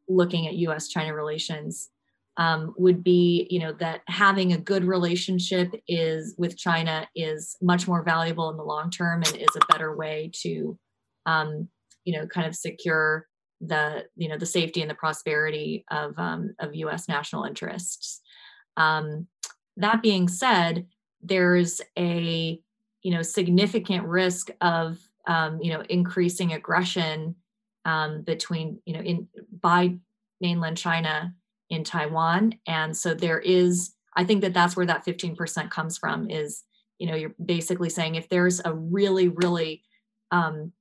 looking 0.07 0.47
at 0.47 0.53
U.S.-China 0.53 1.13
relations, 1.13 1.89
um, 2.38 2.73
would 2.77 3.03
be 3.03 3.47
you 3.49 3.59
know 3.59 3.73
that 3.73 4.01
having 4.07 4.53
a 4.53 4.57
good 4.57 4.83
relationship 4.83 5.73
is 5.88 6.36
with 6.38 6.57
china 6.57 7.07
is 7.15 7.55
much 7.61 7.88
more 7.88 8.03
valuable 8.03 8.49
in 8.49 8.57
the 8.57 8.63
long 8.63 8.89
term 8.89 9.23
and 9.23 9.38
is 9.38 9.55
a 9.55 9.71
better 9.71 9.95
way 9.95 10.29
to 10.33 10.77
um, 11.25 11.67
you 12.03 12.17
know 12.17 12.27
kind 12.27 12.47
of 12.47 12.55
secure 12.55 13.27
the 13.61 14.05
you 14.15 14.27
know 14.27 14.38
the 14.38 14.45
safety 14.45 14.81
and 14.81 14.89
the 14.89 14.95
prosperity 14.95 15.86
of 15.91 16.17
um, 16.17 16.53
of 16.59 16.73
us 16.73 17.07
national 17.07 17.43
interests. 17.43 18.21
Um, 18.77 19.27
that 19.77 20.01
being 20.01 20.27
said 20.27 20.88
there's 21.21 21.81
a 21.97 22.59
you 23.01 23.11
know 23.11 23.21
significant 23.21 24.05
risk 24.05 24.49
of 24.61 24.97
um, 25.27 25.59
you 25.61 25.71
know 25.71 25.83
increasing 25.89 26.53
aggression 26.53 27.36
um, 27.86 28.23
between 28.23 28.79
you 28.86 28.93
know 28.93 29.01
in 29.01 29.27
by 29.61 29.95
mainland 30.41 30.77
china 30.77 31.33
in 31.70 31.84
Taiwan. 31.84 32.53
And 32.68 32.95
so 32.95 33.13
there 33.13 33.39
is, 33.39 33.93
I 34.16 34.24
think 34.24 34.41
that 34.41 34.53
that's 34.53 34.76
where 34.76 34.86
that 34.86 35.05
15% 35.05 35.70
comes 35.70 35.97
from 35.97 36.30
is, 36.30 36.63
you 36.99 37.07
know, 37.07 37.16
you're 37.16 37.36
basically 37.43 37.89
saying 37.89 38.16
if 38.16 38.30
there's 38.30 38.61
a 38.63 38.74
really, 38.74 39.28
really 39.28 39.84
um, 40.32 40.72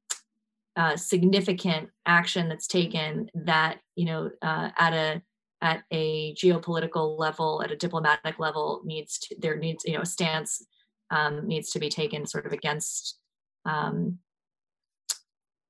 uh, 0.76 0.96
significant 0.96 1.88
action 2.06 2.48
that's 2.48 2.66
taken 2.66 3.30
that, 3.34 3.78
you 3.96 4.04
know, 4.06 4.30
uh, 4.42 4.70
at 4.78 4.92
a, 4.92 5.22
at 5.60 5.82
a 5.90 6.34
geopolitical 6.34 7.18
level, 7.18 7.62
at 7.62 7.70
a 7.70 7.76
diplomatic 7.76 8.38
level 8.38 8.82
needs 8.84 9.18
to, 9.18 9.36
there 9.40 9.56
needs, 9.56 9.84
you 9.84 9.94
know, 9.94 10.02
a 10.02 10.06
stance 10.06 10.64
um, 11.10 11.46
needs 11.46 11.70
to 11.70 11.78
be 11.78 11.88
taken 11.88 12.26
sort 12.26 12.46
of 12.46 12.52
against, 12.52 13.18
um, 13.64 14.18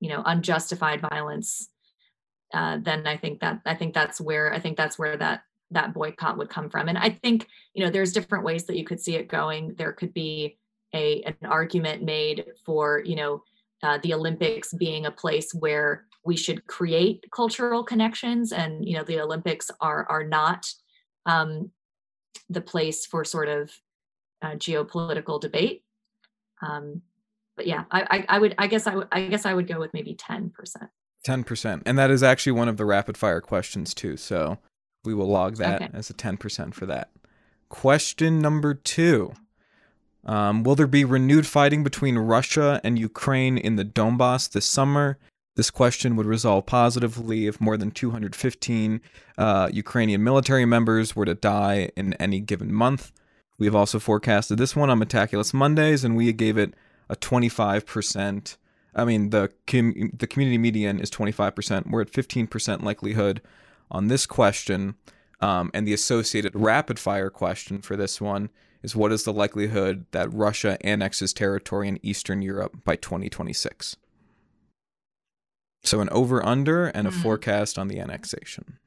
you 0.00 0.08
know, 0.08 0.22
unjustified 0.26 1.00
violence 1.00 1.68
uh, 2.54 2.78
then 2.80 3.06
I 3.06 3.16
think 3.16 3.40
that 3.40 3.60
I 3.66 3.74
think 3.74 3.94
that's 3.94 4.20
where 4.20 4.54
I 4.54 4.60
think 4.60 4.76
that's 4.76 4.98
where 4.98 5.16
that 5.16 5.42
that 5.72 5.92
boycott 5.92 6.38
would 6.38 6.48
come 6.48 6.70
from. 6.70 6.88
And 6.88 6.96
I 6.96 7.10
think 7.10 7.48
you 7.74 7.84
know 7.84 7.90
there's 7.90 8.12
different 8.12 8.44
ways 8.44 8.64
that 8.64 8.76
you 8.76 8.84
could 8.84 9.00
see 9.00 9.16
it 9.16 9.28
going. 9.28 9.74
There 9.76 9.92
could 9.92 10.14
be 10.14 10.56
a 10.94 11.22
an 11.22 11.36
argument 11.44 12.04
made 12.04 12.44
for 12.64 13.02
you 13.04 13.16
know 13.16 13.42
uh, 13.82 13.98
the 14.02 14.14
Olympics 14.14 14.72
being 14.72 15.04
a 15.04 15.10
place 15.10 15.52
where 15.52 16.06
we 16.24 16.36
should 16.36 16.66
create 16.68 17.24
cultural 17.32 17.82
connections, 17.82 18.52
and 18.52 18.86
you 18.86 18.96
know 18.96 19.04
the 19.04 19.20
Olympics 19.20 19.68
are 19.80 20.06
are 20.08 20.24
not 20.24 20.72
um, 21.26 21.72
the 22.48 22.60
place 22.60 23.04
for 23.04 23.24
sort 23.24 23.48
of 23.48 23.72
uh, 24.42 24.52
geopolitical 24.52 25.40
debate. 25.40 25.82
Um, 26.62 27.02
but 27.56 27.66
yeah, 27.66 27.84
I, 27.90 28.02
I, 28.02 28.36
I 28.36 28.38
would 28.38 28.54
I 28.58 28.68
guess 28.68 28.86
I 28.86 28.94
would 28.94 29.08
I 29.10 29.26
guess 29.26 29.44
I 29.44 29.54
would 29.54 29.66
go 29.66 29.80
with 29.80 29.92
maybe 29.92 30.14
ten 30.14 30.50
percent. 30.50 30.90
10%. 31.24 31.82
And 31.86 31.98
that 31.98 32.10
is 32.10 32.22
actually 32.22 32.52
one 32.52 32.68
of 32.68 32.76
the 32.76 32.84
rapid 32.84 33.16
fire 33.16 33.40
questions 33.40 33.94
too. 33.94 34.16
So 34.16 34.58
We 35.04 35.12
will 35.14 35.28
log 35.28 35.56
that 35.56 35.82
Okay. 35.82 35.90
as 35.92 36.08
a 36.08 36.14
10% 36.14 36.72
for 36.72 36.86
that. 36.86 37.10
Question 37.68 38.38
number 38.40 38.72
two 38.74 39.34
um, 40.24 40.62
Will 40.62 40.74
there 40.74 40.86
be 40.86 41.04
renewed 41.04 41.46
fighting 41.46 41.84
between 41.84 42.16
Russia 42.16 42.80
and 42.82 42.98
Ukraine 42.98 43.58
in 43.58 43.76
the 43.76 43.84
Donbass 43.84 44.50
this 44.50 44.64
summer? 44.64 45.18
This 45.56 45.70
question 45.70 46.16
would 46.16 46.26
resolve 46.26 46.66
positively 46.66 47.46
if 47.46 47.60
more 47.60 47.76
than 47.76 47.90
215 47.90 49.00
uh, 49.38 49.68
Ukrainian 49.72 50.24
military 50.24 50.64
members 50.64 51.14
were 51.14 51.26
to 51.26 51.34
die 51.34 51.90
in 51.96 52.14
any 52.14 52.40
given 52.40 52.72
month. 52.72 53.12
We 53.58 53.66
have 53.66 53.74
also 53.76 53.98
forecasted 54.00 54.58
this 54.58 54.74
one 54.74 54.90
on 54.90 54.98
Metaculus 54.98 55.54
Mondays, 55.54 56.02
and 56.02 56.16
we 56.16 56.32
gave 56.32 56.56
it 56.58 56.74
a 57.08 57.14
25%. 57.14 58.56
I 58.94 59.04
mean, 59.04 59.30
the 59.30 59.50
com- 59.66 60.10
the 60.16 60.26
community 60.26 60.58
median 60.58 61.00
is 61.00 61.10
25%. 61.10 61.90
We're 61.90 62.02
at 62.02 62.12
15% 62.12 62.82
likelihood 62.82 63.42
on 63.90 64.08
this 64.08 64.26
question. 64.26 64.94
Um, 65.40 65.70
and 65.74 65.86
the 65.86 65.92
associated 65.92 66.52
rapid 66.54 66.98
fire 66.98 67.28
question 67.30 67.82
for 67.82 67.96
this 67.96 68.20
one 68.20 68.50
is 68.82 68.94
what 68.96 69.12
is 69.12 69.24
the 69.24 69.32
likelihood 69.32 70.06
that 70.12 70.32
Russia 70.32 70.78
annexes 70.86 71.32
territory 71.32 71.88
in 71.88 71.98
Eastern 72.04 72.40
Europe 72.40 72.84
by 72.84 72.96
2026? 72.96 73.96
So 75.82 76.00
an 76.00 76.08
over 76.10 76.44
under 76.44 76.86
and 76.86 77.06
a 77.06 77.10
Hmm. 77.10 77.20
forecast 77.20 77.78
on 77.78 77.88
the 77.88 77.98
annexation. 78.00 78.78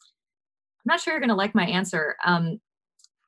I'm 0.00 0.92
not 0.92 1.00
sure 1.00 1.12
you're 1.12 1.20
going 1.20 1.28
to 1.30 1.34
like 1.36 1.54
my 1.54 1.66
answer. 1.66 2.16
Um, 2.24 2.60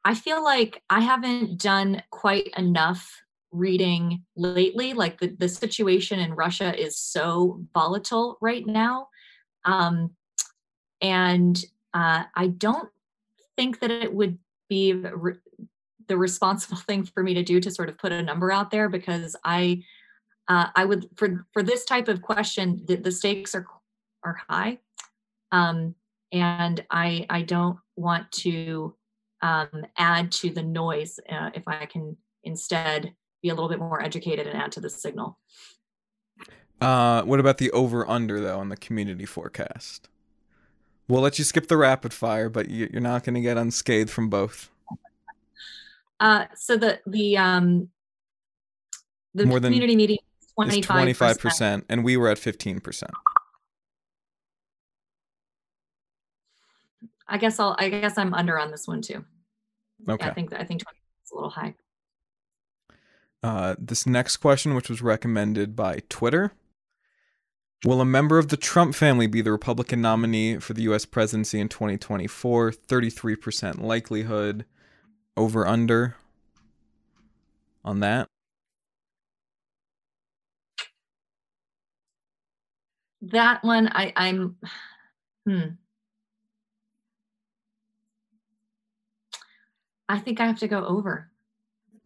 I 0.05 0.15
feel 0.15 0.43
like 0.43 0.83
I 0.89 1.01
haven't 1.01 1.61
done 1.61 2.03
quite 2.11 2.49
enough 2.57 3.21
reading 3.51 4.25
lately. 4.37 4.93
Like 4.93 5.19
the, 5.19 5.29
the 5.29 5.49
situation 5.49 6.19
in 6.19 6.35
Russia 6.35 6.79
is 6.79 6.99
so 6.99 7.65
volatile 7.73 8.39
right 8.41 8.67
now. 8.67 9.09
Um, 9.65 10.11
and 11.01 11.63
uh, 11.95 12.25
I 12.35 12.49
don't 12.49 12.89
think 13.57 13.81
that 13.81 13.91
it 13.91 14.13
would 14.13 14.39
be 14.69 14.93
the 14.93 15.17
re- 15.17 15.35
the 16.07 16.17
responsible 16.17 16.77
thing 16.89 17.05
for 17.05 17.23
me 17.23 17.35
to 17.35 17.43
do 17.43 17.61
to 17.61 17.71
sort 17.71 17.89
of 17.89 17.99
put 17.99 18.13
a 18.13 18.23
number 18.23 18.51
out 18.51 18.71
there 18.71 18.89
because 18.89 19.37
I 19.45 19.83
uh, 20.49 20.69
I 20.75 20.85
would 20.85 21.09
for 21.17 21.47
for 21.53 21.63
this 21.63 21.85
type 21.85 22.09
of 22.09 22.23
question 22.23 22.83
the, 22.87 22.97
the 22.97 23.13
stakes 23.13 23.55
are 23.55 23.67
are 24.25 24.39
high. 24.49 24.79
Um, 25.53 25.95
and 26.33 26.85
I 26.91 27.27
I 27.31 27.43
don't 27.43 27.79
want 27.97 28.31
to 28.33 28.95
um, 29.43 29.87
add 29.97 30.33
to 30.33 30.51
the 30.51 30.63
noise 30.63 31.19
uh, 31.31 31.51
if 31.55 31.67
I 31.67 31.87
can 31.87 32.17
instead 32.45 33.15
be 33.43 33.49
a 33.49 33.55
little 33.55 33.69
bit 33.69 33.79
more 33.79 34.03
educated 34.03 34.47
and 34.47 34.57
add 34.61 34.73
to 34.73 34.81
the 34.81 34.91
signal. 34.91 35.39
Uh, 36.81 37.23
what 37.23 37.41
about 37.41 37.59
the 37.59 37.71
over 37.73 38.09
under 38.09 38.41
though 38.41 38.59
on 38.59 38.69
the 38.69 38.77
community 38.77 39.25
forecast? 39.27 40.09
We'll 41.09 41.23
let 41.23 41.39
you 41.39 41.45
skip 41.45 41.69
the 41.69 41.77
rapid 41.77 42.13
fire, 42.13 42.49
but 42.49 42.69
you- 42.69 42.89
you're 42.93 43.01
not 43.01 43.25
going 43.25 43.35
to 43.35 43.41
get 43.41 43.57
unscathed 43.57 44.11
from 44.11 44.29
both. 44.29 44.71
Uh, 46.21 46.47
so 46.55 46.77
the 46.77 47.01
the 47.07 47.37
um, 47.37 47.89
the 49.35 49.47
More 49.47 49.61
than- 49.61 49.73
community 49.73 49.95
meeting 49.97 50.19
twenty 50.83 51.13
five 51.13 51.39
percent, 51.39 51.85
and 51.89 52.05
we 52.05 52.17
were 52.17 52.29
at 52.29 52.39
fifteen 52.39 52.81
percent. 52.81 53.13
I 57.29 57.39
guess 57.39 57.61
I'll 57.61 57.77
I 57.79 57.89
guess 57.89 58.19
I'm 58.19 58.35
under 58.35 58.59
on 58.59 58.71
this 58.71 58.87
one 58.89 59.03
too. 59.03 59.25
Okay. 60.09 60.25
Yeah, 60.25 60.31
I 60.31 60.35
think 60.35 60.53
I 60.53 60.65
think 60.65 60.83
twenty 60.83 60.99
is 61.25 61.31
a 61.33 61.35
little 61.35 61.51
high. 61.51 61.75
Uh, 63.43 63.77
this 63.79 64.07
next 64.07 64.39
question, 64.39 64.75
which 64.75 64.89
was 64.89 65.03
recommended 65.03 65.77
by 65.77 66.01
Twitter. 66.09 66.53
Will 67.85 68.01
a 68.01 68.05
member 68.05 68.39
of 68.39 68.49
the 68.49 68.57
Trump 68.57 68.95
family 68.95 69.29
be 69.29 69.41
the 69.41 69.53
Republican 69.53 70.01
nominee 70.01 70.59
for 70.59 70.75
the 70.75 70.83
U.S. 70.83 71.05
presidency 71.05 71.61
in 71.61 71.69
2024? 71.69 72.73
33% 72.73 73.81
likelihood. 73.81 74.65
Over 75.37 75.67
under 75.69 76.17
on 77.85 78.01
that. 78.01 78.29
That 83.23 83.63
one 83.63 83.89
I 83.89 84.13
I'm 84.17 84.57
hmm. 85.47 85.63
I 90.09 90.19
think 90.19 90.41
I 90.41 90.47
have 90.47 90.59
to 90.59 90.69
go 90.69 90.85
over. 90.85 91.31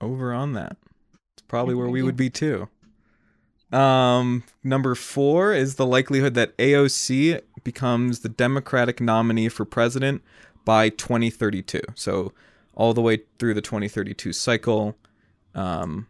Over 0.00 0.32
on 0.32 0.52
that. 0.54 0.76
Probably 1.52 1.74
where 1.74 1.90
we 1.90 2.00
would 2.00 2.16
be 2.16 2.30
too. 2.30 2.66
Um, 3.72 4.42
number 4.64 4.94
four 4.94 5.52
is 5.52 5.74
the 5.74 5.84
likelihood 5.84 6.32
that 6.32 6.56
AOC 6.56 7.42
becomes 7.62 8.20
the 8.20 8.30
Democratic 8.30 9.02
nominee 9.02 9.50
for 9.50 9.66
president 9.66 10.22
by 10.64 10.88
2032. 10.88 11.82
So 11.94 12.32
all 12.74 12.94
the 12.94 13.02
way 13.02 13.20
through 13.38 13.52
the 13.52 13.60
2032 13.60 14.32
cycle. 14.32 14.96
Um, 15.54 16.06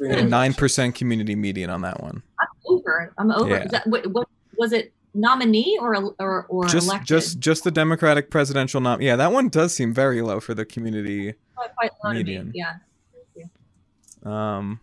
nine 0.00 0.52
percent 0.52 0.96
community 0.96 1.36
median 1.36 1.70
on 1.70 1.82
that 1.82 2.02
one. 2.02 2.24
I'm 2.40 2.48
over. 2.66 3.14
I'm 3.18 3.30
over. 3.30 3.48
Yeah. 3.50 3.66
That, 3.68 3.86
what, 3.86 4.04
what 4.08 4.28
was 4.58 4.72
it? 4.72 4.92
Nominee 5.14 5.78
or 5.80 5.94
or 6.18 6.44
or 6.48 6.66
Just 6.66 6.88
elected? 6.88 7.06
just 7.06 7.38
just 7.38 7.64
the 7.64 7.70
Democratic 7.70 8.30
presidential 8.30 8.80
nom. 8.82 9.00
Yeah, 9.00 9.14
that 9.16 9.30
one 9.32 9.48
does 9.48 9.72
seem 9.74 9.94
very 9.94 10.20
low 10.20 10.40
for 10.40 10.52
the 10.54 10.64
community. 10.66 11.34
Quite- 11.54 11.74
quite 11.74 11.90
low 12.04 12.10
me, 12.10 12.18
median. 12.18 12.52
Yeah. 12.54 12.74
Um, 14.26 14.80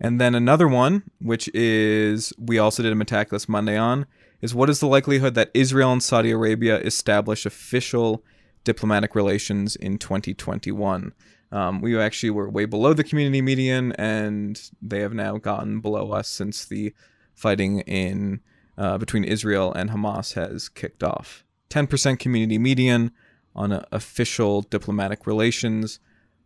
and 0.00 0.20
then 0.20 0.34
another 0.34 0.66
one, 0.66 1.02
which 1.20 1.48
is 1.54 2.32
we 2.38 2.58
also 2.58 2.82
did 2.82 2.92
a 2.92 2.96
Metaculus 2.96 3.48
Monday 3.48 3.76
on, 3.76 4.06
is 4.40 4.54
what 4.54 4.70
is 4.70 4.80
the 4.80 4.86
likelihood 4.86 5.34
that 5.34 5.50
Israel 5.52 5.92
and 5.92 6.02
Saudi 6.02 6.30
Arabia 6.30 6.78
establish 6.78 7.44
official 7.44 8.24
diplomatic 8.64 9.14
relations 9.14 9.76
in 9.76 9.98
2021? 9.98 11.12
Um, 11.52 11.80
we 11.82 11.98
actually 11.98 12.30
were 12.30 12.48
way 12.48 12.64
below 12.64 12.94
the 12.94 13.04
community 13.04 13.42
median, 13.42 13.92
and 13.92 14.70
they 14.80 15.00
have 15.00 15.12
now 15.12 15.36
gotten 15.36 15.80
below 15.80 16.12
us 16.12 16.28
since 16.28 16.64
the 16.64 16.94
fighting 17.34 17.80
in 17.80 18.40
uh, 18.78 18.96
between 18.96 19.24
Israel 19.24 19.72
and 19.72 19.90
Hamas 19.90 20.34
has 20.34 20.68
kicked 20.68 21.02
off. 21.02 21.44
10% 21.68 22.18
community 22.18 22.58
median 22.58 23.10
on 23.54 23.72
uh, 23.72 23.84
official 23.92 24.62
diplomatic 24.62 25.26
relations 25.26 26.00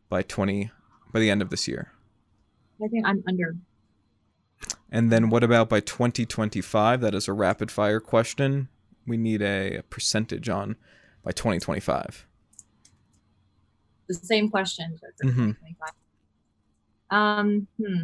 by 0.09 0.23
20 0.23 0.71
by 1.15 1.21
the 1.21 1.31
end 1.31 1.41
of 1.41 1.49
this 1.49 1.69
year. 1.69 1.93
I 2.85 2.89
think 2.89 3.07
I'm 3.07 3.23
under. 3.29 3.55
And 4.91 5.13
then 5.13 5.31
what 5.31 5.45
about 5.45 5.69
by 5.69 5.79
2025? 5.79 7.01
That 7.01 7.15
is 7.15 7.29
a 7.29 7.33
rapid 7.33 7.71
fire 7.71 8.01
question. 8.01 8.69
We 9.07 9.17
need 9.17 9.41
a, 9.41 9.83
percentage 9.91 10.49
on 10.49 10.77
by 11.23 11.31
2025. 11.31 12.27
The 14.09 14.15
same 14.15 14.51
question. 14.51 14.99
Mhm. 15.23 15.57
Um. 17.11 17.69
Hmm. 17.79 18.03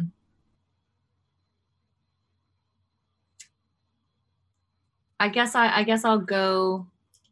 I 5.19 5.29
guess 5.29 5.53
I. 5.53 5.75
I 5.75 5.83
guess 5.83 6.03
I'll 6.05 6.17
go 6.17 6.87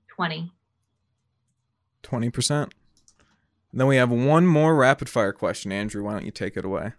twenty. 0.07 0.51
20%. 2.03 2.71
Then 3.71 3.87
we 3.87 3.97
have 3.97 4.09
one 4.09 4.47
more 4.47 4.75
rapid 4.75 5.09
fire 5.09 5.33
question. 5.33 5.71
Andrew, 5.71 6.03
why 6.03 6.13
don't 6.13 6.25
you 6.25 6.31
take 6.31 6.57
it 6.57 6.65
away? 6.65 6.93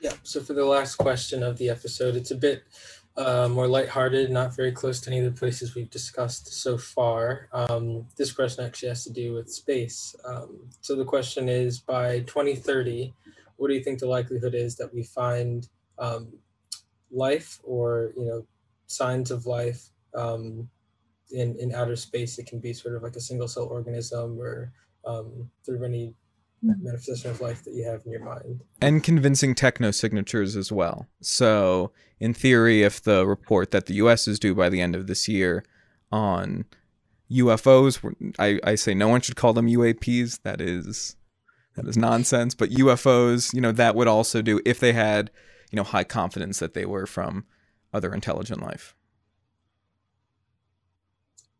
Yeah. 0.00 0.12
So 0.22 0.40
for 0.40 0.52
the 0.52 0.64
last 0.64 0.96
question 0.96 1.42
of 1.42 1.58
the 1.58 1.70
episode, 1.70 2.16
it's 2.16 2.30
a 2.30 2.36
bit 2.36 2.64
uh, 3.16 3.48
more 3.48 3.66
lighthearted, 3.66 4.30
not 4.30 4.54
very 4.54 4.70
close 4.70 5.00
to 5.00 5.10
any 5.10 5.18
of 5.18 5.24
the 5.24 5.38
places 5.38 5.74
we've 5.74 5.90
discussed 5.90 6.52
so 6.62 6.78
far. 6.78 7.48
Um, 7.52 8.06
this 8.16 8.32
question 8.32 8.64
actually 8.64 8.90
has 8.90 9.02
to 9.04 9.12
do 9.12 9.34
with 9.34 9.50
space. 9.50 10.14
Um, 10.24 10.68
so 10.80 10.94
the 10.94 11.04
question 11.04 11.48
is, 11.48 11.80
by 11.80 12.20
2030, 12.20 13.12
what 13.56 13.68
do 13.68 13.74
you 13.74 13.82
think 13.82 13.98
the 13.98 14.06
likelihood 14.06 14.54
is 14.54 14.76
that 14.76 14.94
we 14.94 15.02
find 15.02 15.68
um, 15.98 16.32
life 17.10 17.58
or 17.64 18.12
you 18.16 18.24
know 18.24 18.46
signs 18.86 19.32
of 19.32 19.46
life 19.46 19.90
um, 20.14 20.68
in 21.32 21.56
in 21.58 21.74
outer 21.74 21.96
space? 21.96 22.38
It 22.38 22.46
can 22.46 22.60
be 22.60 22.72
sort 22.72 22.94
of 22.94 23.02
like 23.02 23.16
a 23.16 23.20
single 23.20 23.48
cell 23.48 23.64
organism 23.64 24.40
or 24.40 24.72
um, 25.08 25.50
through 25.64 25.84
any 25.84 26.14
manifestation 26.62 27.30
of 27.30 27.40
life 27.40 27.64
that 27.64 27.72
you 27.72 27.84
have 27.84 28.02
in 28.04 28.12
your 28.12 28.24
mind. 28.24 28.62
And 28.80 29.02
convincing 29.02 29.54
techno 29.54 29.90
signatures 29.90 30.56
as 30.56 30.70
well. 30.70 31.06
So, 31.20 31.92
in 32.20 32.34
theory, 32.34 32.82
if 32.82 33.02
the 33.02 33.26
report 33.26 33.70
that 33.70 33.86
the 33.86 33.94
US 33.94 34.28
is 34.28 34.38
due 34.38 34.54
by 34.54 34.68
the 34.68 34.80
end 34.80 34.94
of 34.94 35.06
this 35.06 35.28
year 35.28 35.64
on 36.10 36.64
UFOs, 37.30 38.34
I, 38.38 38.58
I 38.64 38.74
say 38.74 38.94
no 38.94 39.08
one 39.08 39.20
should 39.20 39.36
call 39.36 39.52
them 39.52 39.66
UAPs. 39.66 40.42
That 40.42 40.60
is 40.60 41.16
that 41.76 41.86
is 41.86 41.96
nonsense. 41.96 42.54
But 42.54 42.70
UFOs, 42.70 43.54
you 43.54 43.60
know, 43.60 43.72
that 43.72 43.94
would 43.94 44.08
also 44.08 44.42
do 44.42 44.60
if 44.64 44.80
they 44.80 44.92
had, 44.92 45.30
you 45.70 45.76
know, 45.76 45.84
high 45.84 46.04
confidence 46.04 46.58
that 46.58 46.74
they 46.74 46.84
were 46.84 47.06
from 47.06 47.44
other 47.92 48.12
intelligent 48.12 48.62
life. 48.62 48.94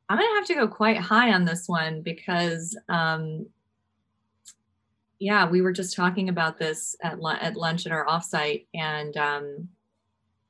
I'm 0.09 0.17
gonna 0.17 0.35
have 0.37 0.47
to 0.47 0.55
go 0.55 0.69
quite 0.69 0.99
high 0.99 1.33
on 1.33 1.45
this 1.45 1.69
one 1.69 2.01
because, 2.01 2.77
um, 2.89 3.47
yeah, 5.19 5.49
we 5.49 5.61
were 5.61 5.73
just 5.73 5.95
talking 5.95 6.29
about 6.29 6.59
this 6.59 6.97
at 7.03 7.19
at 7.41 7.57
lunch 7.57 7.85
at 7.85 7.93
our 7.93 8.07
offsite, 8.07 8.67
and 8.73 9.17
um, 9.17 9.69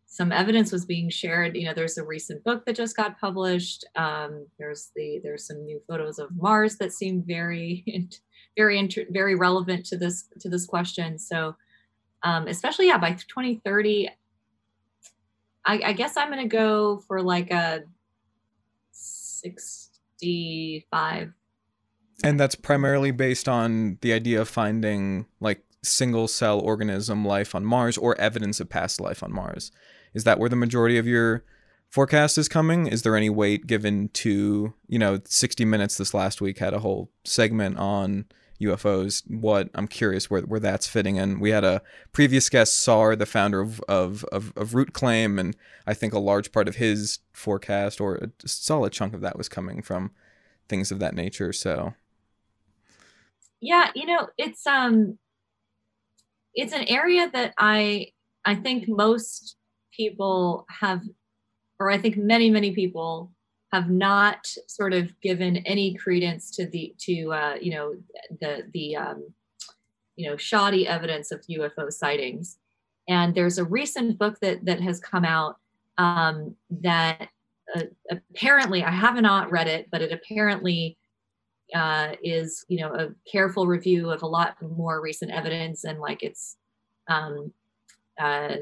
some 0.06 0.30
evidence 0.30 0.70
was 0.70 0.84
being 0.84 1.10
shared. 1.10 1.56
You 1.56 1.66
know, 1.66 1.74
there's 1.74 1.98
a 1.98 2.04
recent 2.04 2.44
book 2.44 2.64
that 2.66 2.76
just 2.76 2.96
got 2.96 3.20
published. 3.20 3.84
Um, 3.96 4.46
there's 4.58 4.90
the 4.94 5.20
there's 5.24 5.46
some 5.46 5.64
new 5.64 5.80
photos 5.88 6.18
of 6.18 6.34
Mars 6.36 6.76
that 6.76 6.92
seem 6.92 7.22
very 7.22 7.84
very 8.56 8.78
inter- 8.78 9.06
very 9.10 9.34
relevant 9.34 9.86
to 9.86 9.96
this 9.96 10.28
to 10.40 10.48
this 10.48 10.66
question. 10.66 11.18
So, 11.18 11.56
um, 12.22 12.46
especially 12.46 12.88
yeah, 12.88 12.98
by 12.98 13.12
2030, 13.12 14.08
I, 15.64 15.80
I 15.84 15.92
guess 15.94 16.16
I'm 16.16 16.30
gonna 16.30 16.46
go 16.46 16.98
for 17.08 17.22
like 17.22 17.50
a 17.50 17.82
65. 19.40 21.32
And 22.24 22.40
that's 22.40 22.54
primarily 22.54 23.10
based 23.10 23.48
on 23.48 23.98
the 24.00 24.12
idea 24.12 24.40
of 24.40 24.48
finding 24.48 25.26
like 25.40 25.62
single 25.82 26.26
cell 26.28 26.58
organism 26.58 27.24
life 27.24 27.54
on 27.54 27.64
Mars 27.64 27.96
or 27.96 28.20
evidence 28.20 28.60
of 28.60 28.68
past 28.68 29.00
life 29.00 29.22
on 29.22 29.32
Mars. 29.32 29.70
Is 30.14 30.24
that 30.24 30.38
where 30.38 30.48
the 30.48 30.56
majority 30.56 30.98
of 30.98 31.06
your 31.06 31.44
forecast 31.88 32.36
is 32.38 32.48
coming? 32.48 32.86
Is 32.86 33.02
there 33.02 33.16
any 33.16 33.30
weight 33.30 33.66
given 33.66 34.08
to, 34.14 34.74
you 34.88 34.98
know, 34.98 35.20
60 35.24 35.64
Minutes 35.64 35.96
this 35.96 36.14
last 36.14 36.40
week 36.40 36.58
had 36.58 36.74
a 36.74 36.80
whole 36.80 37.10
segment 37.24 37.78
on 37.78 38.26
UFOs? 38.60 39.22
What 39.28 39.70
I'm 39.74 39.88
curious 39.88 40.30
where, 40.30 40.42
where 40.42 40.60
that's 40.60 40.86
fitting 40.86 41.16
in. 41.16 41.40
We 41.40 41.50
had 41.50 41.64
a 41.64 41.82
previous 42.12 42.48
guest, 42.48 42.80
Saar, 42.80 43.16
the 43.16 43.26
founder 43.26 43.60
of, 43.60 43.80
of, 43.88 44.24
of, 44.32 44.52
of 44.56 44.70
Rootclaim, 44.70 45.38
and 45.38 45.56
I 45.86 45.94
think 45.94 46.12
a 46.12 46.18
large 46.18 46.52
part 46.52 46.68
of 46.68 46.76
his 46.76 47.20
forecast 47.32 48.00
or 48.00 48.16
a 48.16 48.30
solid 48.46 48.92
chunk 48.92 49.14
of 49.14 49.20
that 49.20 49.38
was 49.38 49.48
coming 49.48 49.82
from 49.82 50.10
things 50.68 50.90
of 50.90 50.98
that 50.98 51.14
nature. 51.14 51.52
So, 51.52 51.94
yeah, 53.60 53.90
you 53.94 54.06
know, 54.06 54.28
it's 54.36 54.66
um, 54.66 55.18
it's 56.54 56.72
an 56.72 56.84
area 56.88 57.30
that 57.32 57.54
I 57.58 58.12
I 58.44 58.54
think 58.54 58.88
most 58.88 59.56
people 59.92 60.66
have, 60.70 61.02
or 61.78 61.90
I 61.90 61.98
think 61.98 62.16
many, 62.16 62.50
many 62.50 62.72
people 62.72 63.32
have 63.72 63.90
not 63.90 64.46
sort 64.66 64.92
of 64.92 65.18
given 65.20 65.58
any 65.58 65.94
credence 65.94 66.50
to 66.56 66.66
the 66.66 66.94
to 66.98 67.32
uh, 67.32 67.54
you 67.60 67.72
know 67.72 67.94
the 68.40 68.64
the 68.72 68.96
um, 68.96 69.32
you 70.16 70.28
know 70.28 70.36
shoddy 70.36 70.86
evidence 70.86 71.30
of 71.30 71.42
UFO 71.50 71.92
sightings. 71.92 72.58
And 73.08 73.34
there's 73.34 73.58
a 73.58 73.64
recent 73.64 74.18
book 74.18 74.38
that 74.40 74.64
that 74.64 74.80
has 74.80 75.00
come 75.00 75.24
out 75.24 75.56
um, 75.98 76.54
that 76.70 77.28
uh, 77.74 77.84
apparently 78.10 78.82
I 78.82 78.90
have 78.90 79.20
not 79.20 79.50
read 79.50 79.66
it, 79.66 79.88
but 79.90 80.02
it 80.02 80.12
apparently 80.12 80.96
uh, 81.74 82.12
is 82.22 82.64
you 82.68 82.80
know 82.80 82.94
a 82.94 83.08
careful 83.30 83.66
review 83.66 84.10
of 84.10 84.22
a 84.22 84.26
lot 84.26 84.56
more 84.62 85.00
recent 85.00 85.30
evidence 85.30 85.84
and 85.84 86.00
like 86.00 86.22
it's 86.22 86.56
um, 87.08 87.52
uh, 88.18 88.56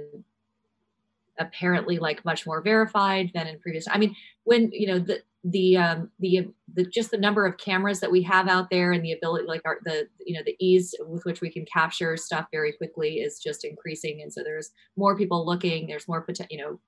apparently 1.38 1.98
like 1.98 2.24
much 2.24 2.46
more 2.46 2.62
verified 2.62 3.30
than 3.34 3.46
in 3.46 3.58
previous 3.58 3.86
i 3.90 3.98
mean 3.98 4.14
when 4.44 4.70
you 4.72 4.86
know 4.86 4.98
the 4.98 5.20
the 5.44 5.76
um 5.76 6.10
the, 6.18 6.48
the 6.74 6.84
just 6.84 7.10
the 7.10 7.18
number 7.18 7.46
of 7.46 7.56
cameras 7.58 8.00
that 8.00 8.10
we 8.10 8.22
have 8.22 8.48
out 8.48 8.68
there 8.70 8.92
and 8.92 9.04
the 9.04 9.12
ability 9.12 9.46
like 9.46 9.62
our 9.64 9.78
the 9.84 10.08
you 10.24 10.34
know 10.34 10.42
the 10.44 10.56
ease 10.58 10.94
with 11.06 11.24
which 11.24 11.40
we 11.40 11.50
can 11.50 11.64
capture 11.72 12.16
stuff 12.16 12.46
very 12.50 12.72
quickly 12.72 13.16
is 13.16 13.38
just 13.38 13.64
increasing 13.64 14.22
and 14.22 14.32
so 14.32 14.42
there's 14.42 14.70
more 14.96 15.16
people 15.16 15.46
looking 15.46 15.86
there's 15.86 16.08
more 16.08 16.26
you 16.50 16.58
know 16.58 16.80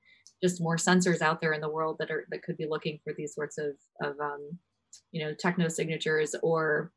just 0.43 0.61
more 0.61 0.77
sensors 0.77 1.21
out 1.21 1.41
there 1.41 1.53
in 1.53 1.61
the 1.61 1.71
world 1.71 1.97
that 1.99 2.11
are 2.11 2.27
that 2.31 2.43
could 2.43 2.57
be 2.57 2.67
looking 2.69 2.99
for 3.05 3.13
these 3.17 3.35
sorts 3.35 3.59
of 3.59 3.77
of 4.03 4.19
um 4.21 4.59
you 5.13 5.25
know 5.25 5.35
techno 5.35 5.69
signatures 5.69 6.35
or 6.43 6.93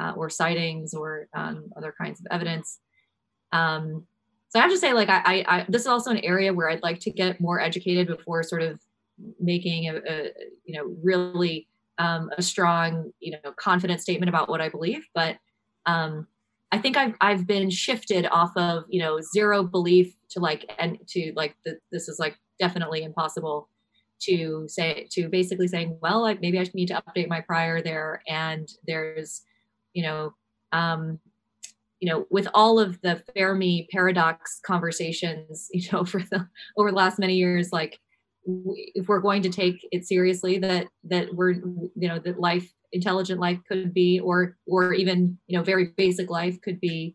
uh, 0.00 0.12
or 0.16 0.28
sightings 0.28 0.94
or 0.94 1.28
um, 1.34 1.70
other 1.76 1.94
kinds 1.96 2.20
of 2.20 2.26
evidence. 2.30 2.78
Um 3.52 4.06
so 4.52 4.58
I 4.58 4.62
have 4.64 4.70
to 4.70 4.76
say, 4.76 4.92
like, 4.92 5.08
I, 5.08 5.46
I, 5.48 5.66
this 5.66 5.80
is 5.80 5.86
also 5.86 6.10
an 6.10 6.18
area 6.18 6.52
where 6.52 6.68
I'd 6.68 6.82
like 6.82 7.00
to 7.00 7.10
get 7.10 7.40
more 7.40 7.58
educated 7.58 8.06
before 8.06 8.42
sort 8.42 8.60
of 8.60 8.78
making 9.40 9.88
a, 9.88 9.96
a 9.96 10.30
you 10.66 10.76
know, 10.76 10.94
really 11.02 11.68
um, 11.96 12.28
a 12.36 12.42
strong, 12.42 13.14
you 13.18 13.32
know, 13.32 13.52
confident 13.56 14.02
statement 14.02 14.28
about 14.28 14.50
what 14.50 14.60
I 14.60 14.68
believe. 14.68 15.08
But 15.14 15.38
um, 15.86 16.26
I 16.70 16.76
think 16.76 16.98
I've, 16.98 17.14
I've 17.22 17.46
been 17.46 17.70
shifted 17.70 18.26
off 18.26 18.54
of, 18.58 18.84
you 18.90 19.00
know, 19.00 19.22
zero 19.22 19.62
belief 19.62 20.14
to 20.32 20.40
like, 20.40 20.70
and 20.78 20.98
to 21.08 21.32
like, 21.34 21.56
the, 21.64 21.78
this 21.90 22.06
is 22.06 22.18
like 22.18 22.36
definitely 22.58 23.04
impossible 23.04 23.70
to 24.24 24.66
say, 24.68 25.08
to 25.12 25.30
basically 25.30 25.66
saying, 25.66 25.96
well, 26.02 26.20
like 26.20 26.42
maybe 26.42 26.58
I 26.58 26.66
need 26.74 26.88
to 26.88 27.02
update 27.02 27.28
my 27.28 27.40
prior 27.40 27.80
there. 27.80 28.22
And 28.28 28.70
there's, 28.86 29.44
you 29.94 30.02
know, 30.02 30.34
um, 30.72 31.20
you 32.02 32.08
know, 32.08 32.26
with 32.30 32.48
all 32.52 32.80
of 32.80 33.00
the 33.02 33.22
Fermi 33.36 33.86
paradox 33.92 34.58
conversations, 34.66 35.68
you 35.72 35.88
know, 35.92 36.04
for 36.04 36.20
the 36.20 36.48
over 36.76 36.90
the 36.90 36.96
last 36.96 37.18
many 37.18 37.36
years, 37.36 37.72
like 37.72 38.00
if 38.44 39.06
we're 39.06 39.20
going 39.20 39.40
to 39.42 39.48
take 39.48 39.86
it 39.92 40.04
seriously 40.04 40.58
that 40.58 40.88
that 41.04 41.32
we're 41.32 41.52
you 41.52 42.08
know 42.08 42.18
that 42.18 42.40
life 42.40 42.68
intelligent 42.90 43.38
life 43.38 43.60
could 43.68 43.94
be 43.94 44.18
or 44.18 44.56
or 44.66 44.92
even 44.92 45.38
you 45.46 45.56
know 45.56 45.62
very 45.62 45.92
basic 45.96 46.28
life 46.28 46.60
could 46.60 46.80
be 46.80 47.14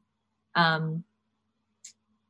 um 0.56 1.04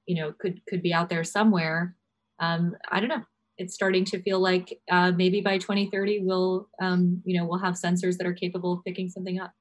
you 0.08 0.16
know 0.16 0.34
could 0.40 0.60
could 0.66 0.82
be 0.82 0.92
out 0.92 1.10
there 1.10 1.24
somewhere 1.24 1.96
um 2.40 2.76
i 2.92 3.00
don't 3.00 3.10
know. 3.10 3.24
It's 3.60 3.74
starting 3.74 4.06
to 4.06 4.22
feel 4.22 4.40
like 4.40 4.80
uh, 4.92 5.12
maybe 5.12 5.42
by 5.42 5.60
2030 5.60 6.22
we'll 6.24 6.68
um 6.82 7.22
you 7.24 7.38
know 7.38 7.46
we'll 7.46 7.60
have 7.60 7.76
sensors 7.76 8.18
that 8.18 8.26
are 8.26 8.34
capable 8.34 8.74
of 8.74 8.84
picking 8.84 9.10
something 9.10 9.40
up. 9.40 9.52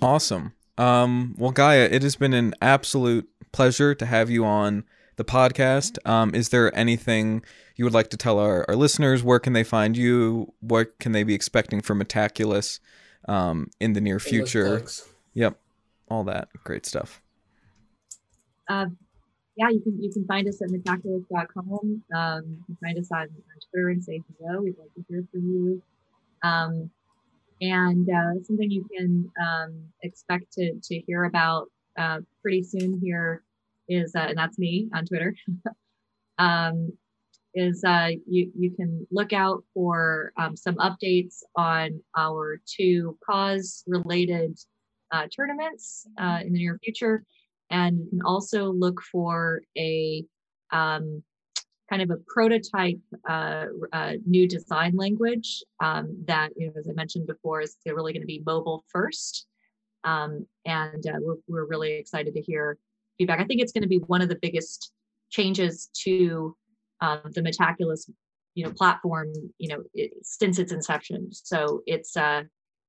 Awesome 0.00 0.54
um, 0.82 1.36
well, 1.38 1.52
Gaia, 1.52 1.88
it 1.90 2.02
has 2.02 2.16
been 2.16 2.34
an 2.34 2.54
absolute 2.60 3.28
pleasure 3.52 3.94
to 3.94 4.04
have 4.04 4.30
you 4.30 4.44
on 4.44 4.82
the 5.14 5.24
podcast. 5.24 5.96
Um, 6.08 6.34
is 6.34 6.48
there 6.48 6.76
anything 6.76 7.44
you 7.76 7.84
would 7.84 7.94
like 7.94 8.10
to 8.10 8.16
tell 8.16 8.40
our, 8.40 8.64
our 8.68 8.74
listeners? 8.74 9.22
Where 9.22 9.38
can 9.38 9.52
they 9.52 9.62
find 9.62 9.96
you? 9.96 10.52
What 10.58 10.98
can 10.98 11.12
they 11.12 11.22
be 11.22 11.34
expecting 11.34 11.82
from 11.82 12.02
Metaculus 12.02 12.80
um, 13.28 13.70
in 13.78 13.92
the 13.92 14.00
near 14.00 14.18
future? 14.18 14.84
Yep, 15.34 15.56
all 16.08 16.24
that 16.24 16.48
great 16.64 16.84
stuff. 16.84 17.22
Uh, 18.68 18.86
yeah, 19.54 19.68
you 19.68 19.80
can 19.80 20.02
you 20.02 20.10
can 20.12 20.26
find 20.26 20.48
us 20.48 20.60
at 20.62 20.68
metaculus.com. 20.70 22.02
Um, 22.12 22.42
you 22.44 22.64
can 22.66 22.76
find 22.82 22.98
us 22.98 23.12
on, 23.12 23.20
on 23.20 23.28
Twitter 23.70 23.90
and 23.90 24.02
say 24.02 24.20
hello. 24.38 24.62
We'd 24.62 24.76
like 24.78 24.92
to 24.94 25.04
hear 25.08 25.24
from 25.30 25.42
you. 25.42 25.82
Um, 26.42 26.90
and 27.62 28.08
uh, 28.10 28.42
something 28.42 28.70
you 28.70 28.84
can 28.94 29.30
um, 29.40 29.84
expect 30.02 30.52
to, 30.52 30.74
to 30.82 30.98
hear 31.06 31.24
about 31.24 31.68
uh, 31.96 32.18
pretty 32.42 32.62
soon 32.62 33.00
here 33.02 33.44
is, 33.88 34.14
uh, 34.16 34.26
and 34.28 34.36
that's 34.36 34.58
me 34.58 34.88
on 34.94 35.06
Twitter, 35.06 35.34
um, 36.38 36.90
is 37.54 37.84
uh, 37.84 38.08
you, 38.28 38.50
you 38.58 38.72
can 38.72 39.06
look 39.12 39.32
out 39.32 39.62
for 39.72 40.32
um, 40.38 40.56
some 40.56 40.74
updates 40.76 41.42
on 41.54 42.00
our 42.16 42.60
two 42.66 43.16
cause 43.24 43.84
related 43.86 44.58
uh, 45.12 45.28
tournaments 45.34 46.06
uh, 46.20 46.40
in 46.44 46.52
the 46.52 46.58
near 46.58 46.80
future. 46.82 47.24
And 47.70 47.98
you 48.00 48.08
can 48.10 48.22
also 48.22 48.72
look 48.72 49.00
for 49.00 49.62
a 49.78 50.24
um, 50.72 51.22
kind 51.92 52.00
of 52.00 52.10
a 52.10 52.16
prototype 52.26 52.98
uh, 53.28 53.66
uh, 53.92 54.12
new 54.24 54.48
design 54.48 54.96
language 54.96 55.62
um, 55.80 56.24
that, 56.26 56.48
you 56.56 56.66
know, 56.66 56.72
as 56.78 56.88
I 56.88 56.92
mentioned 56.94 57.26
before, 57.26 57.60
is 57.60 57.76
really 57.84 58.14
going 58.14 58.22
to 58.22 58.26
be 58.26 58.42
mobile 58.46 58.82
first. 58.88 59.46
Um, 60.02 60.46
and 60.64 61.06
uh, 61.06 61.18
we're, 61.20 61.36
we're 61.46 61.66
really 61.66 61.92
excited 61.92 62.32
to 62.32 62.40
hear 62.40 62.78
feedback. 63.18 63.40
I 63.40 63.44
think 63.44 63.60
it's 63.60 63.72
going 63.72 63.82
to 63.82 63.90
be 63.90 63.98
one 63.98 64.22
of 64.22 64.30
the 64.30 64.38
biggest 64.40 64.90
changes 65.28 65.90
to 66.04 66.56
um, 67.02 67.20
the 67.34 67.42
Metaculus, 67.42 68.08
you 68.54 68.64
know, 68.64 68.72
platform, 68.72 69.30
you 69.58 69.68
know, 69.68 69.82
it, 69.92 70.12
since 70.22 70.58
its 70.58 70.72
inception. 70.72 71.28
So 71.30 71.82
it's 71.84 72.16
uh, 72.16 72.44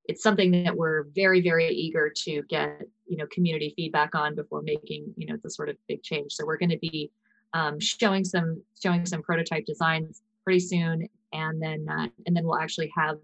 it's 0.05 0.23
something 0.23 0.63
that 0.63 0.77
we're 0.77 1.07
very 1.13 1.41
very 1.41 1.67
eager 1.67 2.11
to 2.23 2.41
get 2.49 2.81
you 3.07 3.17
know 3.17 3.25
community 3.31 3.73
feedback 3.75 4.15
on 4.15 4.35
before 4.35 4.61
making 4.61 5.13
you 5.17 5.27
know 5.27 5.37
the 5.43 5.49
sort 5.49 5.69
of 5.69 5.75
big 5.87 6.03
change. 6.03 6.33
So 6.33 6.45
we're 6.45 6.57
going 6.57 6.69
to 6.69 6.79
be 6.79 7.11
um, 7.53 7.79
showing 7.79 8.23
some 8.23 8.61
showing 8.81 9.05
some 9.05 9.21
prototype 9.21 9.65
designs 9.65 10.21
pretty 10.43 10.59
soon, 10.59 11.07
and 11.31 11.61
then 11.61 11.87
uh, 11.89 12.07
and 12.25 12.35
then 12.35 12.45
we'll 12.45 12.59
actually 12.59 12.91
have 12.95 13.17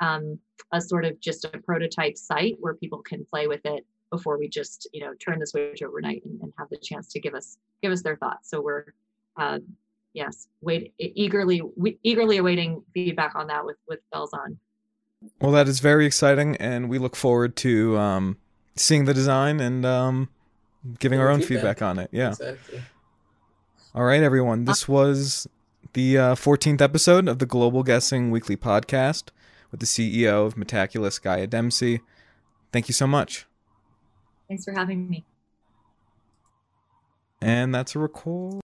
um, 0.00 0.38
a 0.72 0.80
sort 0.80 1.04
of 1.04 1.20
just 1.20 1.44
a 1.44 1.58
prototype 1.58 2.16
site 2.16 2.56
where 2.60 2.74
people 2.74 3.02
can 3.02 3.24
play 3.24 3.46
with 3.46 3.64
it 3.64 3.84
before 4.10 4.38
we 4.38 4.48
just 4.48 4.88
you 4.92 5.00
know 5.00 5.12
turn 5.14 5.38
the 5.38 5.46
switch 5.46 5.82
overnight 5.82 6.22
and, 6.24 6.40
and 6.40 6.52
have 6.58 6.68
the 6.70 6.78
chance 6.78 7.08
to 7.08 7.20
give 7.20 7.34
us 7.34 7.58
give 7.82 7.92
us 7.92 8.02
their 8.02 8.16
thoughts. 8.16 8.50
So 8.50 8.60
we're 8.60 8.86
uh, 9.36 9.58
yes, 10.12 10.48
wait 10.60 10.92
eagerly 10.98 11.62
we, 11.76 11.98
eagerly 12.02 12.38
awaiting 12.38 12.82
feedback 12.92 13.34
on 13.34 13.48
that 13.48 13.64
with 13.64 13.76
with 13.88 14.00
bells 14.12 14.32
on. 14.32 14.58
Well, 15.40 15.52
that 15.52 15.68
is 15.68 15.80
very 15.80 16.04
exciting, 16.04 16.56
and 16.56 16.90
we 16.90 16.98
look 16.98 17.16
forward 17.16 17.56
to 17.56 17.96
um, 17.96 18.36
seeing 18.76 19.06
the 19.06 19.14
design 19.14 19.58
and 19.58 19.86
um, 19.86 20.28
giving 20.98 21.18
our 21.18 21.30
own 21.30 21.40
feedback. 21.40 21.78
feedback 21.78 21.82
on 21.82 21.98
it. 21.98 22.10
Yeah. 22.12 22.28
Exactly. 22.28 22.82
All 23.96 24.02
right, 24.02 24.24
everyone. 24.24 24.64
This 24.64 24.88
was 24.88 25.46
the 25.92 26.18
uh, 26.18 26.34
14th 26.34 26.80
episode 26.80 27.28
of 27.28 27.38
the 27.38 27.46
Global 27.46 27.84
Guessing 27.84 28.32
Weekly 28.32 28.56
Podcast 28.56 29.28
with 29.70 29.78
the 29.78 29.86
CEO 29.86 30.44
of 30.44 30.56
Metaculus, 30.56 31.22
Gaia 31.22 31.46
Dempsey. 31.46 32.00
Thank 32.72 32.88
you 32.88 32.92
so 32.92 33.06
much. 33.06 33.46
Thanks 34.48 34.64
for 34.64 34.72
having 34.72 35.08
me. 35.08 35.24
And 37.40 37.72
that's 37.72 37.94
a 37.94 38.00
record. 38.00 38.62